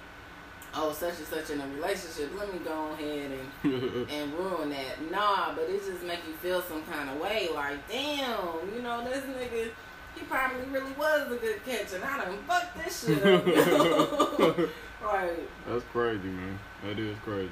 oh, 0.74 0.92
such 0.92 1.18
and 1.18 1.28
such 1.28 1.50
in 1.50 1.62
a 1.62 1.68
relationship. 1.68 2.32
Let 2.38 2.52
me 2.54 2.60
go 2.60 2.92
ahead 2.92 3.32
and 3.64 3.74
and 4.12 4.34
ruin 4.34 4.70
that. 4.72 5.12
Nah, 5.12 5.54
but 5.56 5.64
it 5.70 5.86
just 5.86 6.04
make 6.04 6.20
you 6.28 6.34
feel 6.34 6.62
some 6.62 6.84
kind 6.84 7.10
of 7.10 7.20
way. 7.22 7.48
Like, 7.54 7.88
damn, 7.90 8.38
you 8.76 8.82
know, 8.82 9.04
this 9.06 9.24
nigga 9.24 9.70
he 10.16 10.26
probably 10.26 10.66
really 10.72 10.92
was 10.94 11.32
a 11.32 11.36
good 11.36 11.66
catch, 11.66 11.94
and 11.94 12.04
I 12.04 12.26
done 12.26 12.38
fucked 12.48 12.84
this 12.84 13.06
shit 13.06 13.24
up. 13.26 13.46
right. 15.04 15.50
That's 15.68 15.84
crazy, 15.92 16.28
man. 16.28 16.60
That 16.84 17.00
is 17.00 17.18
crazy. 17.24 17.50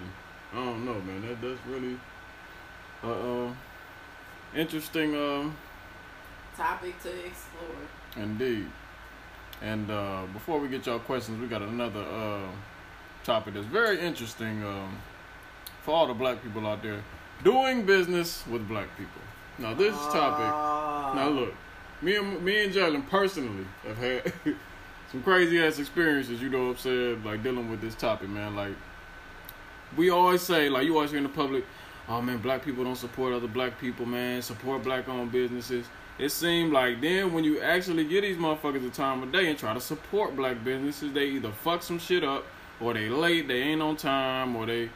I 0.54 0.56
don't 0.56 0.86
know, 0.86 1.00
man. 1.02 1.28
That 1.28 1.42
that's 1.42 1.60
really 1.68 2.00
uh, 3.04 3.48
uh 3.48 3.54
interesting 4.56 5.16
um 5.16 5.56
topic 6.56 7.02
to 7.04 7.10
explore. 7.26 7.76
Indeed. 8.16 8.68
And 9.62 9.90
uh, 9.90 10.24
before 10.34 10.60
we 10.60 10.68
get 10.68 10.86
y'all 10.86 11.00
questions, 11.00 11.42
we 11.42 11.48
got 11.48 11.62
another 11.62 12.02
uh, 12.02 12.50
topic 13.24 13.54
that's 13.54 13.66
very 13.66 14.00
interesting 14.00 14.64
um, 14.64 14.98
for 15.84 15.96
all 15.96 16.08
the 16.08 16.14
black 16.14 16.44
people 16.44 16.68
out 16.68 16.84
there. 16.84 17.02
Doing 17.44 17.86
business 17.86 18.44
with 18.50 18.68
black 18.68 18.88
people. 18.98 19.22
Now 19.58 19.74
this 19.74 19.96
topic. 19.96 21.16
Now 21.16 21.30
look, 21.30 21.54
me 22.04 22.18
and 22.18 22.44
me 22.44 22.66
and 22.66 22.74
Jalen 22.74 23.10
personally 23.10 23.66
have 23.88 23.98
had 23.98 24.34
some 25.12 25.24
crazy 25.24 25.64
ass 25.64 25.80
experiences. 25.80 26.42
You 26.42 26.50
know 26.50 26.64
what 26.64 26.72
I'm 26.72 26.78
saying? 26.78 27.24
Like 27.24 27.44
dealing 27.44 27.72
with 27.72 27.82
this 27.82 27.96
topic, 27.96 28.30
man. 28.30 28.56
Like 28.56 28.74
we 29.96 30.10
always 30.10 30.42
say, 30.42 30.70
like 30.70 30.86
you 30.86 30.96
always 30.96 31.12
hear 31.12 31.18
in 31.18 31.24
the 31.24 31.30
public, 31.30 31.66
oh 32.10 32.22
man, 32.22 32.40
black 32.40 32.64
people 32.64 32.84
don't 32.84 32.98
support 32.98 33.34
other 33.34 33.48
black 33.48 33.80
people, 33.80 34.06
man. 34.06 34.42
Support 34.42 34.84
black 34.84 35.08
owned 35.08 35.32
businesses. 35.32 35.86
It 36.20 36.30
seemed 36.30 36.74
like 36.74 37.02
then 37.02 37.34
when 37.34 37.44
you 37.44 37.60
actually 37.62 38.04
get 38.06 38.22
these 38.22 38.38
motherfuckers 38.38 38.84
the 38.84 38.92
time 38.92 39.24
of 39.24 39.32
day 39.32 39.50
and 39.50 39.58
try 39.58 39.74
to 39.74 39.82
support 39.82 40.36
black 40.36 40.64
businesses, 40.64 41.12
they 41.12 41.26
either 41.26 41.52
fuck 41.52 41.82
some 41.82 41.98
shit 41.98 42.24
up, 42.24 42.46
or 42.80 42.94
they 42.94 43.10
late, 43.10 43.48
they 43.48 43.62
ain't 43.62 43.82
on 43.82 43.96
time, 43.96 44.56
or 44.56 44.66
they 44.66 44.90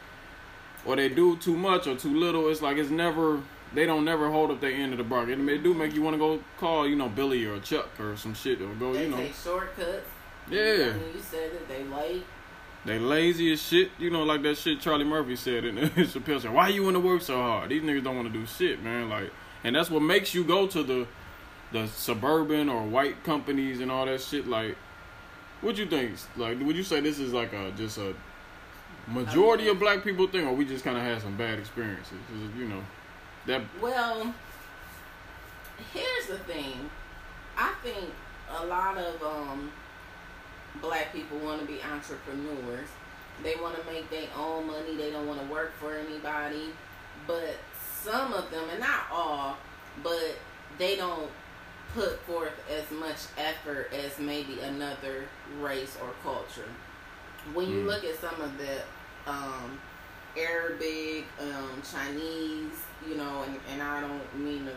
or 0.86 0.96
they 0.96 1.10
do 1.10 1.36
too 1.38 1.56
much 1.56 1.88
or 1.88 1.96
too 1.96 2.18
little. 2.18 2.50
It's 2.50 2.62
like 2.62 2.78
it's 2.78 2.92
never 2.92 3.42
they 3.74 3.86
don't 3.86 4.06
never 4.06 4.30
hold 4.30 4.52
up 4.52 4.62
their 4.62 4.72
end 4.72 4.94
of 4.94 4.98
the 4.98 5.04
bargain. 5.04 5.46
They 5.46 5.58
do 5.58 5.74
make 5.74 5.94
you 5.94 6.02
want 6.02 6.14
to 6.14 6.18
go 6.18 6.40
call, 6.58 6.88
you 6.88 6.96
know, 6.96 7.10
Billy 7.10 7.46
or 7.46 7.60
Chuck 7.60 7.90
or 8.00 8.16
some 8.16 8.34
shit 8.34 8.62
or 8.62 8.74
go, 8.76 8.94
they 8.94 9.04
you 9.04 9.10
know. 9.10 9.18
They 9.18 9.32
shortcuts. 9.32 10.08
Yeah. 10.50 10.96
You 10.96 11.22
said 11.22 11.52
that 11.52 11.68
they 11.68 11.84
late. 11.84 12.26
They 12.86 13.00
lazy 13.00 13.52
as 13.52 13.62
shit, 13.62 13.92
you 14.00 14.10
know, 14.10 14.24
like 14.24 14.44
that 14.44 14.58
shit 14.58 14.80
Charlie 14.80 15.04
Murphy 15.04 15.36
said 15.36 15.66
in 15.66 15.76
Chappelle 15.90 16.42
said, 16.42 16.54
"Why 16.54 16.70
you 16.70 16.84
want 16.84 16.96
to 16.96 17.02
work 17.02 17.22
so 17.22 17.36
hard? 17.36 17.70
These 17.70 17.82
niggas 17.82 18.04
don't 18.04 18.16
want 18.16 18.32
to 18.32 18.40
do 18.40 18.46
shit, 18.46 18.82
man." 18.82 19.10
Like, 19.10 19.30
and 19.66 19.76
that's 19.76 19.90
what 19.92 20.02
makes 20.02 20.34
you 20.34 20.46
go 20.46 20.68
to 20.68 20.84
the 20.84 21.08
the 21.74 21.88
suburban 21.88 22.70
or 22.70 22.84
white 22.84 23.26
companies 23.26 23.82
and 23.82 23.92
all 23.92 24.06
that 24.06 24.22
shit. 24.22 24.48
Like, 24.48 24.78
What 25.60 25.78
you 25.78 25.86
think? 25.86 26.16
Like, 26.38 26.60
would 26.62 26.78
you 26.78 26.84
say 26.84 27.02
this 27.02 27.20
is 27.20 27.34
like 27.34 27.52
a 27.52 27.72
just 27.72 27.98
a 27.98 28.14
majority 29.08 29.68
of 29.68 29.80
black 29.80 30.04
people 30.04 30.28
thing, 30.28 30.48
or 30.48 30.54
we 30.54 30.64
just 30.64 30.86
kind 30.86 30.98
of 30.98 31.04
had 31.04 31.22
some 31.22 31.36
bad 31.36 31.60
experiences? 31.60 32.14
you 32.58 32.70
know, 32.70 32.82
that 33.48 33.62
Well, 33.82 34.34
here's 35.94 36.28
the 36.28 36.38
thing. 36.40 36.90
I 37.58 37.74
think 37.84 38.12
a 38.60 38.66
lot 38.66 38.98
of 38.98 39.22
um, 39.24 39.72
black 40.82 41.12
people 41.14 41.38
want 41.40 41.62
to 41.62 41.68
be 41.68 41.80
entrepreneurs. 41.84 42.88
They 43.44 43.56
want 43.62 43.76
to 43.80 43.92
make 43.92 44.10
their 44.10 44.28
own 44.38 44.68
money. 44.68 44.96
They 44.96 45.12
don't 45.12 45.28
want 45.28 45.42
to 45.42 45.48
work 45.48 45.74
for 45.80 45.96
anybody. 45.96 46.70
But 47.26 47.56
some 48.04 48.34
of 48.34 48.50
them, 48.52 48.64
and 48.70 48.80
not 48.80 49.02
all, 49.12 49.58
but 50.04 50.36
they 50.78 50.96
don't 50.96 51.30
put 51.94 52.20
forth 52.22 52.54
as 52.70 52.90
much 52.92 53.18
effort 53.38 53.92
as 53.94 54.20
maybe 54.20 54.60
another 54.60 55.26
race 55.60 55.98
or 56.02 56.10
culture. 56.24 56.70
When 57.54 57.70
you 57.70 57.84
Mm. 57.84 57.86
look 57.88 58.04
at 58.04 58.20
some 58.20 58.40
of 58.42 58.58
the 58.58 58.82
um, 59.32 59.80
Arabic, 60.38 61.26
um, 61.40 61.82
Chinese, 61.90 62.84
you 63.08 63.16
know, 63.16 63.44
and, 63.46 63.60
and 63.72 63.82
I 63.82 64.02
don't 64.02 64.40
mean 64.40 64.66
to 64.66 64.72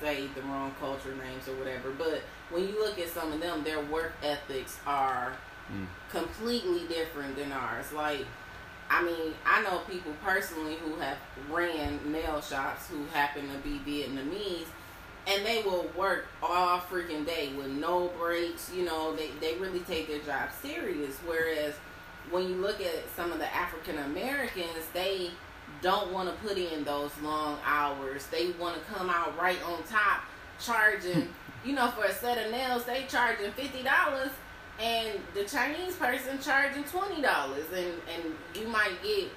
say 0.00 0.26
the 0.34 0.42
wrong 0.42 0.74
culture 0.80 1.14
names 1.14 1.46
or 1.48 1.54
whatever, 1.54 1.90
but 1.90 2.22
when 2.50 2.66
you 2.68 2.78
look 2.82 2.98
at 2.98 3.08
some 3.08 3.32
of 3.32 3.40
them, 3.40 3.62
their 3.64 3.80
work 3.80 4.12
ethics 4.22 4.78
are 4.86 5.34
Mm. 5.72 5.86
completely 6.10 6.80
different 6.88 7.36
than 7.36 7.52
ours. 7.52 7.92
Like, 7.92 8.26
I 8.90 9.00
mean, 9.02 9.32
I 9.46 9.62
know 9.62 9.78
people 9.88 10.12
personally 10.22 10.74
who 10.84 10.96
have 10.96 11.16
ran 11.48 12.00
nail 12.12 12.40
shops 12.42 12.88
who 12.88 13.04
happen 13.14 13.48
to 13.48 13.58
be 13.58 13.78
Vietnamese, 13.86 14.66
and 15.28 15.46
they 15.46 15.62
will 15.62 15.86
work 15.96 16.26
all 16.42 16.80
freaking 16.80 17.24
day 17.24 17.52
with 17.56 17.68
no 17.68 18.08
breaks. 18.18 18.70
You 18.74 18.84
know, 18.84 19.14
they, 19.14 19.28
they 19.40 19.54
really 19.56 19.80
take 19.80 20.08
their 20.08 20.18
job 20.18 20.50
serious. 20.60 21.16
Whereas 21.24 21.74
when 22.30 22.48
you 22.48 22.56
look 22.56 22.80
at 22.80 23.04
some 23.16 23.30
of 23.32 23.38
the 23.38 23.54
African 23.54 23.98
Americans, 24.00 24.84
they 24.92 25.30
don't 25.82 26.12
want 26.12 26.28
to 26.28 26.46
put 26.46 26.56
in 26.56 26.84
those 26.84 27.10
long 27.22 27.58
hours. 27.64 28.26
They 28.26 28.52
want 28.52 28.76
to 28.76 28.92
come 28.92 29.10
out 29.10 29.38
right 29.38 29.62
on 29.64 29.82
top, 29.84 30.22
charging. 30.60 31.28
you 31.64 31.74
know, 31.74 31.90
for 31.90 32.04
a 32.04 32.12
set 32.12 32.44
of 32.44 32.50
nails, 32.50 32.84
they 32.84 33.04
charging 33.08 33.52
fifty 33.52 33.82
dollars, 33.82 34.30
and 34.80 35.20
the 35.34 35.44
Chinese 35.44 35.94
person 35.96 36.38
charging 36.40 36.84
twenty 36.84 37.20
dollars, 37.20 37.66
and 37.74 37.92
and 38.14 38.34
you 38.54 38.68
might 38.68 39.02
get 39.02 39.28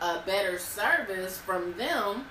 a 0.00 0.20
better 0.26 0.58
service 0.58 1.38
from 1.38 1.72
them 1.76 2.26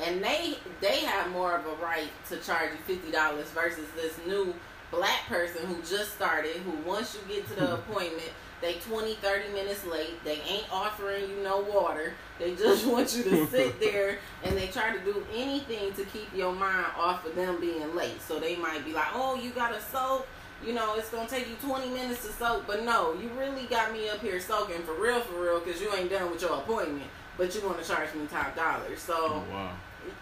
and 0.00 0.22
they 0.22 0.56
they 0.80 1.00
have 1.00 1.30
more 1.30 1.54
of 1.56 1.66
a 1.66 1.82
right 1.82 2.10
to 2.28 2.36
charge 2.38 2.70
you 2.70 2.78
fifty 2.94 3.10
dollars 3.10 3.48
versus 3.50 3.86
this 3.94 4.18
new 4.26 4.54
black 4.90 5.26
person 5.26 5.66
who 5.66 5.76
just 5.82 6.14
started 6.14 6.56
who 6.56 6.70
once 6.88 7.14
you 7.14 7.34
get 7.34 7.46
to 7.48 7.54
the 7.54 7.74
appointment 7.78 8.30
they 8.60 8.74
20 8.74 9.14
30 9.14 9.52
minutes 9.52 9.84
late 9.86 10.22
they 10.24 10.40
ain't 10.48 10.72
offering 10.72 11.28
you 11.28 11.36
no 11.42 11.60
water 11.60 12.14
they 12.38 12.54
just 12.54 12.86
want 12.92 13.14
you 13.16 13.22
to 13.24 13.46
sit 13.46 13.78
there 13.86 14.18
and 14.44 14.56
they 14.56 14.66
try 14.68 14.96
to 14.96 15.00
do 15.04 15.24
anything 15.34 15.92
to 15.94 16.04
keep 16.06 16.28
your 16.34 16.52
mind 16.52 16.86
off 16.96 17.26
of 17.26 17.34
them 17.34 17.60
being 17.60 17.94
late 17.94 18.20
so 18.20 18.38
they 18.38 18.56
might 18.56 18.84
be 18.84 18.92
like 18.92 19.08
oh 19.14 19.34
you 19.34 19.50
gotta 19.50 19.80
soak 19.80 20.26
you 20.64 20.72
know 20.72 20.94
it's 20.96 21.10
gonna 21.10 21.28
take 21.28 21.48
you 21.48 21.54
20 21.62 21.88
minutes 21.90 22.26
to 22.26 22.32
soak 22.32 22.66
but 22.66 22.84
no 22.84 23.14
you 23.14 23.28
really 23.38 23.64
got 23.66 23.92
me 23.92 24.08
up 24.08 24.20
here 24.20 24.40
soaking 24.40 24.82
for 24.82 24.94
real 24.94 25.20
for 25.20 25.40
real 25.42 25.60
because 25.60 25.80
you 25.80 25.92
ain't 25.94 26.10
done 26.10 26.30
with 26.30 26.42
your 26.42 26.54
appointment 26.54 27.02
but 27.36 27.54
you 27.54 27.60
want 27.66 27.80
to 27.80 27.88
charge 27.88 28.12
me 28.14 28.26
top 28.26 28.54
dollar 28.56 28.96
so 28.96 29.14
oh 29.16 29.44
wow, 29.52 29.72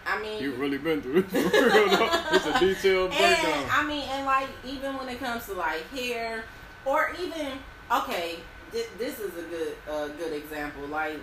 I 0.05 0.21
mean, 0.21 0.41
you've 0.43 0.59
really 0.59 0.77
been 0.77 1.01
through 1.01 1.19
it 1.19 1.33
real. 1.33 1.89
though. 1.97 2.09
It's 2.31 2.45
a 2.45 2.59
detailed 2.59 3.11
and 3.11 3.41
breakdown. 3.41 3.65
I 3.71 3.85
mean, 3.87 4.03
and 4.09 4.25
like 4.25 4.47
even 4.65 4.97
when 4.97 5.07
it 5.07 5.19
comes 5.19 5.45
to 5.45 5.53
like 5.53 5.89
hair, 5.91 6.43
or 6.85 7.11
even 7.21 7.53
okay, 7.91 8.35
th- 8.73 8.89
this 8.97 9.19
is 9.19 9.31
a 9.37 9.43
good 9.43 9.75
uh, 9.89 10.07
good 10.09 10.33
example. 10.33 10.87
Like, 10.87 11.19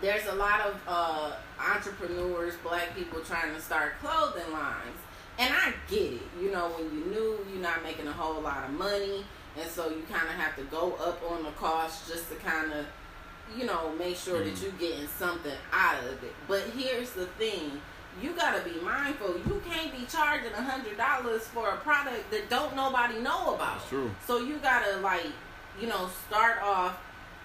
there's 0.00 0.26
a 0.26 0.34
lot 0.34 0.60
of 0.62 0.80
uh, 0.86 1.32
entrepreneurs, 1.58 2.54
black 2.62 2.94
people 2.96 3.20
trying 3.20 3.54
to 3.54 3.60
start 3.60 3.94
clothing 4.00 4.52
lines, 4.52 4.98
and 5.38 5.52
I 5.54 5.72
get 5.88 6.12
it. 6.14 6.22
You 6.40 6.50
know, 6.52 6.68
when 6.68 6.84
you're 6.98 7.06
new, 7.08 7.38
you're 7.52 7.62
not 7.62 7.82
making 7.82 8.06
a 8.06 8.12
whole 8.12 8.40
lot 8.40 8.64
of 8.64 8.70
money, 8.70 9.24
and 9.60 9.70
so 9.70 9.88
you 9.90 10.02
kind 10.10 10.26
of 10.28 10.34
have 10.34 10.56
to 10.56 10.62
go 10.64 10.92
up 10.94 11.20
on 11.30 11.42
the 11.44 11.50
cost 11.52 12.08
just 12.10 12.28
to 12.30 12.36
kind 12.36 12.72
of 12.72 12.86
you 13.58 13.66
know, 13.66 13.92
make 13.98 14.16
sure 14.16 14.38
that 14.42 14.54
Mhm. 14.54 14.62
you're 14.62 14.72
getting 14.72 15.06
something 15.18 15.52
out 15.74 15.98
of 16.04 16.24
it. 16.24 16.34
But 16.48 16.62
here's 16.74 17.10
the 17.10 17.26
thing. 17.26 17.82
You 18.22 18.30
gotta 18.30 18.60
be 18.62 18.80
mindful. 18.80 19.36
You 19.46 19.60
can't 19.68 19.92
be 19.92 20.06
charging 20.06 20.52
a 20.54 20.62
hundred 20.62 20.96
dollars 20.96 21.42
for 21.48 21.68
a 21.68 21.76
product 21.78 22.30
that 22.30 22.48
don't 22.48 22.74
nobody 22.74 23.18
know 23.18 23.54
about. 23.54 23.80
That's 23.80 23.88
true. 23.90 24.10
So 24.26 24.38
you 24.38 24.56
gotta 24.58 24.96
like, 24.98 25.26
you 25.78 25.86
know, 25.86 26.08
start 26.28 26.62
off 26.62 26.96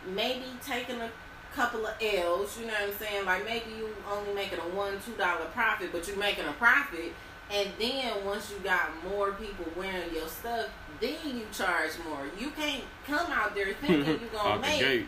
maybe 0.05 0.45
taking 0.65 1.01
a 1.01 1.09
couple 1.57 1.85
of 1.87 1.95
L's, 1.99 2.57
you 2.59 2.67
know 2.67 2.73
what 2.73 2.83
I'm 2.89 2.93
saying? 2.93 3.25
Like 3.25 3.43
maybe 3.43 3.65
you 3.77 3.89
only 4.11 4.31
making 4.35 4.59
a 4.59 4.75
one, 4.75 4.93
two 5.03 5.13
dollar 5.13 5.45
profit, 5.53 5.91
but 5.91 6.07
you're 6.07 6.15
making 6.17 6.45
a 6.45 6.53
profit. 6.53 7.11
And 7.51 7.69
then 7.79 8.23
once 8.25 8.51
you 8.51 8.57
got 8.63 8.89
more 9.09 9.31
people 9.31 9.65
wearing 9.75 10.13
your 10.13 10.27
stuff, 10.27 10.67
then 11.01 11.15
you 11.25 11.43
charge 11.51 11.91
more. 12.07 12.25
You 12.39 12.51
can't 12.51 12.83
come 13.07 13.31
out 13.31 13.55
there 13.55 13.73
thinking 13.81 14.05
you're 14.05 14.29
gonna 14.31 14.61
make 14.61 14.79
gate, 14.79 15.05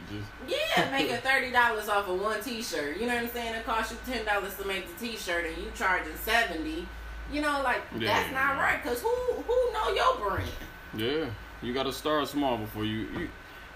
yeah, 0.47 0.89
making 0.89 1.17
thirty 1.17 1.51
dollars 1.51 1.87
off 1.87 2.07
of 2.07 2.19
one 2.19 2.41
T-shirt. 2.41 2.97
You 2.97 3.05
know 3.07 3.13
what 3.15 3.23
I'm 3.25 3.29
saying? 3.29 3.53
It 3.55 3.65
costs 3.65 3.91
you 3.91 3.97
ten 4.11 4.25
dollars 4.25 4.55
to 4.57 4.65
make 4.65 4.85
the 4.97 5.05
T-shirt, 5.07 5.45
and 5.45 5.57
you 5.57 5.71
charging 5.75 6.15
seventy. 6.15 6.87
You 7.31 7.41
know, 7.41 7.61
like 7.63 7.81
Yeah. 7.99 8.07
that's 8.07 8.33
not 8.33 8.57
right. 8.57 8.81
Cause 8.83 9.01
who 9.01 9.09
who 9.09 9.73
know 9.73 9.93
your 9.93 10.15
brand? 10.29 10.49
Yeah, 10.95 11.25
you 11.61 11.73
gotta 11.75 11.93
start 11.93 12.27
small 12.27 12.57
before 12.57 12.85
you. 12.85 13.07
you 13.17 13.29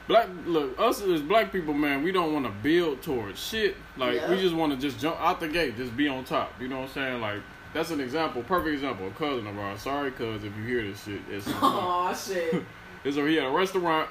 black 0.07 0.27
look 0.45 0.79
us 0.79 1.01
as 1.01 1.21
black 1.21 1.51
people, 1.51 1.73
man. 1.73 2.03
We 2.03 2.11
don't 2.11 2.33
want 2.33 2.45
to 2.45 2.51
build 2.51 3.01
towards 3.01 3.41
shit. 3.41 3.75
Like 3.97 4.27
we 4.29 4.37
just 4.37 4.55
want 4.55 4.73
to 4.73 4.79
just 4.79 4.99
jump 4.99 5.19
out 5.19 5.39
the 5.39 5.47
gate, 5.47 5.77
just 5.77 5.95
be 5.95 6.07
on 6.07 6.23
top. 6.23 6.53
You 6.59 6.67
know 6.67 6.81
what 6.81 6.89
I'm 6.89 6.93
saying? 6.93 7.21
Like 7.21 7.41
that's 7.73 7.91
an 7.91 7.99
example, 7.99 8.43
perfect 8.43 8.73
example. 8.73 9.07
A 9.07 9.11
cousin 9.11 9.47
of 9.47 9.57
ours. 9.57 9.81
Sorry, 9.81 10.11
cuz 10.11 10.43
if 10.43 10.55
you 10.57 10.63
hear 10.63 10.83
this 10.83 11.03
shit, 11.03 11.21
it's 11.29 11.45
Oh 11.61 12.13
shit. 12.13 12.63
it's 13.03 13.17
a, 13.17 13.27
he 13.27 13.35
had 13.35 13.45
a 13.45 13.51
restaurant. 13.51 14.09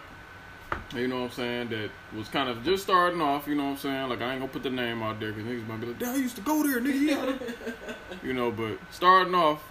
You 0.95 1.07
know 1.07 1.17
what 1.21 1.25
I'm 1.25 1.31
saying? 1.33 1.69
That 1.69 1.91
was 2.17 2.29
kind 2.29 2.49
of 2.49 2.65
just 2.65 2.83
starting 2.83 3.21
off. 3.21 3.47
You 3.47 3.55
know 3.55 3.65
what 3.65 3.71
I'm 3.71 3.77
saying? 3.79 4.09
Like 4.09 4.23
I 4.23 4.33
ain't 4.33 4.41
gonna 4.41 4.53
put 4.53 4.63
the 4.63 4.71
name 4.71 5.03
out 5.03 5.21
there 5.21 5.33
because 5.33 5.45
niggas 5.45 5.67
might 5.67 5.81
be 5.81 5.87
like, 5.87 5.99
"Damn, 5.99 6.15
I 6.15 6.17
used 6.17 6.37
to 6.37 6.43
go 6.43 6.63
there, 6.63 6.81
nigga." 6.81 7.39
Yeah. 7.39 7.95
you 8.23 8.33
know, 8.33 8.51
but 8.51 8.79
starting 8.91 9.35
off, 9.35 9.63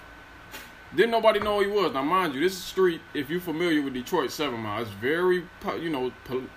didn't 0.96 1.12
nobody 1.12 1.40
know 1.40 1.62
who 1.62 1.70
he 1.70 1.72
was. 1.72 1.94
Now, 1.94 2.04
mind 2.04 2.34
you, 2.34 2.42
this 2.42 2.58
street, 2.58 3.02
if 3.14 3.30
you're 3.30 3.40
familiar 3.40 3.82
with 3.82 3.94
Detroit 3.94 4.32
Seven 4.32 4.60
Mile, 4.60 4.82
it's 4.82 4.92
very, 4.92 5.44
you 5.80 5.90
know, 5.90 6.12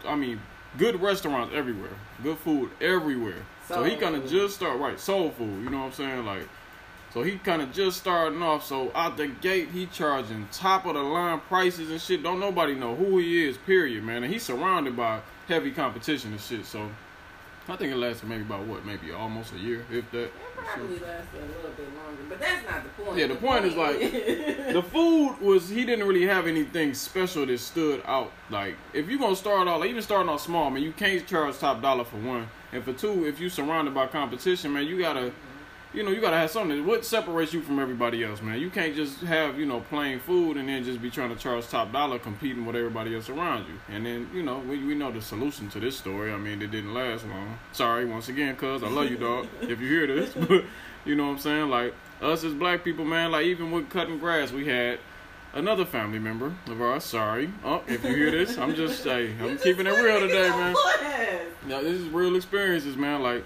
I 0.06 0.16
mean, 0.16 0.40
good 0.78 1.00
restaurants 1.00 1.54
everywhere, 1.54 1.90
good 2.22 2.38
food 2.38 2.70
everywhere. 2.80 3.44
So, 3.68 3.82
he 3.84 3.96
kind 3.96 4.14
of 4.16 4.28
just 4.28 4.56
start 4.56 4.78
right, 4.78 4.98
soul 4.98 5.30
food. 5.30 5.64
You 5.64 5.70
know 5.70 5.78
what 5.78 5.86
I'm 5.86 5.92
saying? 5.92 6.26
Like, 6.26 6.48
so 7.14 7.22
he 7.22 7.38
kind 7.38 7.62
of 7.62 7.72
just 7.72 7.98
starting 7.98 8.42
off. 8.42 8.66
So 8.66 8.90
out 8.92 9.16
the 9.16 9.28
gate, 9.28 9.70
he 9.70 9.86
charging 9.86 10.48
top 10.50 10.84
of 10.84 10.94
the 10.94 11.00
line 11.00 11.40
prices 11.48 11.88
and 11.88 12.00
shit. 12.00 12.24
Don't 12.24 12.40
nobody 12.40 12.74
know 12.74 12.96
who 12.96 13.18
he 13.18 13.46
is. 13.46 13.56
Period, 13.56 14.02
man. 14.02 14.24
And 14.24 14.32
he's 14.32 14.42
surrounded 14.42 14.96
by 14.96 15.20
heavy 15.46 15.70
competition 15.70 16.32
and 16.32 16.40
shit. 16.40 16.66
So 16.66 16.90
I 17.68 17.76
think 17.76 17.92
it 17.92 17.96
lasted 17.96 18.28
maybe 18.28 18.42
about 18.42 18.66
what, 18.66 18.84
maybe 18.84 19.12
almost 19.12 19.52
a 19.54 19.58
year, 19.58 19.84
if 19.92 20.10
that. 20.10 20.32
Probably 20.64 20.98
lasted 20.98 21.40
a 21.40 21.46
little 21.56 21.70
bit 21.76 21.86
longer, 21.94 22.22
but 22.28 22.40
that's 22.40 22.68
not 22.68 22.82
the 22.82 23.02
point. 23.02 23.18
Yeah, 23.18 23.26
the 23.28 23.34
point 23.36 23.64
is, 23.64 23.74
like, 23.76 23.98
the 24.72 24.82
food 24.92 25.36
was 25.40 25.68
he 25.68 25.84
didn't 25.84 26.06
really 26.06 26.26
have 26.26 26.46
anything 26.46 26.94
special 26.94 27.46
that 27.46 27.58
stood 27.58 28.02
out. 28.06 28.32
Like 28.50 28.76
if 28.92 29.08
you're 29.08 29.18
gonna 29.18 29.36
start 29.36 29.68
off, 29.68 29.80
like, 29.80 29.90
even 29.90 30.02
starting 30.02 30.28
off 30.28 30.40
small, 30.40 30.70
man, 30.70 30.82
you 30.82 30.92
can't 30.92 31.26
charge 31.26 31.58
top 31.58 31.82
dollar 31.82 32.04
for 32.04 32.16
one, 32.16 32.48
and 32.72 32.82
for 32.82 32.92
two, 32.92 33.26
if 33.26 33.38
you're 33.38 33.50
surrounded 33.50 33.94
by 33.94 34.06
competition, 34.06 34.72
man, 34.72 34.86
you 34.86 34.98
gotta, 34.98 35.32
you 35.94 36.02
know, 36.02 36.10
you 36.10 36.20
gotta 36.20 36.36
have 36.36 36.50
something. 36.50 36.84
What 36.84 37.04
separates 37.04 37.52
you 37.52 37.62
from 37.62 37.78
everybody 37.78 38.24
else, 38.24 38.42
man? 38.42 38.58
You 38.58 38.68
can't 38.68 38.96
just 38.96 39.20
have 39.20 39.58
you 39.58 39.64
know 39.64 39.80
plain 39.80 40.18
food 40.18 40.56
and 40.56 40.68
then 40.68 40.82
just 40.82 41.00
be 41.00 41.10
trying 41.10 41.30
to 41.30 41.36
charge 41.36 41.68
top 41.68 41.92
dollar, 41.92 42.18
competing 42.18 42.66
with 42.66 42.74
everybody 42.74 43.14
else 43.14 43.28
around 43.28 43.66
you. 43.66 43.74
And 43.94 44.04
then 44.04 44.28
you 44.34 44.42
know 44.42 44.58
we, 44.58 44.82
we 44.84 44.94
know 44.94 45.12
the 45.12 45.22
solution 45.22 45.70
to 45.70 45.80
this 45.80 45.96
story. 45.96 46.32
I 46.32 46.36
mean, 46.36 46.60
it 46.60 46.72
didn't 46.72 46.92
last 46.92 47.24
long. 47.26 47.58
Sorry 47.72 48.04
once 48.04 48.28
again, 48.28 48.56
cuz 48.56 48.82
I 48.82 48.88
love 48.88 49.08
you, 49.08 49.16
dog. 49.16 49.46
if 49.62 49.80
you 49.80 49.88
hear 49.88 50.06
this, 50.06 50.34
but 50.48 50.64
you 51.04 51.14
know 51.14 51.26
what 51.26 51.32
I'm 51.34 51.38
saying, 51.38 51.70
like 51.70 51.94
us 52.20 52.42
as 52.42 52.54
black 52.54 52.82
people, 52.82 53.04
man, 53.04 53.30
like 53.30 53.46
even 53.46 53.70
with 53.70 53.88
cutting 53.88 54.18
grass, 54.18 54.50
we 54.50 54.66
had 54.66 54.98
another 55.52 55.84
family 55.84 56.18
member 56.18 56.52
of 56.66 56.82
ours. 56.82 57.04
Sorry, 57.04 57.52
oh, 57.64 57.82
if 57.86 58.02
you 58.02 58.14
hear 58.14 58.30
this, 58.32 58.58
I'm 58.58 58.74
just 58.74 59.04
saying, 59.04 59.40
I'm 59.40 59.58
keeping 59.64 59.86
it 59.86 59.90
real 59.90 60.20
today, 60.20 60.48
man. 60.48 60.74
Now 61.68 61.82
this 61.82 62.00
is 62.00 62.08
real 62.08 62.34
experiences, 62.34 62.96
man. 62.96 63.22
Like 63.22 63.44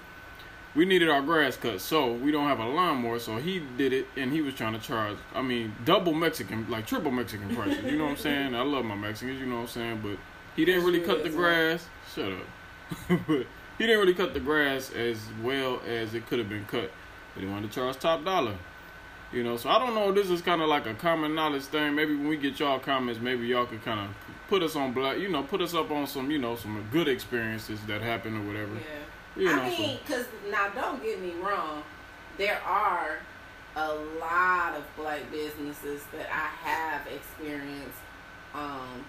we 0.75 0.85
needed 0.85 1.09
our 1.09 1.21
grass 1.21 1.57
cut, 1.57 1.81
so 1.81 2.13
we 2.13 2.31
don't 2.31 2.47
have 2.47 2.59
a 2.59 2.65
lawnmower. 2.65 3.19
So 3.19 3.37
he 3.37 3.61
did 3.77 3.91
it, 3.91 4.07
and 4.15 4.31
he 4.31 4.41
was 4.41 4.53
trying 4.53 4.73
to 4.73 4.79
charge. 4.79 5.17
I 5.33 5.41
mean, 5.41 5.73
double 5.85 6.13
Mexican, 6.13 6.69
like 6.69 6.85
triple 6.85 7.11
Mexican 7.11 7.55
prices. 7.55 7.83
You 7.83 7.97
know 7.97 8.05
what 8.05 8.11
I'm 8.11 8.17
saying? 8.17 8.55
I 8.55 8.61
love 8.61 8.85
my 8.85 8.95
Mexicans. 8.95 9.39
You 9.39 9.47
know 9.47 9.55
what 9.55 9.61
I'm 9.61 9.67
saying? 9.67 9.99
But 10.03 10.17
he 10.55 10.65
didn't 10.65 10.85
really 10.85 11.01
cut 11.01 11.23
the 11.23 11.29
grass. 11.29 11.87
Shut 12.13 12.31
up. 12.31 13.19
but 13.27 13.45
he 13.77 13.85
didn't 13.85 13.99
really 13.99 14.13
cut 14.13 14.33
the 14.33 14.39
grass 14.39 14.91
as 14.91 15.17
well 15.41 15.81
as 15.87 16.13
it 16.13 16.27
could 16.27 16.39
have 16.39 16.49
been 16.49 16.65
cut. 16.65 16.91
But 17.33 17.43
he 17.43 17.49
wanted 17.49 17.71
to 17.71 17.75
charge 17.75 17.97
top 17.97 18.23
dollar. 18.23 18.55
You 19.31 19.43
know, 19.43 19.57
so 19.57 19.69
I 19.69 19.77
don't 19.77 19.93
know. 19.93 20.11
This 20.11 20.29
is 20.31 20.41
kind 20.41 20.61
of 20.61 20.69
like 20.69 20.87
a 20.87 20.95
common 20.95 21.35
knowledge 21.35 21.63
thing. 21.63 21.93
Maybe 21.93 22.15
when 22.15 22.27
we 22.27 22.37
get 22.37 22.59
y'all 22.59 22.79
comments, 22.79 23.21
maybe 23.21 23.45
y'all 23.45 23.67
could 23.67 23.83
kind 23.85 23.99
of 23.99 24.15
put 24.47 24.63
us 24.63 24.75
on 24.75 24.91
black. 24.91 25.19
You 25.19 25.29
know, 25.29 25.43
put 25.43 25.61
us 25.61 25.75
up 25.75 25.91
on 25.91 26.07
some, 26.07 26.31
you 26.31 26.39
know, 26.39 26.55
some 26.55 26.83
good 26.91 27.07
experiences 27.07 27.79
that 27.87 28.01
happened 28.01 28.37
or 28.37 28.47
whatever. 28.47 28.73
Yeah. 28.73 28.81
You 29.35 29.45
know, 29.45 29.61
I 29.61 29.69
mean, 29.69 29.99
because 30.05 30.25
now 30.51 30.69
don't 30.69 31.01
get 31.03 31.21
me 31.21 31.33
wrong, 31.41 31.83
there 32.37 32.59
are 32.65 33.19
a 33.75 33.93
lot 34.19 34.75
of 34.75 34.83
black 34.97 35.31
businesses 35.31 36.03
that 36.11 36.27
I 36.31 36.67
have 36.67 37.07
experienced 37.07 37.97
um, 38.53 39.05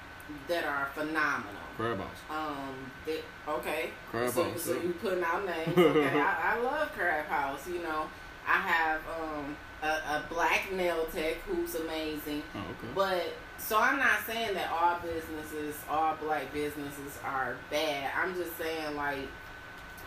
that 0.49 0.65
are 0.65 0.89
phenomenal. 0.95 1.63
Crab 1.77 1.99
House. 1.99 2.09
Um, 2.29 2.75
they, 3.07 3.21
okay. 3.49 3.91
Crab 4.11 4.31
so, 4.31 4.45
House. 4.45 4.63
So 4.63 4.75
you 4.75 4.95
putting 5.01 5.25
out 5.25 5.45
names. 5.47 5.77
Okay, 5.79 6.21
I, 6.21 6.55
I, 6.55 6.61
love 6.61 6.93
Crab 6.93 7.27
House. 7.27 7.67
You 7.67 7.83
know, 7.83 8.07
I 8.47 8.59
have 8.59 9.01
um, 9.21 9.57
a, 9.83 9.87
a, 9.87 10.25
black 10.29 10.71
nail 10.73 11.07
tech 11.13 11.37
who's 11.47 11.75
amazing. 11.75 12.43
Oh, 12.55 12.59
okay. 12.59 12.93
But 12.95 13.35
so 13.59 13.79
I'm 13.79 13.99
not 13.99 14.21
saying 14.27 14.55
that 14.55 14.71
all 14.71 14.99
businesses, 15.01 15.77
all 15.89 16.17
black 16.17 16.53
businesses 16.53 17.19
are 17.25 17.57
bad. 17.71 18.11
I'm 18.17 18.35
just 18.35 18.57
saying 18.59 18.95
like 18.97 19.27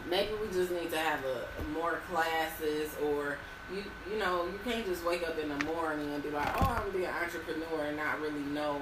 maybe 0.09 0.31
we 0.41 0.47
just 0.47 0.71
need 0.71 0.91
to 0.91 0.97
have 0.97 1.19
a, 1.25 1.79
more 1.79 1.99
classes 2.11 2.89
or 3.03 3.37
you 3.71 3.83
you 4.11 4.19
know 4.19 4.45
you 4.45 4.59
can't 4.65 4.85
just 4.85 5.05
wake 5.05 5.27
up 5.27 5.37
in 5.39 5.49
the 5.49 5.65
morning 5.65 6.13
and 6.13 6.21
be 6.21 6.29
like 6.29 6.49
oh 6.61 6.65
I'm 6.65 6.87
gonna 6.87 6.97
be 6.97 7.05
an 7.05 7.13
entrepreneur 7.13 7.85
and 7.85 7.97
not 7.97 8.19
really 8.19 8.41
know 8.41 8.81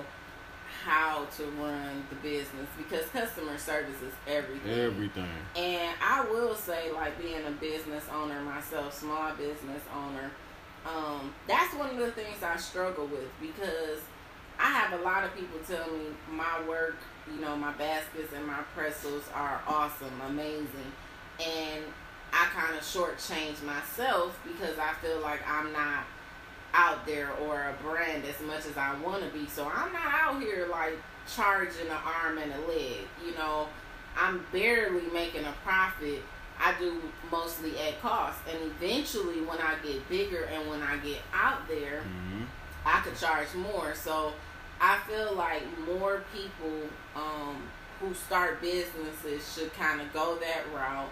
how 0.83 1.25
to 1.37 1.43
run 1.61 2.03
the 2.09 2.15
business 2.15 2.67
because 2.77 3.05
customer 3.09 3.57
service 3.57 4.01
is 4.01 4.13
everything. 4.27 4.79
Everything. 4.79 5.27
And 5.55 5.95
I 6.01 6.25
will 6.25 6.55
say, 6.55 6.91
like 6.91 7.21
being 7.21 7.45
a 7.45 7.51
business 7.51 8.03
owner 8.13 8.41
myself, 8.41 8.97
small 8.97 9.31
business 9.33 9.81
owner, 9.95 10.31
um, 10.85 11.33
that's 11.47 11.73
one 11.75 11.91
of 11.91 11.97
the 11.97 12.11
things 12.11 12.41
I 12.41 12.57
struggle 12.57 13.05
with 13.05 13.29
because 13.39 13.99
I 14.59 14.71
have 14.71 14.99
a 14.99 15.03
lot 15.03 15.23
of 15.23 15.35
people 15.35 15.59
tell 15.67 15.91
me 15.91 16.05
my 16.31 16.67
work, 16.67 16.95
you 17.31 17.39
know, 17.41 17.55
my 17.55 17.71
baskets 17.73 18.33
and 18.35 18.45
my 18.45 18.61
pretzels 18.75 19.23
are 19.33 19.61
awesome, 19.67 20.21
amazing, 20.27 20.91
and 21.41 21.83
I 22.33 22.45
kind 22.53 22.75
of 22.75 22.81
shortchange 22.81 23.63
myself 23.63 24.39
because 24.43 24.77
I 24.79 24.93
feel 25.01 25.19
like 25.19 25.41
I'm 25.47 25.71
not 25.73 26.05
out 26.73 27.05
there 27.05 27.31
or 27.43 27.69
a 27.69 27.83
brand 27.83 28.23
as 28.25 28.39
much 28.45 28.65
as 28.65 28.77
I 28.77 28.95
want 28.99 29.23
to 29.23 29.37
be. 29.37 29.47
So 29.47 29.69
I'm 29.73 29.91
not 29.91 30.07
out 30.07 30.41
here 30.41 30.67
like 30.71 30.97
charging 31.33 31.87
an 31.87 31.97
arm 32.05 32.37
and 32.37 32.51
a 32.51 32.67
leg. 32.67 32.99
You 33.25 33.33
know, 33.33 33.67
I'm 34.17 34.45
barely 34.51 35.07
making 35.13 35.43
a 35.43 35.53
profit. 35.63 36.21
I 36.59 36.73
do 36.79 37.01
mostly 37.31 37.77
at 37.79 38.01
cost. 38.01 38.39
And 38.49 38.71
eventually, 38.71 39.41
when 39.41 39.59
I 39.59 39.75
get 39.83 40.07
bigger 40.07 40.45
and 40.45 40.69
when 40.69 40.81
I 40.81 40.97
get 40.97 41.17
out 41.33 41.67
there, 41.67 42.01
mm-hmm. 42.01 42.43
I 42.85 43.01
could 43.01 43.17
charge 43.17 43.53
more. 43.55 43.93
So 43.95 44.31
I 44.79 44.99
feel 45.07 45.33
like 45.33 45.63
more 45.85 46.23
people 46.33 46.87
um, 47.15 47.61
who 47.99 48.13
start 48.13 48.61
businesses 48.61 49.53
should 49.53 49.73
kind 49.73 50.01
of 50.01 50.13
go 50.13 50.37
that 50.37 50.63
route 50.73 51.11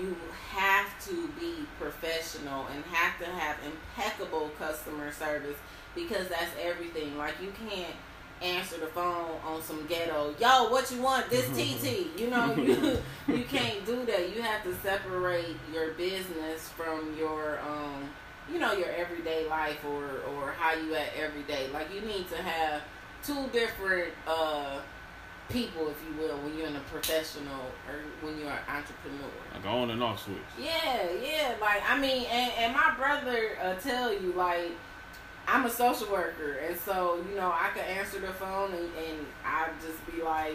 you 0.00 0.16
have 0.50 0.86
to 1.06 1.28
be 1.40 1.54
professional 1.80 2.66
and 2.74 2.84
have 2.92 3.18
to 3.18 3.26
have 3.26 3.56
impeccable 3.64 4.50
customer 4.58 5.12
service 5.12 5.56
because 5.94 6.28
that's 6.28 6.52
everything. 6.60 7.16
Like 7.18 7.34
you 7.42 7.52
can't 7.68 7.94
answer 8.42 8.78
the 8.78 8.86
phone 8.86 9.30
on 9.44 9.62
some 9.62 9.86
ghetto, 9.86 10.34
yo, 10.38 10.70
what 10.70 10.90
you 10.90 11.02
want? 11.02 11.28
This 11.30 11.48
TT. 11.50 12.18
You 12.18 12.30
know, 12.30 12.54
you 12.56 12.98
you 13.34 13.44
can't 13.44 13.84
do 13.84 14.04
that. 14.06 14.34
You 14.34 14.42
have 14.42 14.62
to 14.64 14.74
separate 14.76 15.56
your 15.72 15.92
business 15.92 16.68
from 16.70 17.16
your 17.18 17.58
um 17.60 18.08
you 18.50 18.58
know, 18.58 18.72
your 18.72 18.88
everyday 18.90 19.46
life 19.46 19.84
or 19.84 20.04
or 20.32 20.52
how 20.52 20.74
you 20.74 20.94
at 20.94 21.08
every 21.16 21.42
day. 21.42 21.68
Like 21.72 21.92
you 21.94 22.00
need 22.00 22.28
to 22.30 22.36
have 22.36 22.82
two 23.24 23.46
different 23.52 24.12
uh 24.26 24.80
people, 25.48 25.88
if 25.88 25.96
you 26.06 26.20
will, 26.20 26.36
when 26.38 26.56
you're 26.56 26.66
in 26.66 26.76
a 26.76 26.80
professional 26.80 27.72
or 27.88 28.00
when 28.20 28.38
you're 28.38 28.50
an 28.50 28.58
entrepreneur. 28.68 29.30
Like 29.54 29.66
on 29.66 29.90
and 29.90 30.02
off 30.02 30.24
switch. 30.24 30.36
Yeah, 30.60 31.08
yeah. 31.22 31.54
Like 31.60 31.82
I 31.88 31.98
mean, 31.98 32.26
and, 32.30 32.52
and 32.58 32.74
my 32.74 32.94
brother 32.96 33.58
uh, 33.62 33.74
tell 33.74 34.12
you 34.12 34.32
like 34.32 34.72
I'm 35.46 35.64
a 35.64 35.70
social 35.70 36.10
worker, 36.12 36.58
and 36.66 36.78
so 36.78 37.24
you 37.28 37.36
know 37.36 37.50
I 37.50 37.70
could 37.74 37.84
answer 37.84 38.20
the 38.20 38.28
phone 38.28 38.72
and, 38.72 38.84
and 38.84 39.26
I 39.44 39.68
just 39.84 40.04
be 40.14 40.22
like. 40.22 40.54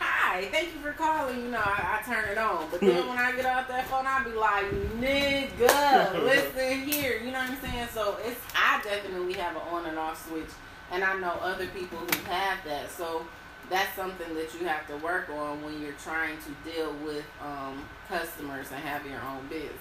Hi, 0.00 0.48
thank 0.50 0.74
you 0.74 0.80
for 0.80 0.90
calling. 0.90 1.40
You 1.40 1.50
know, 1.52 1.62
I, 1.64 2.00
I 2.00 2.12
turn 2.12 2.28
it 2.28 2.36
on. 2.36 2.68
But 2.68 2.80
then 2.80 3.06
when 3.06 3.16
I 3.16 3.30
get 3.30 3.46
off 3.46 3.68
that 3.68 3.86
phone, 3.86 4.04
I 4.08 4.24
be 4.24 4.32
like, 4.32 4.68
nigga, 4.98 6.24
listen 6.24 6.80
here. 6.80 7.20
You 7.20 7.30
know 7.30 7.38
what 7.38 7.50
I'm 7.50 7.60
saying? 7.60 7.88
So 7.94 8.18
it's 8.26 8.40
I 8.56 8.82
definitely 8.82 9.34
have 9.34 9.54
an 9.54 9.62
on 9.70 9.86
and 9.86 9.96
off 9.96 10.28
switch, 10.28 10.50
and 10.90 11.04
I 11.04 11.16
know 11.20 11.30
other 11.40 11.68
people 11.68 11.98
who 11.98 12.24
have 12.24 12.58
that. 12.64 12.90
So 12.90 13.24
that's 13.70 13.94
something 13.96 14.34
that 14.34 14.54
you 14.58 14.66
have 14.66 14.86
to 14.88 14.96
work 14.98 15.28
on 15.30 15.62
when 15.62 15.80
you're 15.80 15.92
trying 15.92 16.36
to 16.38 16.70
deal 16.70 16.92
with 17.04 17.24
um, 17.42 17.82
customers 18.08 18.66
and 18.72 18.82
have 18.82 19.06
your 19.06 19.20
own 19.22 19.46
business. 19.48 19.72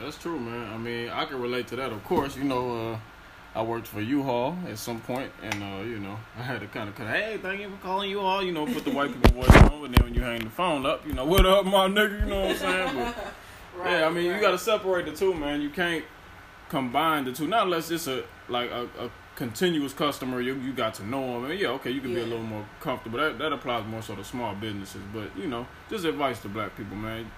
That's 0.00 0.16
true, 0.16 0.38
man. 0.38 0.72
I 0.72 0.78
mean, 0.78 1.10
I 1.10 1.24
can 1.26 1.40
relate 1.40 1.66
to 1.68 1.76
that. 1.76 1.92
Of 1.92 2.02
course, 2.04 2.36
you 2.36 2.44
know, 2.44 2.92
uh, 2.92 2.98
I 3.54 3.62
worked 3.62 3.88
for 3.88 4.00
U-Haul 4.00 4.56
at 4.68 4.78
some 4.78 5.00
point, 5.00 5.30
and 5.42 5.54
uh, 5.54 5.82
you 5.82 5.98
know, 5.98 6.16
I 6.38 6.42
had 6.42 6.60
to 6.60 6.66
kind 6.68 6.88
of, 6.88 6.96
hey, 6.96 7.38
thank 7.42 7.60
you 7.60 7.68
for 7.68 7.76
calling 7.76 8.10
U-Haul. 8.10 8.42
You 8.42 8.52
know, 8.52 8.66
put 8.66 8.84
the 8.84 8.92
white 8.92 9.12
people 9.12 9.42
voice 9.42 9.56
on, 9.70 9.84
and 9.84 9.94
then 9.94 10.04
when 10.04 10.14
you 10.14 10.22
hang 10.22 10.40
the 10.40 10.50
phone 10.50 10.86
up, 10.86 11.06
you 11.06 11.12
know, 11.12 11.24
what 11.24 11.44
up, 11.44 11.64
my 11.64 11.88
nigga? 11.88 12.20
You 12.20 12.26
know 12.26 12.40
what 12.40 12.50
I'm 12.50 12.56
saying? 12.56 12.96
But, 12.96 13.16
right, 13.76 13.90
yeah, 13.98 14.06
I 14.06 14.10
mean, 14.10 14.28
right. 14.28 14.36
you 14.36 14.40
got 14.40 14.52
to 14.52 14.58
separate 14.58 15.06
the 15.06 15.12
two, 15.12 15.34
man. 15.34 15.60
You 15.60 15.70
can't 15.70 16.04
combine 16.68 17.24
the 17.24 17.32
two, 17.32 17.46
not 17.46 17.64
unless 17.64 17.90
it's 17.90 18.06
a 18.06 18.24
like 18.48 18.70
a, 18.70 18.84
a 18.98 19.10
continuous 19.40 19.94
customer, 19.94 20.42
you 20.42 20.54
you 20.56 20.74
got 20.74 20.92
to 20.94 21.06
know 21.06 21.32
them. 21.32 21.50
And 21.50 21.58
yeah, 21.58 21.68
okay, 21.68 21.90
you 21.90 22.02
can 22.02 22.10
yeah. 22.10 22.16
be 22.16 22.22
a 22.22 22.26
little 22.26 22.44
more 22.44 22.66
comfortable. 22.80 23.18
That 23.18 23.38
that 23.38 23.54
applies 23.54 23.86
more 23.86 24.02
so 24.02 24.14
to 24.14 24.22
small 24.22 24.54
businesses. 24.54 25.00
But 25.14 25.34
you 25.34 25.48
know, 25.48 25.66
just 25.88 26.04
advice 26.04 26.40
to 26.42 26.48
black 26.48 26.76
people, 26.76 26.96
man. 26.96 27.30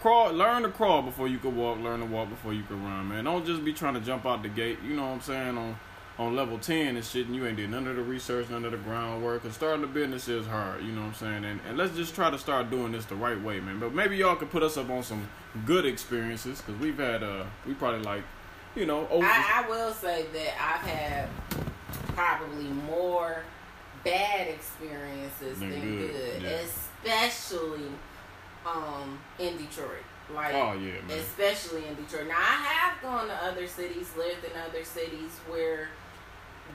Crawl, 0.00 0.32
learn 0.32 0.64
to 0.64 0.70
crawl 0.70 1.02
before 1.02 1.28
you 1.28 1.38
can 1.38 1.56
walk. 1.56 1.78
Learn 1.78 2.00
to 2.00 2.06
walk 2.06 2.30
before 2.30 2.52
you 2.52 2.64
can 2.64 2.82
run, 2.84 3.08
man. 3.08 3.24
Don't 3.24 3.46
just 3.46 3.64
be 3.64 3.72
trying 3.72 3.94
to 3.94 4.00
jump 4.00 4.26
out 4.26 4.42
the 4.42 4.48
gate. 4.48 4.78
You 4.84 4.96
know 4.96 5.06
what 5.06 5.12
I'm 5.12 5.20
saying 5.20 5.56
on 5.56 5.76
on 6.18 6.34
level 6.34 6.58
10 6.58 6.96
and 6.96 7.04
shit 7.04 7.26
and 7.26 7.36
you 7.36 7.46
ain't 7.46 7.58
did 7.58 7.68
none 7.68 7.86
of 7.86 7.94
the 7.94 8.02
research, 8.02 8.48
none 8.48 8.64
of 8.64 8.72
the 8.72 8.78
groundwork. 8.78 9.44
And 9.44 9.52
starting 9.52 9.84
a 9.84 9.86
business 9.86 10.28
is 10.28 10.46
hard, 10.46 10.82
you 10.82 10.92
know 10.92 11.02
what 11.02 11.08
I'm 11.08 11.14
saying? 11.14 11.44
And, 11.44 11.60
and 11.68 11.76
let's 11.76 11.94
just 11.94 12.14
try 12.14 12.30
to 12.30 12.38
start 12.38 12.70
doing 12.70 12.92
this 12.92 13.04
the 13.04 13.14
right 13.14 13.40
way, 13.40 13.60
man. 13.60 13.78
But 13.78 13.92
maybe 13.94 14.16
y'all 14.16 14.34
could 14.36 14.50
put 14.50 14.62
us 14.62 14.78
up 14.78 14.88
on 14.88 15.02
some 15.02 15.28
good 15.66 15.84
experiences 15.84 16.62
because 16.62 16.80
we've 16.80 16.96
had, 16.96 17.22
uh, 17.22 17.44
we 17.66 17.74
probably 17.74 18.00
like 18.00 18.22
you 18.76 18.86
know. 18.86 19.08
Over- 19.08 19.26
I, 19.26 19.64
I 19.64 19.68
will 19.68 19.92
say 19.92 20.26
that 20.32 20.54
I've 20.60 20.88
had 20.88 21.28
probably 22.14 22.64
more 22.64 23.42
bad 24.04 24.48
experiences 24.48 25.58
than, 25.58 25.70
than 25.70 25.80
good, 25.80 26.12
good 26.12 26.42
yeah. 26.42 26.60
especially 26.60 27.88
um, 28.64 29.18
in 29.38 29.56
Detroit. 29.56 30.04
Like, 30.32 30.54
oh 30.54 30.72
yeah, 30.72 31.00
man. 31.06 31.18
especially 31.18 31.86
in 31.86 31.94
Detroit. 31.94 32.26
Now 32.28 32.38
I 32.38 32.62
have 32.62 33.00
gone 33.00 33.28
to 33.28 33.34
other 33.34 33.66
cities, 33.66 34.10
lived 34.16 34.44
in 34.44 34.50
other 34.68 34.84
cities 34.84 35.30
where 35.48 35.88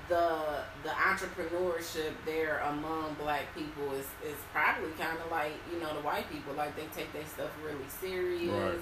the 0.07 0.39
the 0.83 0.89
entrepreneurship 0.89 2.13
there 2.25 2.59
among 2.59 3.13
black 3.21 3.53
people 3.53 3.91
is 3.91 4.05
is 4.25 4.37
probably 4.53 4.91
kind 4.97 5.17
of 5.19 5.29
like 5.29 5.51
you 5.71 5.81
know 5.81 5.93
the 5.93 6.01
white 6.01 6.31
people. 6.31 6.53
Like 6.53 6.77
they 6.77 6.85
take 6.95 7.11
their 7.11 7.25
stuff 7.25 7.51
really 7.61 7.89
serious. 7.99 8.49
Right 8.49 8.79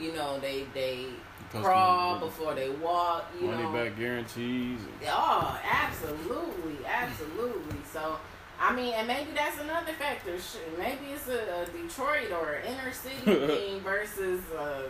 you 0.00 0.12
know, 0.12 0.38
they 0.40 0.64
they 0.74 1.06
crawl 1.50 2.18
before 2.18 2.54
they 2.54 2.70
walk. 2.70 3.30
You 3.40 3.48
money 3.48 3.62
know, 3.62 3.72
back 3.72 3.96
guarantees. 3.98 4.80
Oh, 5.06 5.60
absolutely, 5.70 6.84
absolutely. 6.86 7.76
So. 7.92 8.18
I 8.62 8.76
mean, 8.76 8.92
and 8.92 9.08
maybe 9.08 9.30
that's 9.34 9.58
another 9.58 9.94
factor. 9.94 10.36
Maybe 10.78 11.12
it's 11.14 11.26
a, 11.28 11.62
a 11.62 11.64
Detroit 11.72 12.30
or 12.30 12.52
an 12.52 12.66
inner 12.66 12.92
city 12.92 13.16
thing 13.24 13.80
versus 13.80 14.42
uh, 14.54 14.82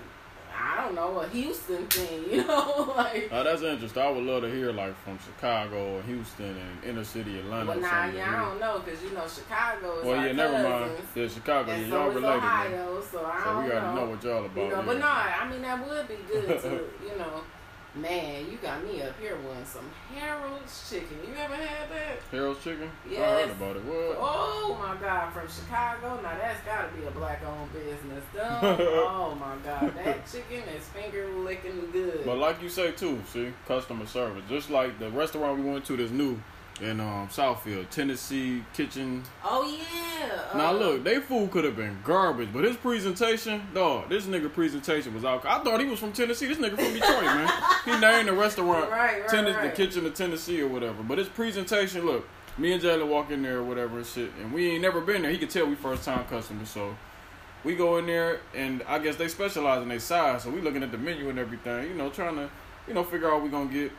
I 0.58 0.84
don't 0.84 0.94
know, 0.94 1.20
a 1.20 1.28
Houston 1.28 1.86
thing, 1.86 2.24
you 2.30 2.44
know, 2.46 2.94
like. 2.96 3.28
Oh, 3.32 3.44
that's 3.44 3.62
interesting. 3.62 4.02
I 4.02 4.10
would 4.10 4.24
love 4.24 4.42
to 4.42 4.50
hear 4.50 4.72
like 4.72 4.96
from 5.04 5.18
Chicago 5.18 5.96
or 5.96 6.02
Houston 6.02 6.56
and 6.56 6.84
inner 6.84 7.04
city 7.04 7.38
Atlanta. 7.38 7.66
Well, 7.66 7.80
nah, 7.80 8.06
yeah, 8.06 8.34
I 8.34 8.48
don't 8.48 8.60
know 8.60 8.80
because 8.84 9.02
you 9.02 9.12
know 9.12 9.26
Chicago 9.26 10.00
is. 10.00 10.06
Well, 10.06 10.26
yeah, 10.26 10.32
never 10.32 10.68
mind. 10.68 10.92
Yeah, 11.14 11.28
Chicago. 11.28 11.72
And 11.72 11.82
yeah, 11.82 11.88
y'all 11.88 12.12
so 12.12 12.20
related. 12.20 12.36
Ohio, 12.38 13.02
so 13.02 13.24
I 13.24 13.44
so 13.44 13.60
we 13.62 13.68
gotta 13.68 13.86
know. 13.86 13.94
know 13.94 14.10
what 14.10 14.24
y'all 14.24 14.44
about. 14.44 14.64
You 14.64 14.70
know, 14.70 14.82
but 14.82 14.98
no, 14.98 15.06
I 15.06 15.48
mean 15.50 15.62
that 15.62 15.88
would 15.88 16.08
be 16.08 16.16
good 16.26 16.60
to 16.62 16.68
you 17.02 17.18
know 17.18 17.42
Man, 17.94 18.46
you 18.48 18.56
got 18.58 18.84
me 18.84 19.02
up 19.02 19.18
here 19.20 19.36
wanting 19.44 19.64
some 19.64 19.90
Harold's 20.14 20.88
chicken. 20.88 21.18
You 21.26 21.34
ever 21.34 21.56
had 21.56 21.90
that? 21.90 22.20
Harold's 22.30 22.62
chicken? 22.62 22.88
Yes. 23.10 23.20
I 23.20 23.40
heard 23.42 23.50
about 23.50 23.76
it. 23.76 23.84
What? 23.84 24.16
Oh 24.20 24.78
my 24.80 24.94
God, 25.00 25.32
from 25.32 25.48
Chicago. 25.48 26.20
Now 26.22 26.38
that's 26.38 26.64
got 26.64 26.88
to 26.88 26.96
be 26.96 27.04
a 27.04 27.10
black-owned 27.10 27.72
business. 27.72 28.24
oh 28.40 29.36
my 29.40 29.56
God, 29.68 29.92
that 29.96 30.30
chicken 30.30 30.62
is 30.76 30.84
finger 30.88 31.26
licking 31.30 31.90
good. 31.90 32.24
But 32.24 32.38
like 32.38 32.62
you 32.62 32.68
say 32.68 32.92
too, 32.92 33.20
see, 33.32 33.52
customer 33.66 34.06
service. 34.06 34.44
Just 34.48 34.70
like 34.70 35.00
the 35.00 35.10
restaurant 35.10 35.58
we 35.58 35.68
went 35.68 35.84
to, 35.86 35.96
this 35.96 36.12
new 36.12 36.40
in 36.80 37.00
um 37.00 37.28
Southfield, 37.28 37.88
Tennessee 37.90 38.64
Kitchen. 38.74 39.22
Oh 39.44 39.62
yeah. 39.64 40.56
Now 40.56 40.70
Uh, 40.70 40.72
look, 40.72 41.04
they 41.04 41.20
food 41.20 41.50
could 41.50 41.64
have 41.64 41.76
been 41.76 41.98
garbage, 42.04 42.48
but 42.52 42.64
his 42.64 42.76
presentation, 42.76 43.62
dog, 43.74 44.08
this 44.08 44.24
nigga 44.24 44.52
presentation 44.52 45.14
was 45.14 45.24
out. 45.24 45.44
I 45.44 45.62
thought 45.62 45.80
he 45.80 45.86
was 45.86 45.98
from 45.98 46.12
Tennessee. 46.12 46.46
This 46.46 46.58
nigga 46.58 46.76
from 46.76 46.92
Detroit, 46.92 47.22
man. 47.24 47.50
He 47.84 47.98
named 47.98 48.28
the 48.28 48.32
restaurant 48.32 48.90
Right, 48.90 49.20
right, 49.20 49.28
Tennis, 49.28 49.56
right. 49.56 49.70
the 49.70 49.76
kitchen 49.76 50.06
of 50.06 50.14
Tennessee 50.14 50.60
or 50.60 50.68
whatever. 50.68 51.02
But 51.02 51.18
his 51.18 51.28
presentation, 51.28 52.04
look, 52.06 52.26
me 52.58 52.72
and 52.72 52.82
Jalen 52.82 53.08
walk 53.08 53.30
in 53.30 53.42
there 53.42 53.58
or 53.58 53.64
whatever 53.64 53.98
and 53.98 54.06
shit, 54.06 54.30
and 54.40 54.52
we 54.52 54.70
ain't 54.72 54.82
never 54.82 55.00
been 55.00 55.22
there. 55.22 55.30
He 55.30 55.38
could 55.38 55.50
tell 55.50 55.66
we 55.66 55.74
first 55.74 56.04
time 56.04 56.24
customers, 56.26 56.68
so 56.68 56.96
we 57.64 57.76
go 57.76 57.98
in 57.98 58.06
there 58.06 58.40
and 58.54 58.82
I 58.88 58.98
guess 58.98 59.16
they 59.16 59.28
specialize 59.28 59.82
in 59.82 59.88
their 59.88 59.98
size, 60.00 60.42
so 60.44 60.50
we 60.50 60.60
looking 60.60 60.82
at 60.82 60.90
the 60.92 60.98
menu 60.98 61.28
and 61.28 61.38
everything, 61.38 61.88
you 61.88 61.94
know, 61.94 62.08
trying 62.10 62.36
to, 62.36 62.50
you 62.88 62.94
know, 62.94 63.04
figure 63.04 63.28
out 63.28 63.34
what 63.34 63.42
we 63.44 63.48
gonna 63.50 63.70
get. 63.72 63.92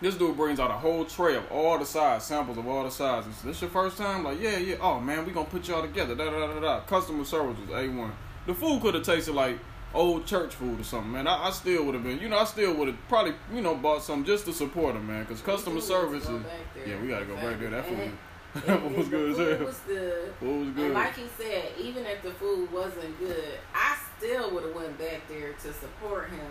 This 0.00 0.14
dude 0.14 0.36
brings 0.36 0.60
out 0.60 0.70
a 0.70 0.74
whole 0.74 1.04
tray 1.06 1.36
of 1.36 1.50
all 1.50 1.78
the 1.78 1.86
size, 1.86 2.24
samples 2.24 2.58
of 2.58 2.66
all 2.66 2.84
the 2.84 2.90
sizes. 2.90 3.40
This 3.42 3.60
your 3.62 3.70
first 3.70 3.96
time? 3.96 4.24
Like, 4.24 4.40
yeah, 4.40 4.58
yeah. 4.58 4.76
Oh 4.80 5.00
man, 5.00 5.24
we 5.24 5.32
gonna 5.32 5.46
put 5.48 5.66
y'all 5.68 5.80
together. 5.82 6.14
Da 6.14 6.30
da 6.30 6.46
da 6.48 6.60
da. 6.60 6.80
Customer 6.80 7.24
service 7.24 7.56
was 7.58 7.70
a 7.70 7.88
one. 7.88 8.12
The 8.46 8.54
food 8.54 8.82
could 8.82 8.94
have 8.94 9.04
tasted 9.04 9.34
like 9.34 9.58
old 9.94 10.26
church 10.26 10.54
food 10.54 10.78
or 10.80 10.84
something, 10.84 11.10
man. 11.12 11.26
I, 11.26 11.46
I 11.46 11.50
still 11.50 11.84
would 11.84 11.94
have 11.94 12.04
been, 12.04 12.20
you 12.20 12.28
know, 12.28 12.38
I 12.38 12.44
still 12.44 12.74
would 12.74 12.88
have 12.88 13.08
probably, 13.08 13.32
you 13.54 13.62
know, 13.62 13.74
bought 13.74 14.02
some 14.02 14.24
just 14.24 14.44
to 14.44 14.52
support 14.52 14.94
them, 14.94 15.06
man. 15.06 15.24
Cause 15.24 15.40
customer 15.40 15.80
service 15.80 16.24
is, 16.24 16.28
go 16.28 16.38
back 16.40 16.52
there. 16.74 16.88
yeah, 16.88 17.00
we 17.00 17.08
gotta 17.08 17.24
go 17.24 17.34
back 17.36 17.58
there. 17.58 17.70
That 17.70 17.86
food, 17.86 17.98
it- 18.54 18.66
that 18.66 18.80
food 18.80 18.96
was 18.96 19.08
good 19.08 19.30
as 19.30 19.36
food 19.38 19.56
hell. 19.58 19.66
was 19.66 19.78
good. 19.86 20.34
Food 20.40 20.76
was 20.76 20.84
And 20.84 20.94
like 20.94 21.14
he 21.16 21.26
said, 21.38 21.64
even 21.80 22.04
if 22.06 22.22
the 22.22 22.30
food 22.32 22.70
wasn't 22.72 23.18
good, 23.18 23.58
I 23.74 23.96
still 24.18 24.50
would 24.52 24.64
have 24.64 24.74
went 24.74 24.98
back 24.98 25.26
there 25.28 25.52
to 25.54 25.72
support 25.72 26.28
him 26.30 26.50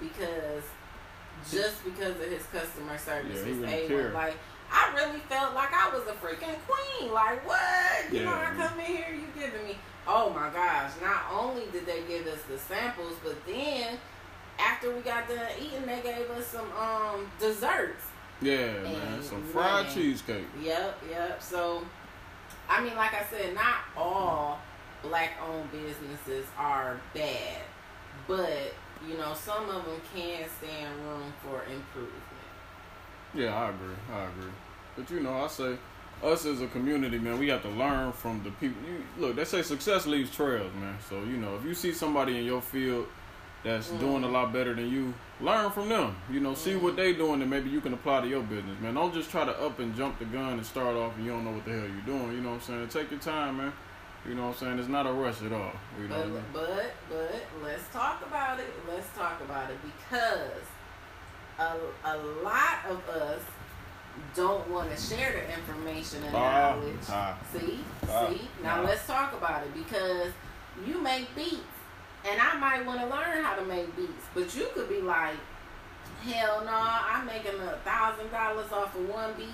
because 0.00 0.62
just 1.50 1.84
because 1.84 2.16
of 2.16 2.30
his 2.30 2.44
customer 2.52 2.98
service 2.98 3.42
Yeah, 3.44 3.50
was 3.50 3.58
really 3.58 3.88
A1. 3.88 4.14
Like 4.14 4.36
I 4.72 4.92
really 4.94 5.20
felt 5.20 5.54
like 5.54 5.72
I 5.72 5.90
was 5.90 6.02
a 6.08 6.12
freaking 6.12 6.56
queen. 6.66 7.12
Like 7.12 7.46
what? 7.46 8.12
You 8.12 8.24
know, 8.24 8.32
I 8.32 8.52
come 8.56 8.78
in 8.80 8.86
here, 8.86 9.06
you 9.12 9.26
giving 9.40 9.66
me 9.66 9.76
oh 10.06 10.30
my 10.30 10.50
gosh, 10.50 10.92
not 11.00 11.24
only 11.32 11.64
did 11.72 11.86
they 11.86 12.02
give 12.08 12.26
us 12.26 12.40
the 12.48 12.58
samples, 12.58 13.16
but 13.22 13.36
then 13.46 13.98
after 14.58 14.94
we 14.94 15.00
got 15.00 15.28
done 15.28 15.38
eating 15.60 15.86
they 15.86 16.00
gave 16.02 16.30
us 16.30 16.46
some 16.46 16.70
um 16.78 17.30
desserts. 17.38 18.04
Yeah, 18.40 18.72
man. 18.82 19.22
Some 19.22 19.42
fried 19.44 19.86
man. 19.86 19.94
cheesecake. 19.94 20.44
Yep, 20.62 21.02
yep. 21.10 21.42
So, 21.42 21.82
I 22.68 22.82
mean, 22.82 22.96
like 22.96 23.14
I 23.14 23.24
said, 23.30 23.54
not 23.54 23.76
all 23.96 24.58
black 25.02 25.32
owned 25.46 25.70
businesses 25.70 26.46
are 26.58 27.00
bad, 27.14 27.62
but 28.26 28.74
you 29.08 29.16
know, 29.18 29.34
some 29.34 29.68
of 29.68 29.84
them 29.84 30.00
can 30.14 30.44
stand 30.58 30.94
room 31.06 31.32
for 31.42 31.62
improvement. 31.62 32.22
Yeah, 33.34 33.54
I 33.54 33.70
agree. 33.70 33.94
I 34.12 34.24
agree. 34.24 34.52
But 34.96 35.10
you 35.10 35.20
know, 35.20 35.32
I 35.32 35.48
say 35.48 35.76
us 36.22 36.46
as 36.46 36.60
a 36.60 36.66
community, 36.68 37.18
man, 37.18 37.38
we 37.38 37.48
have 37.48 37.62
to 37.62 37.68
learn 37.68 38.12
from 38.12 38.42
the 38.44 38.50
people. 38.52 38.80
You, 38.86 39.02
look, 39.18 39.36
they 39.36 39.44
say 39.44 39.62
success 39.62 40.06
leaves 40.06 40.34
trails, 40.34 40.72
man. 40.74 40.96
So 41.08 41.22
you 41.24 41.36
know, 41.36 41.56
if 41.56 41.64
you 41.64 41.74
see 41.74 41.92
somebody 41.92 42.38
in 42.38 42.44
your 42.44 42.62
field 42.62 43.06
that's 43.64 43.88
doing 43.90 44.22
a 44.22 44.26
mm-hmm. 44.26 44.34
lot 44.34 44.52
better 44.52 44.74
than 44.74 44.90
you, 44.90 45.14
learn 45.40 45.70
from 45.70 45.88
them. 45.88 46.16
You 46.30 46.40
know, 46.40 46.54
see 46.54 46.76
what 46.76 46.94
mm-hmm. 46.94 46.96
they 46.96 47.12
doing, 47.14 47.40
and 47.40 47.50
maybe 47.50 47.70
you 47.70 47.80
can 47.80 47.94
apply 47.94 48.20
to 48.20 48.28
your 48.28 48.42
business, 48.42 48.78
man. 48.80 48.94
Don't 48.94 49.12
just 49.12 49.30
try 49.30 49.44
to 49.44 49.60
up 49.60 49.78
and 49.78 49.96
jump 49.96 50.18
the 50.18 50.26
gun 50.26 50.54
and 50.54 50.66
start 50.66 50.94
off 50.96 51.16
and 51.16 51.24
you 51.24 51.32
don't 51.32 51.44
know 51.44 51.52
what 51.52 51.64
the 51.64 51.72
hell 51.72 51.88
you're 51.88 52.18
doing. 52.18 52.32
You 52.32 52.40
know 52.42 52.50
what 52.50 52.68
I'm 52.68 52.88
saying? 52.88 52.88
Take 52.88 53.10
your 53.10 53.20
time, 53.20 53.56
man. 53.56 53.72
You 54.26 54.34
know 54.34 54.46
what 54.46 54.54
I'm 54.54 54.54
saying? 54.56 54.78
It's 54.78 54.88
not 54.88 55.06
a 55.06 55.12
rush 55.12 55.42
at 55.42 55.52
all. 55.52 55.72
You 56.00 56.08
know. 56.08 56.40
But, 56.52 56.62
but, 56.70 56.94
but, 57.10 57.42
let's 57.62 57.86
talk 57.92 58.22
about 58.26 58.58
it. 58.58 58.66
Let's 58.88 59.06
talk 59.16 59.40
about 59.42 59.70
it 59.70 59.76
because 59.82 60.62
a, 61.58 61.74
a 62.04 62.16
lot 62.42 62.78
of 62.88 63.06
us 63.08 63.42
don't 64.34 64.68
want 64.70 64.90
to 64.90 64.96
share 64.96 65.32
the 65.32 65.52
information 65.54 66.22
and 66.24 66.34
Ah, 66.34 66.70
knowledge. 66.76 66.96
ah. 67.10 67.38
see, 67.52 67.80
Ah, 68.08 68.28
see. 68.30 68.40
Now 68.62 68.76
nah. 68.76 68.88
let's 68.88 69.06
talk 69.06 69.32
about 69.34 69.62
it 69.64 69.74
because 69.74 70.32
you 70.86 71.00
make 71.02 71.34
beats, 71.34 71.58
and 72.28 72.40
I 72.40 72.56
might 72.56 72.86
want 72.86 73.00
to 73.00 73.06
learn 73.06 73.42
how 73.44 73.56
to 73.56 73.64
make 73.64 73.94
beats, 73.96 74.24
but 74.34 74.54
you 74.56 74.68
could 74.72 74.88
be 74.88 75.00
like, 75.02 75.34
hell 76.22 76.64
no, 76.64 76.72
I'm 76.72 77.26
making 77.26 77.60
a 77.60 77.76
thousand 77.84 78.30
dollars 78.30 78.72
off 78.72 78.94
of 78.96 79.08
one 79.08 79.34
beat. 79.36 79.48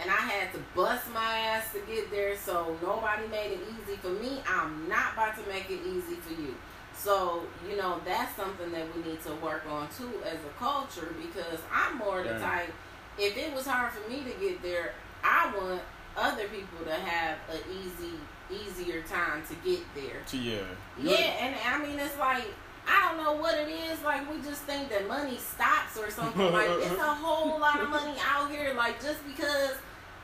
And 0.00 0.10
I 0.10 0.14
had 0.14 0.52
to 0.52 0.58
bust 0.74 1.10
my 1.12 1.38
ass 1.38 1.72
to 1.72 1.80
get 1.80 2.10
there, 2.10 2.36
so 2.36 2.76
nobody 2.82 3.26
made 3.28 3.52
it 3.52 3.60
easy 3.70 3.96
for 3.96 4.10
me. 4.10 4.42
I'm 4.46 4.88
not 4.88 5.14
about 5.14 5.36
to 5.42 5.48
make 5.48 5.70
it 5.70 5.80
easy 5.86 6.16
for 6.16 6.40
you. 6.40 6.54
So, 6.94 7.42
you 7.68 7.76
know, 7.76 8.00
that's 8.04 8.34
something 8.36 8.72
that 8.72 8.86
we 8.94 9.10
need 9.10 9.22
to 9.22 9.34
work 9.36 9.64
on 9.70 9.88
too 9.96 10.10
as 10.24 10.38
a 10.38 10.58
culture 10.58 11.14
because 11.22 11.60
I'm 11.72 11.98
more 11.98 12.22
the 12.22 12.38
type, 12.38 12.72
if 13.18 13.36
it 13.36 13.54
was 13.54 13.66
hard 13.66 13.92
for 13.92 14.08
me 14.10 14.24
to 14.24 14.30
get 14.40 14.62
there, 14.62 14.92
I 15.22 15.52
want 15.56 15.82
other 16.16 16.48
people 16.48 16.84
to 16.86 16.94
have 16.94 17.38
an 17.50 17.60
easy, 17.70 18.14
easier 18.50 19.02
time 19.02 19.42
to 19.48 19.54
get 19.68 19.80
there. 19.94 20.22
To 20.26 20.36
yeah. 20.36 20.60
Yeah, 21.00 21.14
and 21.14 21.54
I 21.66 21.86
mean, 21.86 21.98
it's 21.98 22.18
like, 22.18 22.44
I 22.86 23.08
don't 23.08 23.22
know 23.22 23.40
what 23.40 23.54
it 23.58 23.68
is. 23.68 24.02
Like, 24.02 24.30
we 24.30 24.40
just 24.42 24.62
think 24.62 24.88
that 24.90 25.08
money 25.08 25.38
stops 25.38 25.98
or 25.98 26.10
something. 26.10 26.52
like, 26.52 26.70
it's 26.70 27.00
a 27.00 27.14
whole 27.14 27.58
lot 27.58 27.80
of 27.80 27.88
money 27.88 28.14
out 28.24 28.50
here. 28.50 28.74
Like, 28.74 29.02
just 29.02 29.26
because 29.26 29.72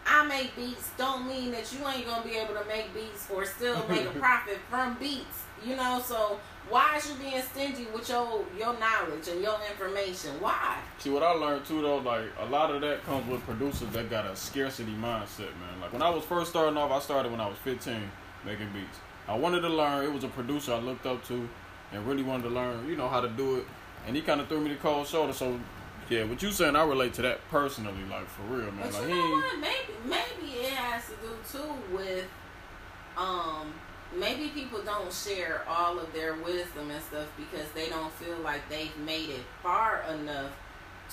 I 0.07 0.27
make 0.27 0.55
beats 0.57 0.91
don't 0.97 1.27
mean 1.27 1.53
that 1.53 1.73
you 1.73 1.87
ain't 1.87 2.07
gonna 2.07 2.25
be 2.25 2.37
able 2.37 2.55
to 2.55 2.65
make 2.67 2.93
beats 2.95 3.29
or 3.33 3.45
still 3.45 3.87
make 3.89 4.07
a 4.07 4.11
profit 4.19 4.59
from 4.69 4.95
beats. 4.99 5.45
You 5.65 5.77
know, 5.77 6.03
so 6.05 6.41
why 6.69 6.97
is 6.97 7.09
you 7.09 7.15
being 7.17 7.41
stingy 7.43 7.87
with 7.95 8.09
your 8.09 8.45
your 8.59 8.77
knowledge 8.79 9.29
and 9.29 9.41
your 9.41 9.57
information? 9.71 10.33
Why? 10.41 10.79
See 10.99 11.11
what 11.11 11.23
I 11.23 11.33
learned 11.33 11.65
too 11.65 11.83
though, 11.83 11.99
like 11.99 12.25
a 12.41 12.47
lot 12.47 12.71
of 12.75 12.81
that 12.81 13.05
comes 13.05 13.31
with 13.31 13.45
producers 13.47 13.89
that 13.91 14.11
got 14.11 14.27
a 14.27 14.35
scarcity 14.35 14.93
mindset, 14.93 15.53
man. 15.61 15.81
Like 15.81 15.93
when 15.93 16.03
I 16.03 16.11
was 16.11 16.25
first 16.25 16.51
starting 16.51 16.77
off, 16.77 16.91
I 16.91 16.99
started 16.99 17.31
when 17.31 17.41
I 17.41 17.49
was 17.49 17.59
15 17.59 18.11
making 18.45 18.71
beats. 18.73 18.99
I 19.29 19.37
wanted 19.37 19.61
to 19.61 19.69
learn. 19.69 20.05
It 20.05 20.13
was 20.13 20.25
a 20.25 20.29
producer 20.29 20.73
I 20.73 20.79
looked 20.79 21.07
up 21.07 21.25
to, 21.29 21.49
and 21.93 22.07
really 22.07 22.23
wanted 22.23 22.45
to 22.45 22.49
learn, 22.51 22.89
you 22.89 22.97
know, 22.97 23.09
how 23.09 23.21
to 23.21 23.29
do 23.29 23.57
it. 23.59 23.67
And 24.07 24.17
he 24.17 24.23
kind 24.23 24.41
of 24.41 24.49
threw 24.49 24.61
me 24.61 24.71
the 24.71 24.77
cold 24.77 25.07
shoulder. 25.07 25.33
So, 25.33 25.59
yeah, 26.09 26.25
what 26.25 26.43
you 26.43 26.51
saying, 26.51 26.77
I 26.77 26.85
relate 26.85 27.15
to 27.15 27.23
that 27.23 27.41
personally, 27.51 28.03
like 28.11 28.29
for 28.29 28.43
real, 28.43 28.73
man. 28.73 28.89
But 28.91 28.95
Like 28.95 29.09
you 29.09 29.15
know 29.15 29.31
what? 29.31 29.59
Maybe 29.61 29.93
maybe 30.05 30.53
it 30.59 30.73
has 30.73 31.05
to 31.07 31.13
do 31.13 31.35
too 31.51 31.97
with 31.97 32.27
um 33.17 33.73
maybe 34.19 34.49
people 34.49 34.83
don't 34.83 35.13
share 35.13 35.63
all 35.69 35.99
of 35.99 36.13
their 36.13 36.35
wisdom 36.35 36.91
and 36.91 37.03
stuff 37.03 37.29
because 37.37 37.71
they 37.75 37.89
don't 37.89 38.13
feel 38.15 38.37
like 38.39 38.69
they've 38.69 38.97
made 38.99 39.31
it 39.31 39.41
far 39.63 40.03
enough 40.13 40.51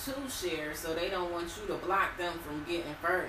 to 0.04 0.14
share, 0.30 0.74
so 0.74 0.94
they 0.94 1.08
don't 1.08 1.32
want 1.32 1.50
you 1.60 1.66
to 1.68 1.74
block 1.86 2.16
them 2.18 2.32
from 2.46 2.64
getting 2.64 2.94
further. 3.02 3.28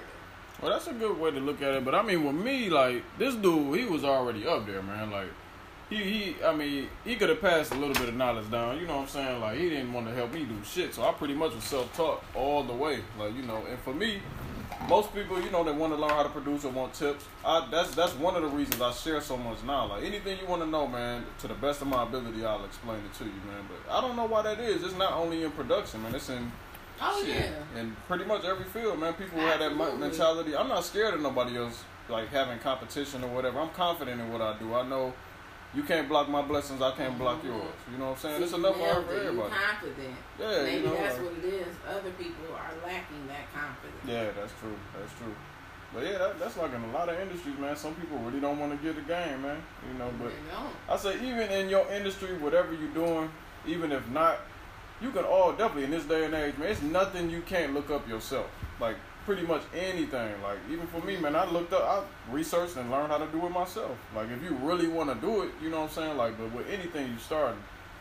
Well, 0.62 0.72
that's 0.72 0.88
a 0.88 0.94
good 0.94 1.18
way 1.18 1.32
to 1.32 1.40
look 1.40 1.62
at 1.62 1.74
it. 1.74 1.86
But 1.86 1.96
I 1.96 2.02
mean, 2.02 2.24
with 2.24 2.36
me, 2.36 2.70
like 2.70 3.04
this 3.18 3.36
dude, 3.36 3.78
he 3.78 3.86
was 3.86 4.04
already 4.04 4.48
up 4.48 4.66
there, 4.66 4.82
man. 4.82 5.12
Like 5.12 5.30
he, 5.92 6.04
he, 6.04 6.36
I 6.44 6.56
mean, 6.56 6.88
he 7.04 7.16
could 7.18 7.30
have 7.30 7.42
passed 7.42 7.72
a 7.72 7.76
little 7.76 7.94
bit 7.94 8.10
of 8.10 8.16
knowledge 8.16 8.50
down. 8.50 8.80
You 8.80 8.88
know 8.88 8.96
what 8.96 9.02
I'm 9.04 9.08
saying? 9.10 9.42
Like 9.42 9.58
he 9.60 9.70
didn't 9.70 9.94
want 9.94 10.08
to 10.08 10.14
help 10.14 10.34
me 10.34 10.46
do 10.46 10.56
shit, 10.64 10.96
so 10.96 11.04
I 11.04 11.12
pretty 11.12 11.34
much 11.36 11.54
was 11.54 11.64
self-taught 11.66 12.24
all 12.34 12.64
the 12.64 12.74
way. 12.74 13.00
Like 13.20 13.36
you 13.36 13.44
know, 13.44 13.64
and 13.70 13.78
for 13.80 13.94
me, 13.94 14.22
most 14.88 15.14
people, 15.14 15.40
you 15.42 15.52
know, 15.52 15.64
they 15.64 15.72
want 15.72 15.94
to 15.94 16.00
learn 16.00 16.10
how 16.12 16.24
to 16.24 16.30
produce 16.30 16.66
or 16.66 16.70
want 16.72 16.94
tips. 16.94 17.26
I, 17.46 17.68
that's 17.70 17.94
that's 17.94 18.14
one 18.16 18.36
of 18.36 18.42
the 18.42 18.48
reasons 18.48 18.82
I 18.82 18.92
share 18.92 19.22
so 19.22 19.38
much 19.38 19.62
now. 19.64 19.88
Like 19.88 20.04
anything 20.04 20.40
you 20.40 20.48
want 20.48 20.62
to 20.62 20.68
know, 20.68 20.88
man, 20.88 21.26
to 21.40 21.48
the 21.48 21.54
best 21.56 21.82
of 21.82 21.88
my 21.88 22.04
ability, 22.04 22.44
I'll 22.46 22.66
explain 22.66 23.00
it 23.00 23.14
to 23.20 23.26
you, 23.26 23.42
man. 23.48 23.64
But 23.68 23.94
I 23.94 24.02
don't 24.02 24.16
know 24.16 24.26
why 24.26 24.42
that 24.44 24.60
is. 24.60 24.84
It's 24.84 24.98
not 24.98 25.14
only 25.14 25.44
in 25.44 25.52
production, 25.52 26.02
man. 26.04 26.16
It's 26.16 26.30
in 26.30 26.52
Oh 27.04 27.24
Shit. 27.26 27.36
yeah. 27.36 27.80
And 27.80 27.96
pretty 28.08 28.26
much 28.26 28.46
every 28.46 28.66
field, 28.66 29.00
man, 29.00 29.14
people 29.14 29.40
who 29.40 29.46
have 29.48 29.60
that 29.60 29.76
mentality. 30.00 30.56
I'm 30.56 30.68
not 30.68 30.86
scared 30.86 31.16
of 31.16 31.22
nobody 31.22 31.58
else, 31.58 31.84
like 32.08 32.30
having 32.30 32.60
competition 32.60 33.24
or 33.24 33.28
whatever. 33.28 33.60
I'm 33.60 33.72
confident 33.72 34.22
in 34.22 34.32
what 34.32 34.42
I 34.42 34.58
do. 34.60 34.74
I 34.76 34.88
know 34.88 35.14
you 35.74 35.84
can't 35.84 36.08
block 36.10 36.28
my 36.30 36.42
blessings, 36.42 36.82
I 36.82 36.92
can't 36.92 37.18
block 37.18 37.44
yours. 37.44 37.64
You 37.92 37.98
know 37.98 38.12
what 38.12 38.12
I'm 38.12 38.18
saying? 38.20 38.38
See, 38.40 38.44
It's 38.44 38.54
enough 38.54 38.74
for, 38.76 38.80
nailed 38.82 39.06
for 39.06 39.14
it. 39.14 39.16
You 39.24 39.28
everybody. 39.30 39.54
confident. 39.54 40.16
Yeah, 40.40 40.64
Maybe 40.64 40.78
you 40.78 40.84
know. 40.86 40.96
that's 40.96 41.18
like- 41.18 41.26
what 41.26 41.34
it 41.38 41.46
is. 41.54 41.76
Other 41.88 42.12
people 42.12 42.46
are 42.56 42.74
lacking 42.86 43.28
that 43.28 43.46
confidence. 43.54 44.04
yeah, 44.06 44.26
that's 44.36 44.54
true. 44.60 44.76
That's 45.00 45.14
true. 45.18 45.36
But 45.94 46.04
yeah, 46.06 46.18
that, 46.20 46.40
that's 46.40 46.56
like 46.58 46.74
in 46.74 46.82
a 46.84 46.92
lot 46.92 47.10
of 47.10 47.20
industries, 47.20 47.58
man. 47.60 47.76
Some 47.76 47.96
people 47.96 48.18
really 48.20 48.40
don't 48.40 48.58
want 48.60 48.72
to 48.72 48.78
get 48.86 48.96
the 48.96 49.02
game, 49.02 49.42
man. 49.42 49.62
You 49.92 49.98
know, 50.00 50.10
but 50.20 50.30
They 50.30 50.52
don't. 50.56 50.74
I 50.90 50.96
say 50.98 51.16
even 51.16 51.50
in 51.52 51.68
your 51.70 51.86
industry, 51.92 52.38
whatever 52.38 52.74
you're 52.74 52.94
doing, 52.94 53.30
even 53.68 53.92
if 53.92 54.08
not, 54.10 54.40
you 55.02 55.12
can 55.12 55.26
all 55.26 55.52
definitely 55.52 55.84
in 55.86 55.92
this 55.92 56.06
day 56.06 56.24
and 56.26 56.34
age, 56.34 56.58
man. 56.58 56.70
It's 56.70 56.82
nothing 56.82 57.30
you 57.30 57.42
can't 57.42 57.74
look 57.74 57.90
up 57.92 58.08
yourself. 58.08 58.48
Like 58.80 58.96
pretty 59.26 59.44
much 59.44 59.62
anything. 59.74 60.42
Like 60.42 60.60
even 60.70 60.88
for 60.88 61.00
me, 61.02 61.18
man, 61.18 61.36
I 61.36 61.50
looked 61.50 61.74
up, 61.74 61.84
I 61.84 62.34
researched 62.34 62.78
and 62.78 62.92
learned 62.92 63.12
how 63.12 63.18
to 63.18 63.28
do 63.28 63.46
it 63.46 63.50
myself. 63.50 63.98
Like 64.16 64.30
if 64.30 64.42
you 64.44 64.56
really 64.62 64.88
want 64.88 65.10
to 65.10 65.16
do 65.16 65.44
it, 65.44 65.52
you 65.62 65.70
know 65.70 65.82
what 65.82 65.90
I'm 65.90 65.96
saying. 65.96 66.18
Like, 66.18 66.38
but 66.38 66.52
with 66.54 66.70
anything 66.70 67.12
you 67.12 67.18
start, 67.20 67.56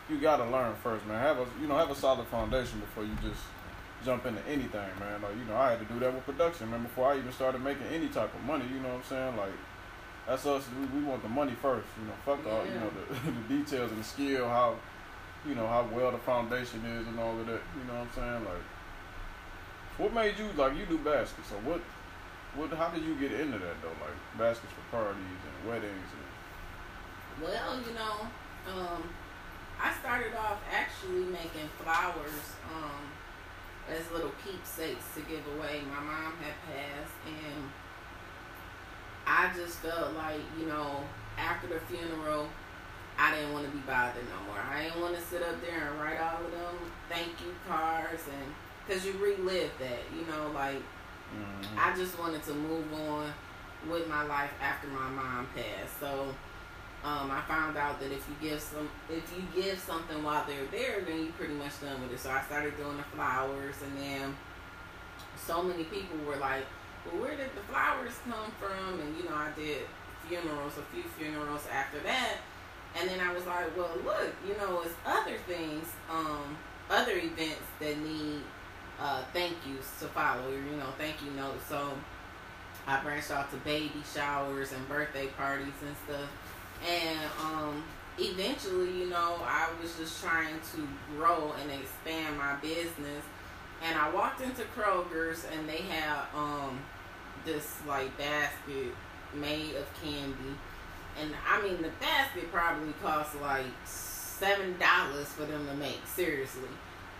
you 0.09 0.19
gotta 0.19 0.45
learn 0.49 0.75
first, 0.83 1.05
man. 1.05 1.19
Have 1.21 1.39
a 1.39 1.45
you 1.61 1.67
know 1.67 1.77
have 1.77 1.91
a 1.91 1.95
solid 1.95 2.27
foundation 2.27 2.79
before 2.79 3.03
you 3.03 3.15
just 3.21 3.41
jump 4.03 4.25
into 4.25 4.41
anything, 4.47 4.89
man. 4.99 5.21
Like 5.21 5.37
you 5.37 5.45
know 5.45 5.55
I 5.55 5.71
had 5.71 5.79
to 5.79 5.93
do 5.93 5.99
that 5.99 6.13
with 6.13 6.25
production, 6.25 6.69
man. 6.71 6.83
Before 6.83 7.11
I 7.11 7.17
even 7.17 7.31
started 7.31 7.61
making 7.61 7.87
any 7.93 8.07
type 8.07 8.33
of 8.33 8.43
money, 8.43 8.65
you 8.73 8.79
know 8.79 8.89
what 8.89 8.97
I'm 8.97 9.03
saying. 9.03 9.37
Like 9.37 9.53
that's 10.27 10.45
us. 10.45 10.65
We, 10.79 10.99
we 10.99 11.05
want 11.05 11.23
the 11.23 11.29
money 11.29 11.53
first. 11.61 11.87
You 11.99 12.07
know, 12.07 12.13
fuck 12.25 12.45
all. 12.51 12.65
You 12.65 12.79
know 12.79 12.89
the, 12.89 13.31
the 13.31 13.63
details 13.63 13.91
and 13.91 13.99
the 13.99 14.03
skill, 14.03 14.47
how 14.47 14.75
you 15.47 15.55
know 15.55 15.67
how 15.67 15.87
well 15.91 16.11
the 16.11 16.19
foundation 16.19 16.83
is, 16.85 17.07
and 17.07 17.19
all 17.19 17.39
of 17.39 17.45
that. 17.47 17.61
You 17.77 17.83
know 17.87 17.99
what 17.99 18.07
I'm 18.07 18.13
saying? 18.15 18.45
Like, 18.45 18.63
what 19.97 20.13
made 20.13 20.37
you 20.37 20.49
like 20.55 20.77
you 20.77 20.85
do 20.85 20.97
baskets? 20.97 21.49
So 21.49 21.55
what? 21.67 21.81
what? 22.55 22.71
How 22.71 22.89
did 22.89 23.03
you 23.03 23.15
get 23.15 23.31
into 23.31 23.57
that 23.59 23.81
though? 23.81 23.95
Like 24.01 24.17
baskets 24.37 24.73
for 24.73 24.97
parties 24.97 25.15
and 25.17 25.69
weddings 25.69 26.09
and. 26.13 27.43
Well, 27.43 27.79
you 27.79 27.93
know, 27.95 28.27
um, 28.67 29.03
I 29.79 29.93
started 29.99 30.35
off 30.35 30.61
actually 30.71 31.25
making 31.25 31.69
flowers 31.81 32.55
um, 32.75 33.01
as 33.89 34.11
little 34.11 34.31
keepsakes 34.45 35.05
to 35.15 35.21
give 35.21 35.41
away. 35.57 35.81
My 35.89 36.01
mom 36.01 36.33
had 36.37 36.53
passed, 36.67 37.17
and 37.25 37.71
I 39.25 39.51
just 39.55 39.79
felt 39.79 40.13
like, 40.13 40.41
you 40.59 40.67
know, 40.67 41.03
after 41.37 41.67
the 41.67 41.79
funeral, 41.79 42.47
I 43.17 43.33
didn't 43.33 43.53
want 43.53 43.65
to 43.65 43.71
be 43.71 43.79
bothered 43.79 44.23
no 44.29 44.53
more. 44.53 44.61
I 44.61 44.83
didn't 44.83 45.01
want 45.01 45.15
to 45.15 45.21
sit 45.21 45.41
up 45.41 45.61
there 45.61 45.89
and 45.89 45.99
write 45.99 46.19
all 46.19 46.45
of 46.45 46.51
them 46.51 46.91
thank 47.11 47.41
you 47.41 47.53
cards 47.67 48.23
and 48.27 48.53
because 48.85 49.05
you 49.05 49.13
relive 49.13 49.71
that, 49.79 49.99
you 50.15 50.25
know, 50.25 50.51
like 50.53 50.75
mm-hmm. 50.75 51.77
I 51.77 51.95
just 51.95 52.17
wanted 52.19 52.43
to 52.43 52.53
move 52.53 52.85
on 52.93 53.31
with 53.89 54.07
my 54.07 54.23
life 54.23 54.51
after 54.61 54.87
my 54.87 55.09
mom 55.09 55.47
passed. 55.55 55.99
So 55.99 56.33
um, 57.03 57.31
I 57.31 57.41
found 57.47 57.77
out 57.77 57.99
that 57.99 58.11
if 58.11 58.27
you 58.29 58.49
give 58.49 58.61
some, 58.61 58.87
if 59.09 59.33
you 59.35 59.61
give 59.61 59.79
something 59.79 60.23
while 60.23 60.45
they're 60.45 60.67
there, 60.71 61.01
then 61.01 61.23
you're 61.23 61.33
pretty 61.33 61.53
much 61.53 61.81
done 61.81 61.99
with 62.01 62.13
it. 62.13 62.19
So 62.19 62.29
I 62.29 62.41
started 62.43 62.77
doing 62.77 62.97
the 62.97 63.03
flowers, 63.15 63.75
and 63.83 63.97
then 63.97 64.35
so 65.35 65.63
many 65.63 65.83
people 65.85 66.17
were 66.27 66.35
like, 66.35 66.63
"Well, 67.05 67.21
where 67.23 67.35
did 67.35 67.49
the 67.55 67.61
flowers 67.61 68.13
come 68.29 68.51
from?" 68.59 68.99
And 68.99 69.17
you 69.17 69.23
know, 69.23 69.35
I 69.35 69.49
did 69.55 69.81
funerals, 70.27 70.77
a 70.77 70.83
few 70.93 71.03
funerals 71.17 71.65
after 71.73 71.99
that, 72.01 72.37
and 72.95 73.09
then 73.09 73.19
I 73.19 73.33
was 73.33 73.47
like, 73.47 73.75
"Well, 73.75 73.97
look, 74.05 74.35
you 74.47 74.55
know, 74.57 74.81
it's 74.85 74.93
other 75.03 75.37
things, 75.47 75.87
um, 76.07 76.55
other 76.87 77.17
events 77.17 77.65
that 77.79 77.97
need 77.97 78.41
uh, 79.01 79.23
thank 79.33 79.57
yous 79.67 79.89
to 79.99 80.05
follow, 80.07 80.49
you 80.51 80.77
know, 80.77 80.93
thank 80.97 81.15
you 81.25 81.31
notes." 81.31 81.65
So 81.67 81.91
I 82.87 83.01
branched 83.01 83.31
out 83.31 83.51
to 83.51 83.57
baby 83.57 84.01
showers 84.13 84.71
and 84.71 84.87
birthday 84.87 85.27
parties 85.27 85.73
and 85.85 85.95
stuff 86.05 86.29
and 86.87 87.19
um, 87.43 87.83
eventually, 88.17 88.91
you 88.99 89.09
know, 89.09 89.37
I 89.43 89.69
was 89.81 89.95
just 89.97 90.23
trying 90.23 90.59
to 90.75 90.87
grow 91.15 91.53
and 91.61 91.71
expand 91.71 92.37
my 92.37 92.55
business. 92.55 93.23
And 93.83 93.97
I 93.97 94.09
walked 94.11 94.41
into 94.41 94.63
Kroger's 94.75 95.45
and 95.55 95.67
they 95.67 95.77
had 95.77 96.19
um, 96.35 96.79
this 97.45 97.77
like 97.87 98.15
basket 98.17 98.93
made 99.33 99.75
of 99.75 99.87
candy. 100.01 100.55
And 101.19 101.31
I 101.49 101.61
mean, 101.61 101.81
the 101.81 101.89
basket 101.99 102.51
probably 102.51 102.93
cost 103.01 103.39
like 103.41 103.65
seven 103.85 104.75
dollars 104.79 105.27
for 105.27 105.45
them 105.45 105.67
to 105.67 105.73
make. 105.75 105.99
Seriously. 106.15 106.69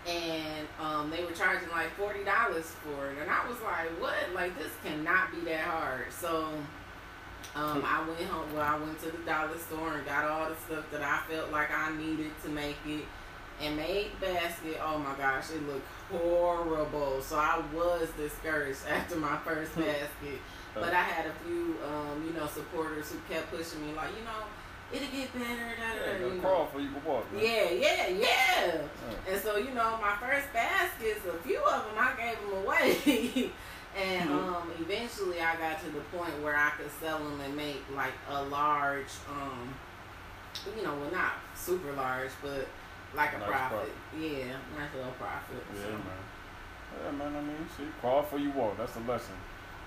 And 0.06 0.66
um, 0.80 1.10
they 1.10 1.22
were 1.24 1.30
charging 1.30 1.70
like 1.70 1.90
forty 1.96 2.24
dollars 2.24 2.72
for 2.82 3.10
it, 3.10 3.18
and 3.20 3.30
I 3.30 3.46
was 3.46 3.60
like, 3.62 3.88
"What? 4.00 4.14
Like 4.34 4.58
this 4.58 4.72
cannot 4.84 5.30
be 5.30 5.40
that 5.50 5.60
hard." 5.60 6.12
So 6.12 6.48
um, 7.54 7.84
I 7.86 8.04
went 8.06 8.22
home. 8.22 8.52
Well, 8.52 8.62
I 8.62 8.78
went 8.78 8.98
to 9.00 9.12
the 9.12 9.18
dollar 9.18 9.56
store 9.58 9.98
and 9.98 10.06
got 10.06 10.24
all 10.24 10.48
the 10.48 10.56
stuff 10.56 10.90
that 10.90 11.02
I 11.02 11.20
felt 11.30 11.52
like 11.52 11.70
I 11.70 11.96
needed 11.96 12.32
to 12.42 12.48
make 12.48 12.76
it, 12.86 13.04
and 13.60 13.76
made 13.76 14.18
basket. 14.20 14.80
Oh 14.82 14.98
my 14.98 15.14
gosh, 15.16 15.50
it 15.50 15.66
looked 15.68 15.86
horrible. 16.10 17.20
So 17.20 17.36
I 17.36 17.62
was 17.72 18.08
discouraged 18.16 18.80
after 18.90 19.16
my 19.16 19.36
first 19.44 19.76
basket. 19.76 20.40
But 20.74 20.94
I 20.94 21.02
had 21.02 21.26
a 21.26 21.32
few, 21.44 21.76
um, 21.86 22.24
you 22.26 22.32
know, 22.32 22.46
supporters 22.46 23.12
who 23.12 23.18
kept 23.32 23.50
pushing 23.50 23.86
me, 23.86 23.92
like, 23.94 24.08
you 24.18 24.24
know, 24.24 24.48
it'll 24.92 25.08
get 25.08 25.32
better. 25.32 25.72
Da, 25.78 26.12
da, 26.12 26.26
yeah, 26.26 26.34
you 26.34 26.40
crawl 26.40 26.66
for 26.66 26.80
you 26.80 26.90
walk. 27.06 27.26
Yeah, 27.34 27.70
yeah, 27.70 28.08
yeah, 28.08 28.08
yeah. 28.10 28.80
And 29.30 29.40
so, 29.40 29.56
you 29.56 29.72
know, 29.72 29.98
my 30.00 30.14
first 30.20 30.52
baskets, 30.52 31.20
a 31.26 31.38
few 31.46 31.60
of 31.60 31.84
them, 31.84 31.94
I 31.96 32.12
gave 32.16 32.38
them 32.40 32.64
away. 32.64 33.50
And 33.94 34.30
mm-hmm. 34.30 34.54
um, 34.54 34.70
eventually, 34.80 35.40
I 35.40 35.56
got 35.56 35.78
to 35.80 35.90
the 35.90 36.00
point 36.16 36.42
where 36.42 36.56
I 36.56 36.70
could 36.70 36.90
sell 37.00 37.18
them 37.18 37.40
and 37.40 37.54
make 37.54 37.82
like 37.94 38.14
a 38.30 38.42
large, 38.44 39.12
um, 39.30 39.74
you 40.76 40.82
know, 40.82 40.94
well, 40.94 41.10
not 41.12 41.32
super 41.54 41.92
large, 41.92 42.30
but 42.42 42.66
like 43.14 43.34
a 43.34 43.38
nice 43.38 43.48
profit. 43.48 43.78
profit. 43.78 43.92
Yeah, 44.18 44.56
nice 44.78 44.94
little 44.96 45.12
profit. 45.12 45.62
Yeah, 45.74 45.82
so. 45.82 45.90
man. 45.90 46.02
Yeah, 47.04 47.10
man. 47.12 47.36
I 47.36 47.40
mean, 47.42 47.66
see, 47.76 47.84
crawl 48.00 48.22
before 48.22 48.38
you 48.38 48.50
walk. 48.52 48.78
That's 48.78 48.94
the 48.94 49.00
lesson 49.00 49.34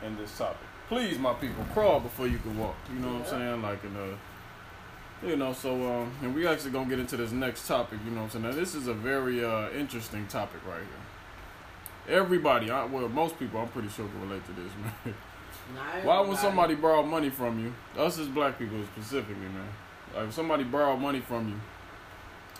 in 0.03 0.15
this 0.17 0.37
topic. 0.37 0.67
Please, 0.87 1.17
my 1.17 1.33
people, 1.33 1.65
crawl 1.73 1.99
before 1.99 2.27
you 2.27 2.37
can 2.37 2.59
walk. 2.59 2.75
You 2.93 2.99
know 2.99 3.07
yeah. 3.07 3.13
what 3.13 3.33
I'm 3.33 3.39
saying? 3.39 3.61
Like 3.63 3.83
in 3.83 3.95
a, 3.95 4.09
you 5.23 5.35
know. 5.35 5.53
So, 5.53 5.73
um, 5.73 6.11
and 6.21 6.33
we 6.33 6.47
actually 6.47 6.71
gonna 6.71 6.89
get 6.89 6.99
into 6.99 7.17
this 7.17 7.31
next 7.31 7.67
topic. 7.67 7.99
You 8.05 8.11
know 8.11 8.17
what 8.17 8.35
I'm 8.35 8.41
saying? 8.41 8.45
Now, 8.45 8.51
this 8.51 8.75
is 8.75 8.87
a 8.87 8.93
very 8.93 9.43
uh, 9.43 9.69
interesting 9.71 10.27
topic 10.27 10.61
right 10.67 10.81
here. 10.81 12.17
Everybody, 12.17 12.69
I, 12.69 12.85
well, 12.85 13.09
most 13.09 13.39
people, 13.39 13.59
I'm 13.59 13.67
pretty 13.69 13.89
sure 13.89 14.07
can 14.07 14.21
relate 14.21 14.45
to 14.45 14.51
this, 14.51 14.71
man. 15.05 15.15
Why 16.03 16.19
would 16.19 16.37
somebody 16.37 16.75
borrow 16.75 17.03
money 17.03 17.29
from 17.29 17.59
you? 17.59 17.73
Us 17.99 18.19
as 18.19 18.27
black 18.27 18.59
people 18.59 18.77
specifically, 18.93 19.35
man. 19.35 19.67
Like 20.15 20.27
if 20.27 20.33
somebody 20.33 20.63
borrow 20.63 20.95
money 20.95 21.19
from 21.19 21.49
you, 21.49 21.59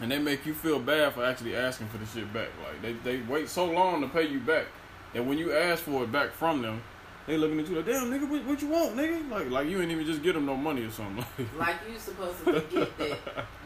and 0.01 0.11
they 0.11 0.19
make 0.19 0.45
you 0.45 0.53
feel 0.53 0.79
bad 0.79 1.13
for 1.13 1.23
actually 1.23 1.55
asking 1.55 1.87
for 1.87 1.97
the 1.97 2.05
shit 2.05 2.31
back. 2.33 2.49
Like 2.63 2.81
they 2.81 2.93
they 2.93 3.21
wait 3.21 3.47
so 3.49 3.65
long 3.65 4.01
to 4.01 4.07
pay 4.07 4.27
you 4.27 4.39
back 4.39 4.65
that 5.13 5.25
when 5.25 5.37
you 5.37 5.53
ask 5.53 5.83
for 5.83 6.03
it 6.03 6.11
back 6.11 6.31
from 6.31 6.61
them, 6.61 6.81
they 7.27 7.37
looking 7.37 7.59
at 7.59 7.67
you 7.67 7.75
like, 7.75 7.85
damn 7.85 8.11
nigga, 8.11 8.29
what, 8.29 8.45
what 8.45 8.61
you 8.61 8.67
want, 8.67 8.95
nigga? 8.95 9.29
Like 9.29 9.49
like 9.49 9.67
you 9.67 9.81
ain't 9.81 9.91
even 9.91 10.05
just 10.05 10.21
get 10.21 10.33
them 10.33 10.45
no 10.45 10.55
money 10.55 10.83
or 10.83 10.91
something. 10.91 11.25
like 11.57 11.77
you 11.91 11.97
supposed 11.97 12.37
to 12.45 12.61
forget 12.61 12.97
that 12.97 13.17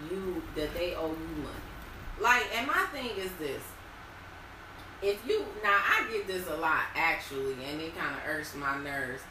you 0.09 0.41
that 0.55 0.73
they 0.73 0.95
owe 0.95 1.07
you 1.07 1.43
money. 1.43 1.55
Like, 2.21 2.45
and 2.57 2.67
my 2.67 2.85
thing 2.91 3.11
is 3.17 3.31
this 3.39 3.61
if 5.01 5.25
you 5.27 5.45
now 5.63 5.77
I 5.77 6.07
get 6.11 6.27
this 6.27 6.47
a 6.47 6.55
lot 6.55 6.83
actually, 6.95 7.55
and 7.69 7.81
it 7.81 7.97
kind 7.97 8.15
of 8.15 8.21
irks 8.27 8.55
my 8.55 8.77
nerves. 8.83 9.21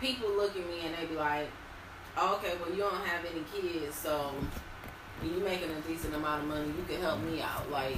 People 0.00 0.30
look 0.30 0.56
at 0.56 0.66
me 0.68 0.80
and 0.84 0.94
they 0.94 1.06
be 1.06 1.16
like, 1.16 1.48
oh, 2.16 2.36
"Okay, 2.36 2.54
well 2.60 2.70
you 2.70 2.82
don't 2.82 3.04
have 3.06 3.24
any 3.24 3.42
kids, 3.52 3.96
so 3.96 4.32
you 5.22 5.40
making 5.40 5.70
a 5.70 5.80
decent 5.88 6.14
amount 6.14 6.42
of 6.42 6.48
money. 6.48 6.66
You 6.66 6.84
can 6.88 7.00
help 7.00 7.20
me 7.22 7.40
out." 7.40 7.70
Like, 7.70 7.96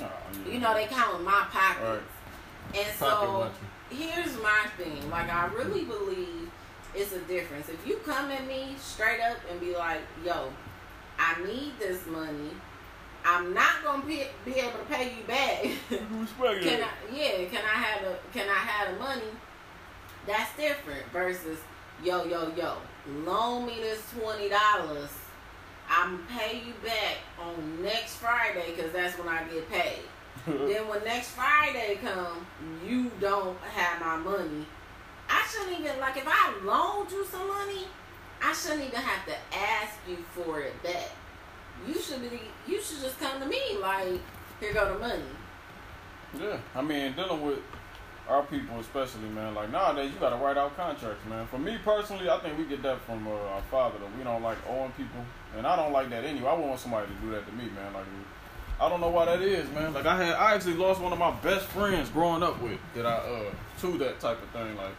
oh, 0.00 0.10
yeah. 0.46 0.52
you 0.52 0.60
know, 0.60 0.72
they 0.74 0.86
count 0.86 1.22
my 1.24 1.46
pockets, 1.50 2.02
right. 2.72 2.84
and 2.84 2.98
so 2.98 3.50
here's 3.90 4.36
my 4.42 4.66
thing. 4.76 5.10
Like, 5.10 5.32
I 5.32 5.46
really 5.46 5.84
believe 5.84 6.50
it's 6.94 7.12
a 7.12 7.20
difference. 7.20 7.68
If 7.68 7.86
you 7.86 7.96
come 8.04 8.30
at 8.30 8.46
me 8.46 8.74
straight 8.78 9.20
up 9.20 9.36
and 9.50 9.60
be 9.60 9.76
like, 9.76 10.00
"Yo, 10.24 10.52
I 11.18 11.42
need 11.44 11.78
this 11.78 12.06
money." 12.06 12.50
I'm 13.28 13.52
not 13.52 13.82
gonna 13.82 14.06
be, 14.06 14.22
be 14.44 14.54
able 14.54 14.78
to 14.78 14.84
pay 14.88 15.16
you 15.16 15.24
back. 15.26 15.64
can 15.90 16.82
I, 16.82 16.88
yeah, 17.12 17.44
can 17.48 17.64
I 17.64 17.76
have 17.76 18.02
a 18.06 18.18
can 18.32 18.48
I 18.48 18.54
have 18.54 18.94
the 18.94 19.00
money? 19.00 19.22
That's 20.26 20.56
different 20.56 21.04
versus 21.12 21.58
yo 22.04 22.24
yo 22.24 22.52
yo. 22.56 22.76
Loan 23.24 23.66
me 23.66 23.80
this 23.80 24.02
twenty 24.12 24.48
dollars. 24.48 25.10
I'm 25.88 26.24
pay 26.26 26.62
you 26.66 26.74
back 26.84 27.18
on 27.40 27.82
next 27.82 28.16
Friday 28.16 28.74
because 28.74 28.92
that's 28.92 29.18
when 29.18 29.28
I 29.28 29.42
get 29.44 29.70
paid. 29.70 30.02
then 30.68 30.88
when 30.88 31.04
next 31.04 31.30
Friday 31.30 31.98
come, 32.02 32.46
you 32.86 33.10
don't 33.20 33.58
have 33.60 34.00
my 34.00 34.16
money. 34.16 34.66
I 35.28 35.46
shouldn't 35.50 35.80
even 35.80 35.98
like 36.00 36.16
if 36.16 36.26
I 36.26 36.54
loaned 36.62 37.10
you 37.10 37.24
some 37.26 37.48
money, 37.48 37.86
I 38.42 38.52
shouldn't 38.52 38.84
even 38.84 39.00
have 39.00 39.26
to 39.26 39.34
ask 39.56 39.98
you 40.08 40.18
for 40.34 40.60
it 40.60 40.80
back 40.82 41.10
you 41.86 42.00
should 42.00 42.22
be 42.22 42.40
you 42.66 42.80
should 42.80 43.00
just 43.00 43.18
come 43.18 43.40
to 43.40 43.46
me 43.46 43.60
like 43.80 44.20
here 44.60 44.72
go 44.72 44.94
the 44.94 44.98
money. 44.98 45.22
Yeah, 46.38 46.58
I 46.74 46.82
mean 46.82 47.12
dealing 47.12 47.44
with 47.44 47.58
our 48.28 48.42
people 48.42 48.80
especially, 48.80 49.28
man. 49.28 49.54
Like 49.54 49.70
nowadays, 49.70 50.12
you 50.12 50.18
gotta 50.18 50.36
write 50.36 50.56
out 50.56 50.76
contracts, 50.76 51.24
man. 51.28 51.46
For 51.46 51.58
me 51.58 51.78
personally, 51.84 52.28
I 52.28 52.38
think 52.38 52.58
we 52.58 52.64
get 52.64 52.82
that 52.82 53.00
from 53.02 53.26
uh, 53.26 53.30
our 53.30 53.62
father. 53.70 53.98
Though 53.98 54.10
we 54.16 54.24
don't 54.24 54.42
like 54.42 54.58
owing 54.68 54.92
people, 54.92 55.24
and 55.56 55.66
I 55.66 55.76
don't 55.76 55.92
like 55.92 56.10
that 56.10 56.24
anyway. 56.24 56.48
I 56.48 56.54
want 56.54 56.80
somebody 56.80 57.06
to 57.06 57.14
do 57.26 57.30
that 57.32 57.46
to 57.46 57.52
me, 57.52 57.64
man. 57.74 57.92
Like 57.92 58.06
I 58.78 58.88
don't 58.88 59.00
know 59.00 59.08
why 59.08 59.24
that 59.24 59.42
is, 59.42 59.70
man. 59.70 59.94
Like 59.94 60.06
I 60.06 60.24
had, 60.24 60.34
I 60.34 60.54
actually 60.54 60.74
lost 60.74 61.00
one 61.00 61.12
of 61.12 61.18
my 61.18 61.30
best 61.40 61.66
friends 61.66 62.08
growing 62.10 62.42
up 62.42 62.60
with 62.60 62.78
that 62.94 63.06
I 63.06 63.14
uh 63.14 63.50
to 63.80 63.98
that 63.98 64.20
type 64.20 64.42
of 64.42 64.48
thing. 64.50 64.76
Like 64.76 64.94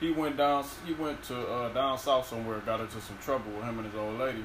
he 0.00 0.10
went 0.10 0.36
down, 0.36 0.64
he 0.86 0.92
went 0.92 1.22
to 1.24 1.40
uh, 1.48 1.72
down 1.72 1.98
south 1.98 2.28
somewhere, 2.28 2.58
got 2.60 2.80
into 2.80 3.00
some 3.00 3.16
trouble 3.18 3.50
with 3.52 3.64
him 3.64 3.78
and 3.78 3.86
his 3.86 3.94
old 3.94 4.18
lady 4.18 4.44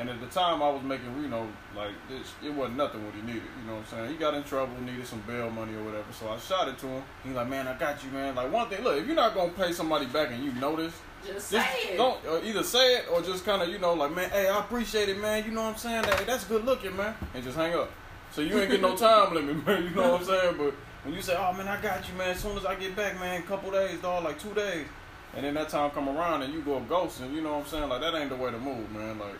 and 0.00 0.08
at 0.08 0.18
the 0.18 0.26
time, 0.28 0.62
I 0.62 0.70
was 0.70 0.82
making, 0.82 1.14
you 1.20 1.28
know, 1.28 1.46
like 1.76 1.92
this, 2.08 2.32
it 2.42 2.52
wasn't 2.54 2.78
nothing 2.78 3.04
what 3.04 3.14
he 3.14 3.20
needed. 3.20 3.42
You 3.60 3.66
know 3.66 3.76
what 3.76 3.92
I'm 3.92 3.98
saying? 3.98 4.10
He 4.10 4.16
got 4.16 4.32
in 4.32 4.42
trouble, 4.44 4.72
needed 4.80 5.06
some 5.06 5.20
bail 5.26 5.50
money 5.50 5.74
or 5.74 5.84
whatever. 5.84 6.10
So 6.18 6.30
I 6.30 6.38
shot 6.38 6.68
it 6.68 6.78
to 6.78 6.86
him. 6.86 7.02
He's 7.22 7.34
like, 7.34 7.48
"Man, 7.48 7.68
I 7.68 7.76
got 7.76 8.02
you, 8.02 8.10
man." 8.10 8.34
Like 8.34 8.50
one 8.50 8.68
thing, 8.70 8.82
look, 8.82 8.98
if 8.98 9.06
you're 9.06 9.14
not 9.14 9.34
gonna 9.34 9.52
pay 9.52 9.72
somebody 9.72 10.06
back 10.06 10.30
and 10.30 10.42
you 10.42 10.52
know 10.52 10.74
this, 10.74 10.94
just, 11.26 11.50
just 11.50 11.70
say 11.70 11.94
it. 11.94 11.96
Don't 11.98 12.18
uh, 12.26 12.40
either 12.42 12.62
say 12.62 12.96
it 12.96 13.06
or 13.12 13.20
just 13.20 13.44
kind 13.44 13.60
of, 13.60 13.68
you 13.68 13.78
know, 13.78 13.92
like, 13.92 14.14
"Man, 14.14 14.30
hey, 14.30 14.48
I 14.48 14.60
appreciate 14.60 15.10
it, 15.10 15.20
man." 15.20 15.44
You 15.44 15.50
know 15.50 15.64
what 15.64 15.72
I'm 15.72 15.76
saying? 15.76 16.02
That 16.02 16.26
that's 16.26 16.44
good 16.44 16.64
looking, 16.64 16.96
man. 16.96 17.14
And 17.34 17.44
just 17.44 17.56
hang 17.56 17.74
up. 17.74 17.90
So 18.32 18.42
you 18.42 18.58
ain't 18.58 18.70
get 18.70 18.80
no 18.80 18.96
time 18.96 19.34
limit, 19.34 19.66
man. 19.66 19.84
You 19.84 19.90
know 19.90 20.12
what 20.12 20.20
I'm 20.20 20.26
saying? 20.26 20.54
But 20.56 20.74
when 21.04 21.14
you 21.14 21.22
say, 21.22 21.36
"Oh 21.36 21.52
man, 21.52 21.66
I 21.66 21.80
got 21.80 22.08
you, 22.08 22.14
man," 22.14 22.30
as 22.30 22.40
soon 22.40 22.56
as 22.56 22.64
I 22.64 22.74
get 22.76 22.94
back, 22.94 23.18
man, 23.18 23.42
couple 23.42 23.70
days, 23.70 24.00
dog, 24.00 24.24
like 24.24 24.38
two 24.38 24.54
days, 24.54 24.86
and 25.34 25.44
then 25.44 25.54
that 25.54 25.68
time 25.68 25.90
come 25.90 26.08
around 26.08 26.42
and 26.42 26.54
you 26.54 26.60
go 26.62 26.80
ghosting, 26.88 27.32
you 27.32 27.40
know 27.40 27.54
what 27.54 27.64
I'm 27.64 27.66
saying? 27.66 27.88
Like 27.88 28.00
that 28.00 28.14
ain't 28.14 28.30
the 28.30 28.36
way 28.36 28.50
to 28.50 28.58
move, 28.58 28.90
man. 28.92 29.18
Like 29.18 29.38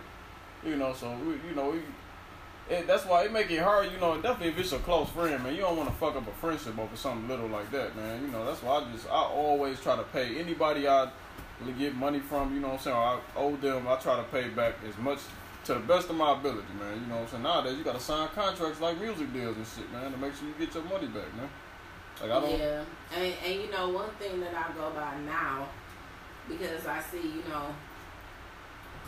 you 0.64 0.76
know, 0.76 0.92
so 0.92 1.16
we, 1.24 1.34
you 1.48 1.54
know, 1.54 1.70
we, 1.70 2.74
it, 2.74 2.86
that's 2.86 3.06
why 3.06 3.24
it 3.24 3.32
make 3.32 3.50
it 3.50 3.60
hard. 3.60 3.90
You 3.92 3.98
know, 3.98 4.20
definitely 4.20 4.48
if 4.48 4.58
it's 4.58 4.72
a 4.72 4.78
close 4.80 5.08
friend, 5.10 5.42
man, 5.44 5.54
you 5.54 5.60
don't 5.60 5.76
want 5.76 5.88
to 5.88 5.94
fuck 5.94 6.16
up 6.16 6.26
a 6.26 6.32
friendship 6.32 6.78
over 6.78 6.96
something 6.96 7.28
little 7.28 7.48
like 7.48 7.70
that, 7.70 7.94
man. 7.96 8.22
You 8.22 8.28
know, 8.28 8.44
that's 8.44 8.62
why 8.62 8.78
I 8.78 8.92
just 8.92 9.06
I 9.08 9.22
always 9.22 9.80
try 9.80 9.96
to 9.96 10.04
pay 10.04 10.38
anybody 10.38 10.88
I 10.88 11.10
get 11.78 11.94
money 11.94 12.18
from. 12.18 12.54
You 12.54 12.60
know 12.60 12.68
what 12.68 12.74
I'm 12.74 12.80
saying? 12.80 12.96
I 12.96 13.20
owe 13.36 13.56
them. 13.56 13.86
I 13.86 13.96
try 13.96 14.16
to 14.16 14.24
pay 14.24 14.48
back 14.48 14.74
as 14.88 14.96
much 14.98 15.20
to 15.70 15.74
the 15.74 15.86
best 15.86 16.10
of 16.10 16.16
my 16.16 16.32
ability, 16.32 16.66
man. 16.78 17.00
You 17.00 17.06
know 17.06 17.14
what 17.16 17.22
I'm 17.22 17.28
saying? 17.28 17.42
Nowadays 17.44 17.78
you 17.78 17.84
gotta 17.84 18.00
sign 18.00 18.28
contracts 18.34 18.80
like 18.80 19.00
music 19.00 19.32
deals 19.32 19.56
and 19.56 19.66
shit, 19.66 19.90
man, 19.92 20.10
to 20.10 20.18
make 20.18 20.34
sure 20.34 20.48
you 20.48 20.54
get 20.58 20.74
your 20.74 20.82
money 20.84 21.06
back, 21.06 21.32
man. 21.36 21.48
Like 22.20 22.30
I 22.30 22.40
don't. 22.40 22.58
Yeah, 22.58 22.84
and 23.16 23.34
and 23.46 23.54
you 23.62 23.70
know 23.70 23.88
one 23.90 24.10
thing 24.18 24.40
that 24.40 24.54
I 24.54 24.72
go 24.76 24.90
by 24.90 25.16
now, 25.20 25.68
because 26.48 26.86
I 26.86 27.00
see 27.00 27.22
you 27.22 27.44
know 27.48 27.74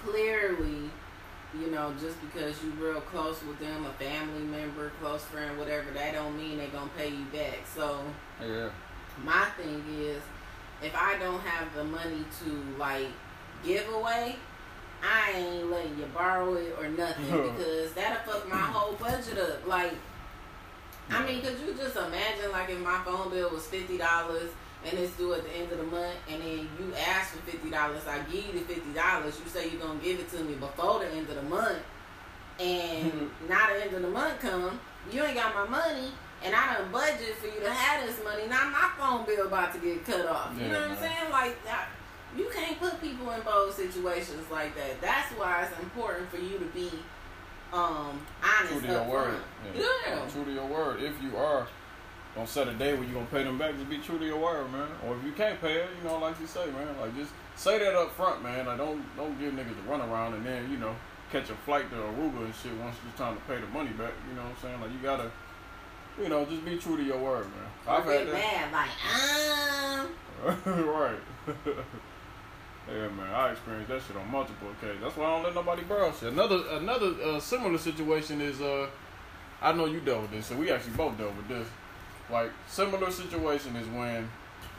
clearly 0.04 0.90
you 1.60 1.70
know, 1.70 1.92
just 2.00 2.18
because 2.22 2.54
you 2.64 2.70
real 2.82 3.02
close 3.02 3.42
with 3.44 3.58
them, 3.58 3.84
a 3.84 3.92
family 4.02 4.42
member, 4.42 4.90
close 5.02 5.22
friend, 5.24 5.58
whatever, 5.58 5.90
that 5.90 6.14
don't 6.14 6.34
mean 6.38 6.56
they're 6.56 6.68
gonna 6.68 6.88
pay 6.96 7.10
you 7.10 7.24
back. 7.26 7.58
So 7.74 8.00
yeah. 8.40 8.70
my 9.22 9.44
thing 9.58 9.84
is 9.98 10.22
if 10.82 10.94
I 10.94 11.18
don't 11.18 11.40
have 11.40 11.74
the 11.74 11.84
money 11.84 12.24
to 12.44 12.78
like 12.78 13.08
give 13.64 13.86
away, 13.92 14.36
I 15.02 15.32
ain't 15.32 15.70
letting 15.70 15.98
you 15.98 16.06
borrow 16.14 16.54
it 16.54 16.76
or 16.78 16.88
nothing 16.88 17.26
because 17.26 17.92
that'll 17.92 18.32
fuck 18.32 18.48
my 18.48 18.56
whole 18.56 18.94
budget 18.94 19.38
up. 19.38 19.66
Like 19.66 19.92
I 21.10 21.26
mean, 21.26 21.42
could 21.42 21.58
you 21.60 21.74
just 21.74 21.96
imagine 21.96 22.52
like 22.52 22.70
if 22.70 22.80
my 22.80 23.02
phone 23.04 23.30
bill 23.30 23.50
was 23.50 23.66
fifty 23.66 23.98
dollars 23.98 24.50
and 24.84 24.98
it's 24.98 25.12
due 25.16 25.34
at 25.34 25.44
the 25.44 25.50
end 25.50 25.70
of 25.70 25.78
the 25.78 25.84
month, 25.84 26.16
and 26.28 26.42
then 26.42 26.68
you 26.78 26.92
ask 27.06 27.32
for 27.32 27.42
fifty 27.50 27.70
dollars, 27.70 28.02
I 28.06 28.18
give 28.30 28.46
you 28.46 28.52
the 28.52 28.60
fifty 28.60 28.92
dollars. 28.92 29.38
You 29.42 29.50
say 29.50 29.70
you're 29.70 29.80
gonna 29.80 30.00
give 30.00 30.20
it 30.20 30.30
to 30.30 30.42
me 30.44 30.54
before 30.54 31.00
the 31.00 31.08
end 31.08 31.28
of 31.28 31.36
the 31.36 31.42
month, 31.42 31.78
and 32.58 33.12
mm-hmm. 33.12 33.48
now 33.48 33.68
the 33.72 33.84
end 33.84 33.94
of 33.94 34.02
the 34.02 34.10
month 34.10 34.40
come, 34.40 34.80
you 35.12 35.22
ain't 35.22 35.36
got 35.36 35.54
my 35.54 35.66
money, 35.66 36.10
and 36.44 36.54
I 36.54 36.74
done 36.74 36.92
budget 36.92 37.36
for 37.36 37.46
you 37.46 37.60
to 37.60 37.70
have 37.70 38.06
this 38.06 38.22
money. 38.24 38.46
Now 38.48 38.70
my 38.70 38.90
phone 38.98 39.26
bill 39.26 39.46
about 39.46 39.72
to 39.74 39.80
get 39.80 40.04
cut 40.04 40.26
off. 40.26 40.52
Yeah, 40.56 40.64
you 40.64 40.72
know 40.72 40.80
what. 40.80 40.90
I'm 40.90 40.96
saying? 40.96 41.30
Like, 41.30 41.58
you 42.36 42.50
can't 42.54 42.78
put 42.78 43.00
people 43.00 43.30
in 43.30 43.40
both 43.42 43.74
situations 43.74 44.50
like 44.50 44.74
that. 44.76 45.00
That's 45.00 45.30
why 45.32 45.64
it's 45.64 45.78
important 45.80 46.30
for 46.30 46.38
you 46.38 46.58
to 46.58 46.64
be 46.66 46.90
um 47.72 48.20
honest. 48.42 48.72
True 48.72 48.80
to 48.82 48.86
your 48.88 49.04
word. 49.04 49.34
Yeah. 49.74 49.82
yeah. 50.06 50.28
True 50.28 50.44
to 50.44 50.52
your 50.52 50.66
word. 50.66 51.02
If 51.02 51.22
you 51.22 51.36
are 51.36 51.66
don't 52.34 52.48
set 52.48 52.66
a 52.66 52.72
day 52.72 52.94
where 52.94 53.04
you 53.04 53.12
gonna 53.12 53.26
pay 53.26 53.44
them 53.44 53.58
back. 53.58 53.76
Just 53.76 53.90
be 53.90 53.98
true 53.98 54.18
to 54.18 54.24
your 54.24 54.38
word, 54.38 54.70
man. 54.72 54.88
Or 55.06 55.16
if 55.16 55.24
you 55.24 55.32
can't 55.32 55.60
pay 55.60 55.74
it, 55.74 55.88
you 55.98 56.08
know, 56.08 56.18
like 56.18 56.40
you 56.40 56.46
say, 56.46 56.64
man, 56.66 56.88
like 56.98 57.14
just 57.14 57.32
say 57.56 57.78
that 57.78 57.94
up 57.94 58.14
front, 58.16 58.42
man. 58.42 58.66
Like 58.66 58.78
don't 58.78 59.04
don't 59.16 59.38
give 59.38 59.52
niggas 59.52 59.78
a 59.86 59.90
run 59.90 60.00
around 60.00 60.34
and 60.34 60.46
then 60.46 60.70
you 60.70 60.78
know 60.78 60.94
catch 61.30 61.50
a 61.50 61.54
flight 61.54 61.90
to 61.90 61.96
Aruba 61.96 62.44
and 62.44 62.54
shit 62.54 62.74
once 62.76 62.96
it's 63.08 63.18
time 63.18 63.36
to 63.36 63.42
pay 63.42 63.60
the 63.60 63.66
money 63.66 63.90
back. 63.90 64.12
You 64.28 64.36
know 64.36 64.42
what 64.42 64.50
I'm 64.50 64.62
saying? 64.62 64.80
Like 64.80 64.92
you 64.92 64.98
gotta, 65.02 65.30
you 66.20 66.28
know, 66.30 66.44
just 66.46 66.64
be 66.64 66.78
true 66.78 66.96
to 66.96 67.02
your 67.02 67.18
word, 67.18 67.44
man. 67.44 67.68
I've 67.86 68.04
had 68.04 68.26
that. 68.28 68.32
Mad, 68.32 68.72
like 68.72 68.90
um. 70.64 70.86
right. 70.86 71.18
Yeah, 72.88 73.08
man, 73.08 73.32
I 73.32 73.52
experienced 73.52 73.88
that 73.88 74.02
shit 74.02 74.16
on 74.16 74.30
multiple 74.30 74.68
occasions. 74.70 75.02
That's 75.02 75.16
why 75.16 75.26
I 75.26 75.30
don't 75.30 75.44
let 75.44 75.54
nobody 75.54 75.82
borrow 75.82 76.12
shit. 76.12 76.32
Another 76.32 76.62
another 76.72 77.14
uh, 77.24 77.40
similar 77.40 77.78
situation 77.78 78.40
is 78.40 78.60
uh, 78.60 78.88
I 79.60 79.72
know 79.72 79.86
you 79.86 80.00
dealt 80.00 80.22
with 80.22 80.32
this, 80.32 80.46
so 80.46 80.56
we 80.56 80.70
actually 80.70 80.94
both 80.94 81.16
dealt 81.16 81.36
with 81.36 81.48
this. 81.48 81.68
Like 82.30 82.50
similar 82.66 83.10
situation 83.10 83.76
is 83.76 83.86
when 83.88 84.28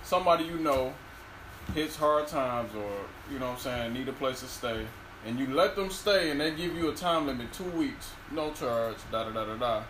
somebody 0.04 0.44
you 0.44 0.60
know 0.60 0.94
hits 1.74 1.96
hard 1.96 2.28
times 2.28 2.76
or 2.76 2.92
you 3.32 3.40
know 3.40 3.48
what 3.48 3.54
I'm 3.54 3.60
saying 3.60 3.94
need 3.94 4.10
a 4.10 4.14
place 4.14 4.42
to 4.42 4.48
stay 4.48 4.86
and 5.26 5.40
you 5.40 5.48
let 5.48 5.76
them 5.76 5.90
stay 5.90 6.32
and 6.32 6.40
they 6.42 6.52
give 6.52 6.76
you 6.76 6.90
a 6.90 6.94
time 6.94 7.26
limit 7.26 7.54
two 7.54 7.70
weeks 7.72 8.12
no 8.32 8.52
charge 8.52 8.98
da 9.12 9.24
da 9.24 9.32
da 9.32 9.46
da 9.46 9.56
da 9.56 9.84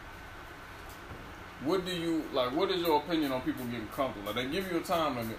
what 1.63 1.85
do 1.85 1.91
you 1.91 2.23
like 2.31 2.55
what 2.55 2.69
is 2.69 2.81
your 2.81 2.99
opinion 2.99 3.31
on 3.31 3.41
people 3.41 3.65
getting 3.65 3.87
comfortable 3.87 4.31
like 4.31 4.35
they 4.35 4.51
give 4.51 4.71
you 4.71 4.77
a 4.77 4.83
time 4.83 5.15
limit 5.15 5.37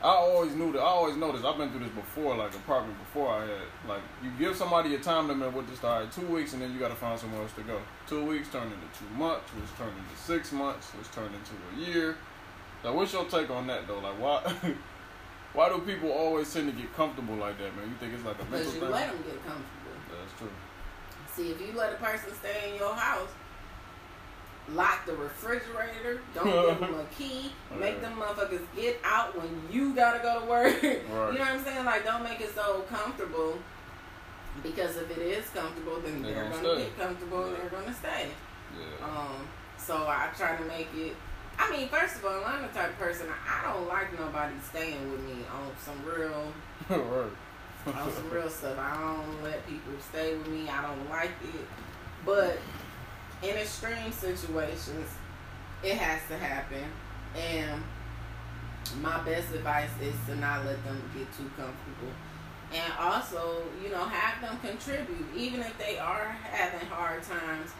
I 0.00 0.10
always 0.10 0.54
knew 0.54 0.72
that. 0.72 0.78
I 0.78 0.84
always 0.84 1.16
noticed. 1.16 1.44
I've 1.44 1.58
been 1.58 1.70
through 1.70 1.80
this 1.80 1.90
before, 1.90 2.36
like 2.36 2.54
apartment 2.54 2.96
before 3.00 3.30
I 3.30 3.40
had. 3.40 3.66
Like 3.88 4.02
you 4.22 4.30
give 4.38 4.56
somebody 4.56 4.94
a 4.94 4.98
time 4.98 5.26
limit 5.26 5.52
with 5.52 5.68
this, 5.68 5.82
all 5.82 6.00
right, 6.00 6.12
two 6.12 6.26
weeks, 6.26 6.52
and 6.52 6.62
then 6.62 6.72
you 6.72 6.78
got 6.78 6.90
to 6.90 6.94
find 6.94 7.18
somewhere 7.18 7.42
else 7.42 7.52
to 7.54 7.62
go. 7.62 7.80
Two 8.06 8.24
weeks 8.24 8.48
turned 8.48 8.72
into 8.72 8.86
two 8.96 9.12
months, 9.18 9.50
which 9.54 9.76
turned 9.76 9.96
into 9.96 10.22
six 10.22 10.52
months, 10.52 10.90
which 10.90 11.10
turned 11.10 11.34
into 11.34 11.52
a 11.74 11.90
year. 11.90 12.16
Like, 12.84 12.94
what's 12.94 13.12
your 13.12 13.24
take 13.24 13.50
on 13.50 13.66
that 13.66 13.88
though? 13.88 13.98
Like, 13.98 14.20
why? 14.20 14.54
why 15.52 15.68
do 15.68 15.78
people 15.80 16.12
always 16.12 16.52
tend 16.52 16.70
to 16.70 16.80
get 16.80 16.94
comfortable 16.94 17.34
like 17.34 17.58
that, 17.58 17.74
man? 17.74 17.88
You 17.88 17.96
think 17.98 18.14
it's 18.14 18.24
like 18.24 18.36
a 18.36 18.44
mental 18.44 18.70
thing? 18.70 18.80
Because 18.80 18.88
you 18.88 18.94
let 18.94 19.10
them 19.10 19.22
get 19.26 19.46
comfortable. 19.46 19.98
That's 20.14 20.38
true. 20.38 20.50
See, 21.34 21.50
if 21.50 21.60
you 21.60 21.76
let 21.76 21.92
a 21.92 21.96
person 21.96 22.32
stay 22.34 22.70
in 22.70 22.78
your 22.78 22.94
house 22.94 23.30
lock 24.74 25.06
the 25.06 25.14
refrigerator, 25.14 26.20
don't 26.34 26.44
give 26.68 26.80
them 26.80 26.94
a 26.94 27.04
key, 27.14 27.52
make 27.78 28.00
them 28.00 28.14
motherfuckers 28.18 28.62
get 28.76 29.00
out 29.04 29.36
when 29.36 29.48
you 29.70 29.94
gotta 29.94 30.18
go 30.20 30.40
to 30.40 30.46
work. 30.46 30.82
Right. 30.82 30.82
you 30.82 31.38
know 31.38 31.44
what 31.44 31.48
I'm 31.48 31.64
saying? 31.64 31.84
Like, 31.84 32.04
don't 32.04 32.22
make 32.22 32.40
it 32.40 32.54
so 32.54 32.84
comfortable. 32.88 33.58
Because 34.62 34.96
if 34.96 35.10
it 35.16 35.18
is 35.18 35.48
comfortable, 35.50 36.00
then 36.00 36.20
they're, 36.20 36.34
they're 36.34 36.50
gonna, 36.50 36.62
gonna 36.62 36.80
get 36.80 36.98
comfortable 36.98 37.40
yeah. 37.42 37.46
and 37.46 37.56
they're 37.56 37.80
gonna 37.80 37.94
stay. 37.94 38.28
Yeah. 38.76 39.06
Um. 39.06 39.46
So 39.78 39.94
I 39.94 40.30
try 40.36 40.56
to 40.56 40.64
make 40.64 40.88
it. 40.96 41.14
I 41.58 41.70
mean, 41.70 41.88
first 41.88 42.16
of 42.16 42.24
all, 42.24 42.44
I'm 42.44 42.62
the 42.62 42.68
type 42.68 42.90
of 42.90 42.98
person 42.98 43.28
I 43.48 43.72
don't 43.72 43.86
like 43.86 44.18
nobody 44.18 44.54
staying 44.68 45.10
with 45.10 45.20
me 45.20 45.44
on 45.52 45.70
some 45.80 46.04
real. 46.04 46.52
right. 46.90 47.96
on 47.96 48.12
some 48.12 48.30
real 48.30 48.50
stuff. 48.50 48.78
I 48.78 49.00
don't 49.00 49.44
let 49.44 49.64
people 49.66 49.92
stay 50.10 50.36
with 50.36 50.48
me. 50.48 50.68
I 50.68 50.82
don't 50.82 51.08
like 51.08 51.30
it. 51.42 51.66
But 52.24 52.58
in 53.42 53.56
extreme 53.56 54.12
situations, 54.12 55.08
it 55.82 55.96
has 55.96 56.20
to 56.28 56.36
happen. 56.36 56.84
And 57.36 57.82
my 59.00 59.22
best 59.22 59.52
advice 59.54 59.90
is 60.02 60.14
to 60.26 60.36
not 60.36 60.64
let 60.64 60.82
them 60.84 61.00
get 61.16 61.26
too 61.36 61.50
comfortable. 61.56 62.12
And 62.72 62.92
also, 62.98 63.62
you 63.82 63.90
know, 63.90 64.04
have 64.04 64.42
them 64.42 64.58
contribute. 64.60 65.26
Even 65.36 65.60
if 65.60 65.76
they 65.78 65.98
are 65.98 66.36
having 66.50 66.86
hard 66.88 67.22
times, 67.22 67.70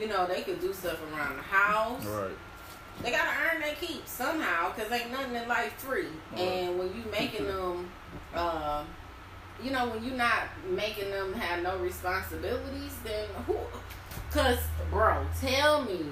you 0.00 0.08
know, 0.08 0.26
they 0.26 0.42
could 0.42 0.60
do 0.60 0.72
stuff 0.72 0.98
around 1.12 1.36
the 1.36 1.42
house. 1.42 2.04
Right. 2.04 2.30
They 3.02 3.10
gotta 3.10 3.30
earn 3.50 3.60
their 3.60 3.74
keep 3.74 4.06
somehow, 4.06 4.70
cause 4.72 4.90
ain't 4.90 5.10
nothing 5.10 5.34
in 5.34 5.48
life 5.48 5.72
free. 5.74 6.06
Right. 6.32 6.40
And 6.40 6.78
when 6.78 6.88
you 6.88 7.02
making 7.10 7.46
them, 7.46 7.90
uh, 8.34 8.84
you 9.62 9.70
know, 9.70 9.88
when 9.90 10.04
you're 10.04 10.16
not 10.16 10.44
making 10.70 11.10
them 11.10 11.32
have 11.34 11.62
no 11.62 11.78
responsibilities, 11.78 12.96
then 13.04 13.28
who 13.46 13.56
Cause, 14.32 14.58
bro, 14.90 15.26
tell 15.42 15.82
me, 15.82 16.06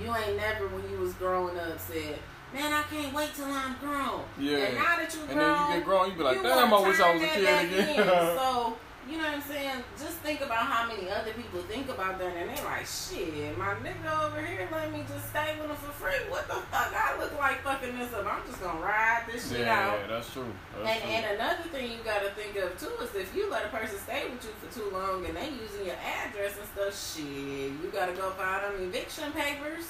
you 0.00 0.14
ain't 0.14 0.36
never 0.38 0.66
when 0.68 0.90
you 0.90 0.98
was 0.98 1.12
growing 1.14 1.58
up 1.58 1.78
said, 1.78 2.18
"Man, 2.54 2.72
I 2.72 2.82
can't 2.84 3.14
wait 3.14 3.34
till 3.34 3.44
I'm 3.44 3.76
grown." 3.78 4.22
Yeah. 4.38 4.56
And 4.56 4.74
now 4.76 4.96
that 4.96 5.14
you 5.14 5.20
grown, 5.26 5.30
and 5.30 5.40
then 5.40 5.68
you 5.68 5.74
get 5.76 5.84
grown, 5.84 6.10
you 6.10 6.16
be 6.16 6.22
like, 6.22 6.42
"Damn, 6.42 6.72
I 6.72 6.80
wish 6.88 6.98
I 6.98 7.12
was 7.12 7.22
a 7.22 7.26
kid 7.26 7.42
again." 7.44 8.06
so 8.06 8.76
you 9.08 9.16
know 9.16 9.24
what 9.24 9.40
I'm 9.40 9.42
saying? 9.42 9.80
Just 9.96 10.20
think 10.20 10.42
about 10.42 10.68
how 10.68 10.86
many 10.86 11.08
other 11.08 11.32
people 11.32 11.60
think 11.64 11.88
about 11.88 12.18
that, 12.18 12.36
and 12.36 12.50
they're 12.50 12.64
like, 12.64 12.84
shit, 12.84 13.56
my 13.56 13.72
nigga 13.80 14.04
over 14.20 14.44
here 14.44 14.68
let 14.70 14.92
me 14.92 15.00
just 15.08 15.30
stay 15.30 15.56
with 15.56 15.70
him 15.70 15.76
for 15.76 15.92
free. 15.96 16.28
What 16.28 16.46
the 16.46 16.60
fuck? 16.68 16.92
I 16.92 17.16
look 17.18 17.32
like 17.38 17.62
fucking 17.64 17.96
this 17.96 18.12
up. 18.12 18.28
I'm 18.28 18.44
just 18.46 18.60
gonna 18.60 18.84
ride 18.84 19.24
this 19.32 19.48
shit 19.48 19.64
yeah, 19.64 19.88
out. 19.88 19.98
Yeah, 20.00 20.06
that's 20.12 20.30
true. 20.30 20.52
That's 20.76 20.88
and 20.92 21.00
true. 21.00 21.10
and 21.10 21.24
another 21.40 21.64
thing 21.72 21.90
you 21.90 22.04
gotta 22.04 22.30
think 22.36 22.56
of 22.60 22.76
too 22.76 22.92
is 23.00 23.14
if 23.16 23.34
you 23.34 23.50
let 23.50 23.64
a 23.64 23.68
person 23.68 23.96
stay 23.98 24.28
with 24.28 24.44
you 24.44 24.52
for 24.60 24.68
too 24.68 24.88
long 24.92 25.24
and 25.24 25.34
they 25.36 25.48
using 25.56 25.88
your 25.88 26.00
address 26.04 26.60
and 26.60 26.68
stuff, 26.68 26.92
shit, 26.92 27.72
you 27.72 27.88
gotta 27.90 28.12
go 28.12 28.28
file 28.36 28.60
them 28.60 28.82
eviction 28.84 29.32
papers. 29.32 29.88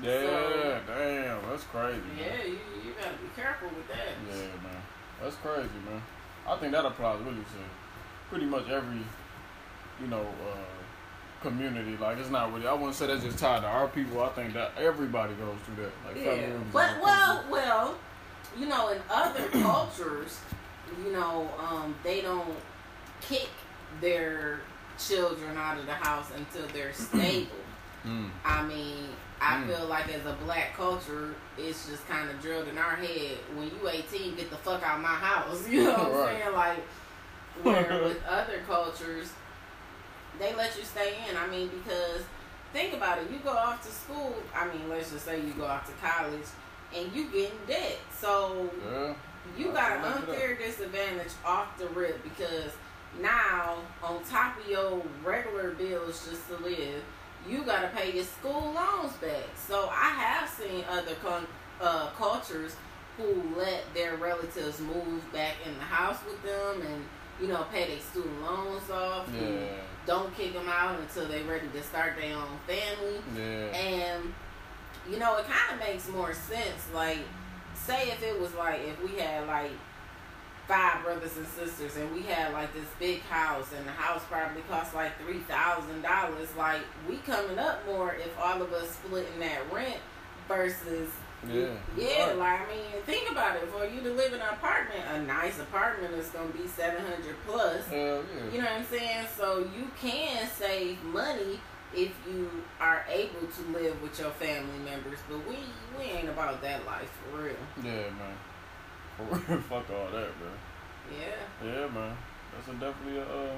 Yeah, 0.00 0.22
so, 0.22 0.80
damn, 0.86 1.42
that's 1.50 1.64
crazy. 1.64 2.00
Yeah, 2.16 2.46
you, 2.46 2.62
you 2.86 2.94
gotta 2.94 3.18
be 3.18 3.28
careful 3.34 3.68
with 3.74 3.88
that. 3.88 4.14
Yeah, 4.30 4.54
man, 4.62 4.80
that's 5.20 5.36
crazy, 5.42 5.80
man. 5.90 6.00
I 6.46 6.56
think 6.56 6.72
that 6.72 6.86
applies 6.86 7.20
really 7.20 7.42
to 7.42 7.60
pretty 8.30 8.46
much 8.46 8.68
every, 8.68 9.02
you 10.00 10.06
know, 10.06 10.20
uh, 10.22 11.42
community. 11.42 11.96
Like 11.96 12.18
it's 12.18 12.30
not 12.30 12.52
really. 12.52 12.66
I 12.66 12.72
wouldn't 12.72 12.94
say 12.94 13.06
that's 13.06 13.24
just 13.24 13.38
tied 13.38 13.62
to 13.62 13.66
our 13.66 13.88
people. 13.88 14.22
I 14.22 14.28
think 14.30 14.54
that 14.54 14.72
everybody 14.78 15.34
goes 15.34 15.56
through 15.64 15.84
that. 15.84 15.92
Like 16.06 16.24
yeah. 16.24 16.48
But 16.72 17.00
well, 17.02 17.44
well, 17.50 17.98
you 18.58 18.66
know, 18.66 18.88
in 18.88 18.98
other 19.10 19.48
cultures, 19.52 20.38
you 21.04 21.12
know, 21.12 21.48
um, 21.58 21.94
they 22.02 22.20
don't 22.20 22.56
kick 23.20 23.48
their 24.00 24.60
children 24.98 25.56
out 25.56 25.78
of 25.78 25.86
the 25.86 25.92
house 25.92 26.30
until 26.36 26.66
they're 26.72 26.92
stable. 26.94 27.50
Mm. 28.06 28.30
I 28.44 28.62
mean, 28.62 29.08
I 29.40 29.56
mm. 29.56 29.66
feel 29.66 29.86
like 29.86 30.12
as 30.14 30.24
a 30.26 30.36
black 30.44 30.74
culture, 30.74 31.34
it's 31.58 31.88
just 31.88 32.06
kind 32.08 32.30
of 32.30 32.40
drilled 32.40 32.68
in 32.68 32.78
our 32.78 32.96
head. 32.96 33.38
When 33.54 33.66
you 33.66 33.88
18, 33.88 34.36
get 34.36 34.50
the 34.50 34.56
fuck 34.56 34.82
out 34.82 34.96
of 34.96 35.02
my 35.02 35.08
house. 35.08 35.68
You 35.68 35.84
know 35.84 35.92
what 35.92 36.12
right. 36.12 36.34
I'm 36.34 36.40
saying? 36.40 36.54
Like, 36.54 36.78
where 37.62 38.02
with 38.04 38.24
other 38.26 38.60
cultures, 38.66 39.32
they 40.38 40.54
let 40.54 40.76
you 40.76 40.84
stay 40.84 41.14
in. 41.28 41.36
I 41.36 41.46
mean, 41.48 41.68
because 41.68 42.22
think 42.72 42.94
about 42.94 43.18
it. 43.18 43.30
You 43.30 43.38
go 43.38 43.50
off 43.50 43.82
to 43.86 43.92
school. 43.92 44.34
I 44.54 44.66
mean, 44.68 44.88
let's 44.88 45.10
just 45.12 45.24
say 45.24 45.40
you 45.40 45.52
go 45.54 45.66
off 45.66 45.86
to 45.86 46.06
college, 46.06 46.46
and 46.96 47.12
you 47.14 47.26
get 47.30 47.50
in 47.50 47.66
debt. 47.66 47.98
So 48.18 48.70
yeah. 48.90 49.14
you 49.58 49.72
got 49.72 49.98
an 49.98 50.04
unfair 50.04 50.56
disadvantage 50.56 51.32
off 51.44 51.78
the 51.78 51.86
rip 51.88 52.22
because 52.22 52.72
now 53.20 53.76
on 54.02 54.22
top 54.24 54.58
of 54.58 54.68
your 54.68 55.02
regular 55.24 55.70
bills 55.72 56.28
just 56.28 56.48
to 56.48 56.56
live, 56.58 57.02
you 57.48 57.62
gotta 57.62 57.88
pay 57.88 58.12
your 58.12 58.24
school 58.24 58.72
loans 58.74 59.12
back. 59.14 59.44
So 59.56 59.88
I 59.90 60.10
have 60.10 60.48
seen 60.48 60.84
other 60.90 61.14
con- 61.22 61.46
uh, 61.80 62.10
cultures 62.10 62.76
who 63.16 63.42
let 63.56 63.82
their 63.94 64.16
relatives 64.16 64.80
move 64.80 65.32
back 65.32 65.54
in 65.66 65.74
the 65.74 65.84
house 65.84 66.18
with 66.24 66.42
them 66.42 66.82
and 66.82 67.04
you 67.40 67.48
know 67.48 67.64
pay 67.72 67.88
their 67.88 68.00
student 68.00 68.42
loans 68.42 68.88
off. 68.90 69.28
Yeah. 69.34 69.66
Don't 70.06 70.34
kick 70.36 70.54
them 70.54 70.68
out 70.68 70.98
until 70.98 71.26
they're 71.26 71.44
ready 71.44 71.68
to 71.68 71.82
start 71.82 72.16
their 72.20 72.36
own 72.36 72.58
family. 72.66 73.20
Yeah. 73.36 73.76
And 73.76 74.34
you 75.10 75.18
know, 75.18 75.36
it 75.38 75.46
kind 75.46 75.80
of 75.80 75.86
makes 75.86 76.08
more 76.08 76.34
sense. 76.34 76.88
Like, 76.94 77.18
say 77.74 78.10
if 78.10 78.22
it 78.22 78.38
was 78.40 78.54
like 78.54 78.80
if 78.82 79.02
we 79.02 79.18
had 79.18 79.46
like 79.46 79.72
five 80.68 81.02
brothers 81.02 81.36
and 81.36 81.46
sisters, 81.46 81.96
and 81.96 82.14
we 82.14 82.22
had 82.22 82.52
like 82.52 82.72
this 82.72 82.86
big 82.98 83.20
house, 83.22 83.72
and 83.76 83.86
the 83.86 83.92
house 83.92 84.22
probably 84.30 84.62
cost 84.62 84.94
like 84.94 85.12
three 85.24 85.40
thousand 85.40 86.02
dollars. 86.02 86.48
Like, 86.56 86.82
we 87.08 87.16
coming 87.18 87.58
up 87.58 87.84
more 87.86 88.14
if 88.14 88.38
all 88.38 88.62
of 88.62 88.72
us 88.72 88.90
splitting 88.90 89.40
that 89.40 89.60
rent 89.72 89.98
versus. 90.48 91.08
Yeah. 91.48 91.68
Yeah, 91.96 92.34
like 92.36 92.60
I 92.60 92.66
mean, 92.68 93.02
think 93.06 93.30
about 93.30 93.56
it. 93.56 93.68
For 93.72 93.86
you 93.86 94.02
to 94.02 94.12
live 94.12 94.32
in 94.34 94.40
an 94.40 94.48
apartment, 94.52 95.00
a 95.12 95.22
nice 95.22 95.58
apartment 95.58 96.14
is 96.14 96.28
gonna 96.28 96.50
be 96.50 96.66
seven 96.66 97.02
hundred 97.02 97.34
plus. 97.46 97.86
Hell 97.86 97.96
yeah. 97.96 98.52
You 98.52 98.58
know 98.58 98.64
what 98.64 98.80
I'm 98.80 98.84
saying? 98.84 99.26
So 99.36 99.60
you 99.76 99.90
can 100.00 100.46
save 100.48 101.02
money 101.04 101.60
if 101.94 102.12
you 102.26 102.50
are 102.78 103.04
able 103.10 103.46
to 103.46 103.62
live 103.72 104.00
with 104.02 104.18
your 104.18 104.30
family 104.30 104.78
members. 104.84 105.18
But 105.28 105.38
we 105.48 105.56
we 105.98 106.04
ain't 106.04 106.28
about 106.28 106.60
that 106.62 106.84
life 106.84 107.10
for 107.30 107.42
real. 107.42 107.54
Yeah, 107.82 108.10
man. 108.10 108.36
For 109.16 109.24
real, 109.52 109.60
fuck 109.62 109.90
all 109.90 110.10
that, 110.12 110.28
bro. 110.38 110.50
Yeah. 111.18 111.66
Yeah, 111.66 111.88
man. 111.88 112.16
That's 112.52 112.68
a 112.68 112.72
definitely 112.72 113.18
a 113.18 113.24
uh, 113.24 113.56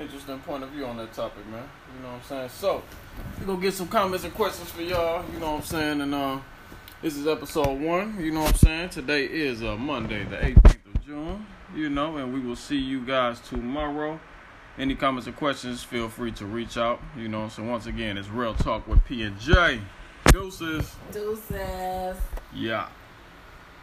interesting 0.00 0.38
point 0.40 0.62
of 0.62 0.70
view 0.70 0.86
on 0.86 0.96
that 0.96 1.12
topic, 1.12 1.46
man. 1.46 1.64
You 1.96 2.02
know 2.02 2.14
what 2.14 2.16
I'm 2.16 2.22
saying? 2.22 2.48
So, 2.48 2.82
we 3.38 3.46
gonna 3.46 3.60
get 3.60 3.74
some 3.74 3.88
comments 3.88 4.24
and 4.24 4.34
questions 4.34 4.70
for 4.70 4.82
y'all. 4.82 5.24
You 5.32 5.38
know 5.40 5.52
what 5.52 5.58
I'm 5.58 5.62
saying? 5.62 6.00
And 6.00 6.14
uh, 6.14 6.38
this 7.04 7.18
is 7.18 7.26
episode 7.26 7.78
one. 7.82 8.18
You 8.18 8.30
know 8.30 8.40
what 8.40 8.52
I'm 8.52 8.56
saying? 8.56 8.88
Today 8.88 9.26
is 9.26 9.62
uh, 9.62 9.76
Monday, 9.76 10.24
the 10.24 10.36
18th 10.36 10.94
of 10.94 11.04
June. 11.04 11.46
You 11.76 11.90
know, 11.90 12.16
and 12.16 12.32
we 12.32 12.40
will 12.40 12.56
see 12.56 12.78
you 12.78 13.04
guys 13.04 13.40
tomorrow. 13.40 14.18
Any 14.78 14.94
comments 14.94 15.28
or 15.28 15.32
questions, 15.32 15.84
feel 15.84 16.08
free 16.08 16.32
to 16.32 16.46
reach 16.46 16.78
out. 16.78 17.02
You 17.14 17.28
know, 17.28 17.50
so 17.50 17.62
once 17.62 17.84
again, 17.84 18.16
it's 18.16 18.30
Real 18.30 18.54
Talk 18.54 18.88
with 18.88 19.04
P 19.04 19.22
and 19.22 19.38
J. 19.38 19.82
Deuces. 20.32 20.96
Deuces. 21.12 22.16
Yeah. 22.54 22.88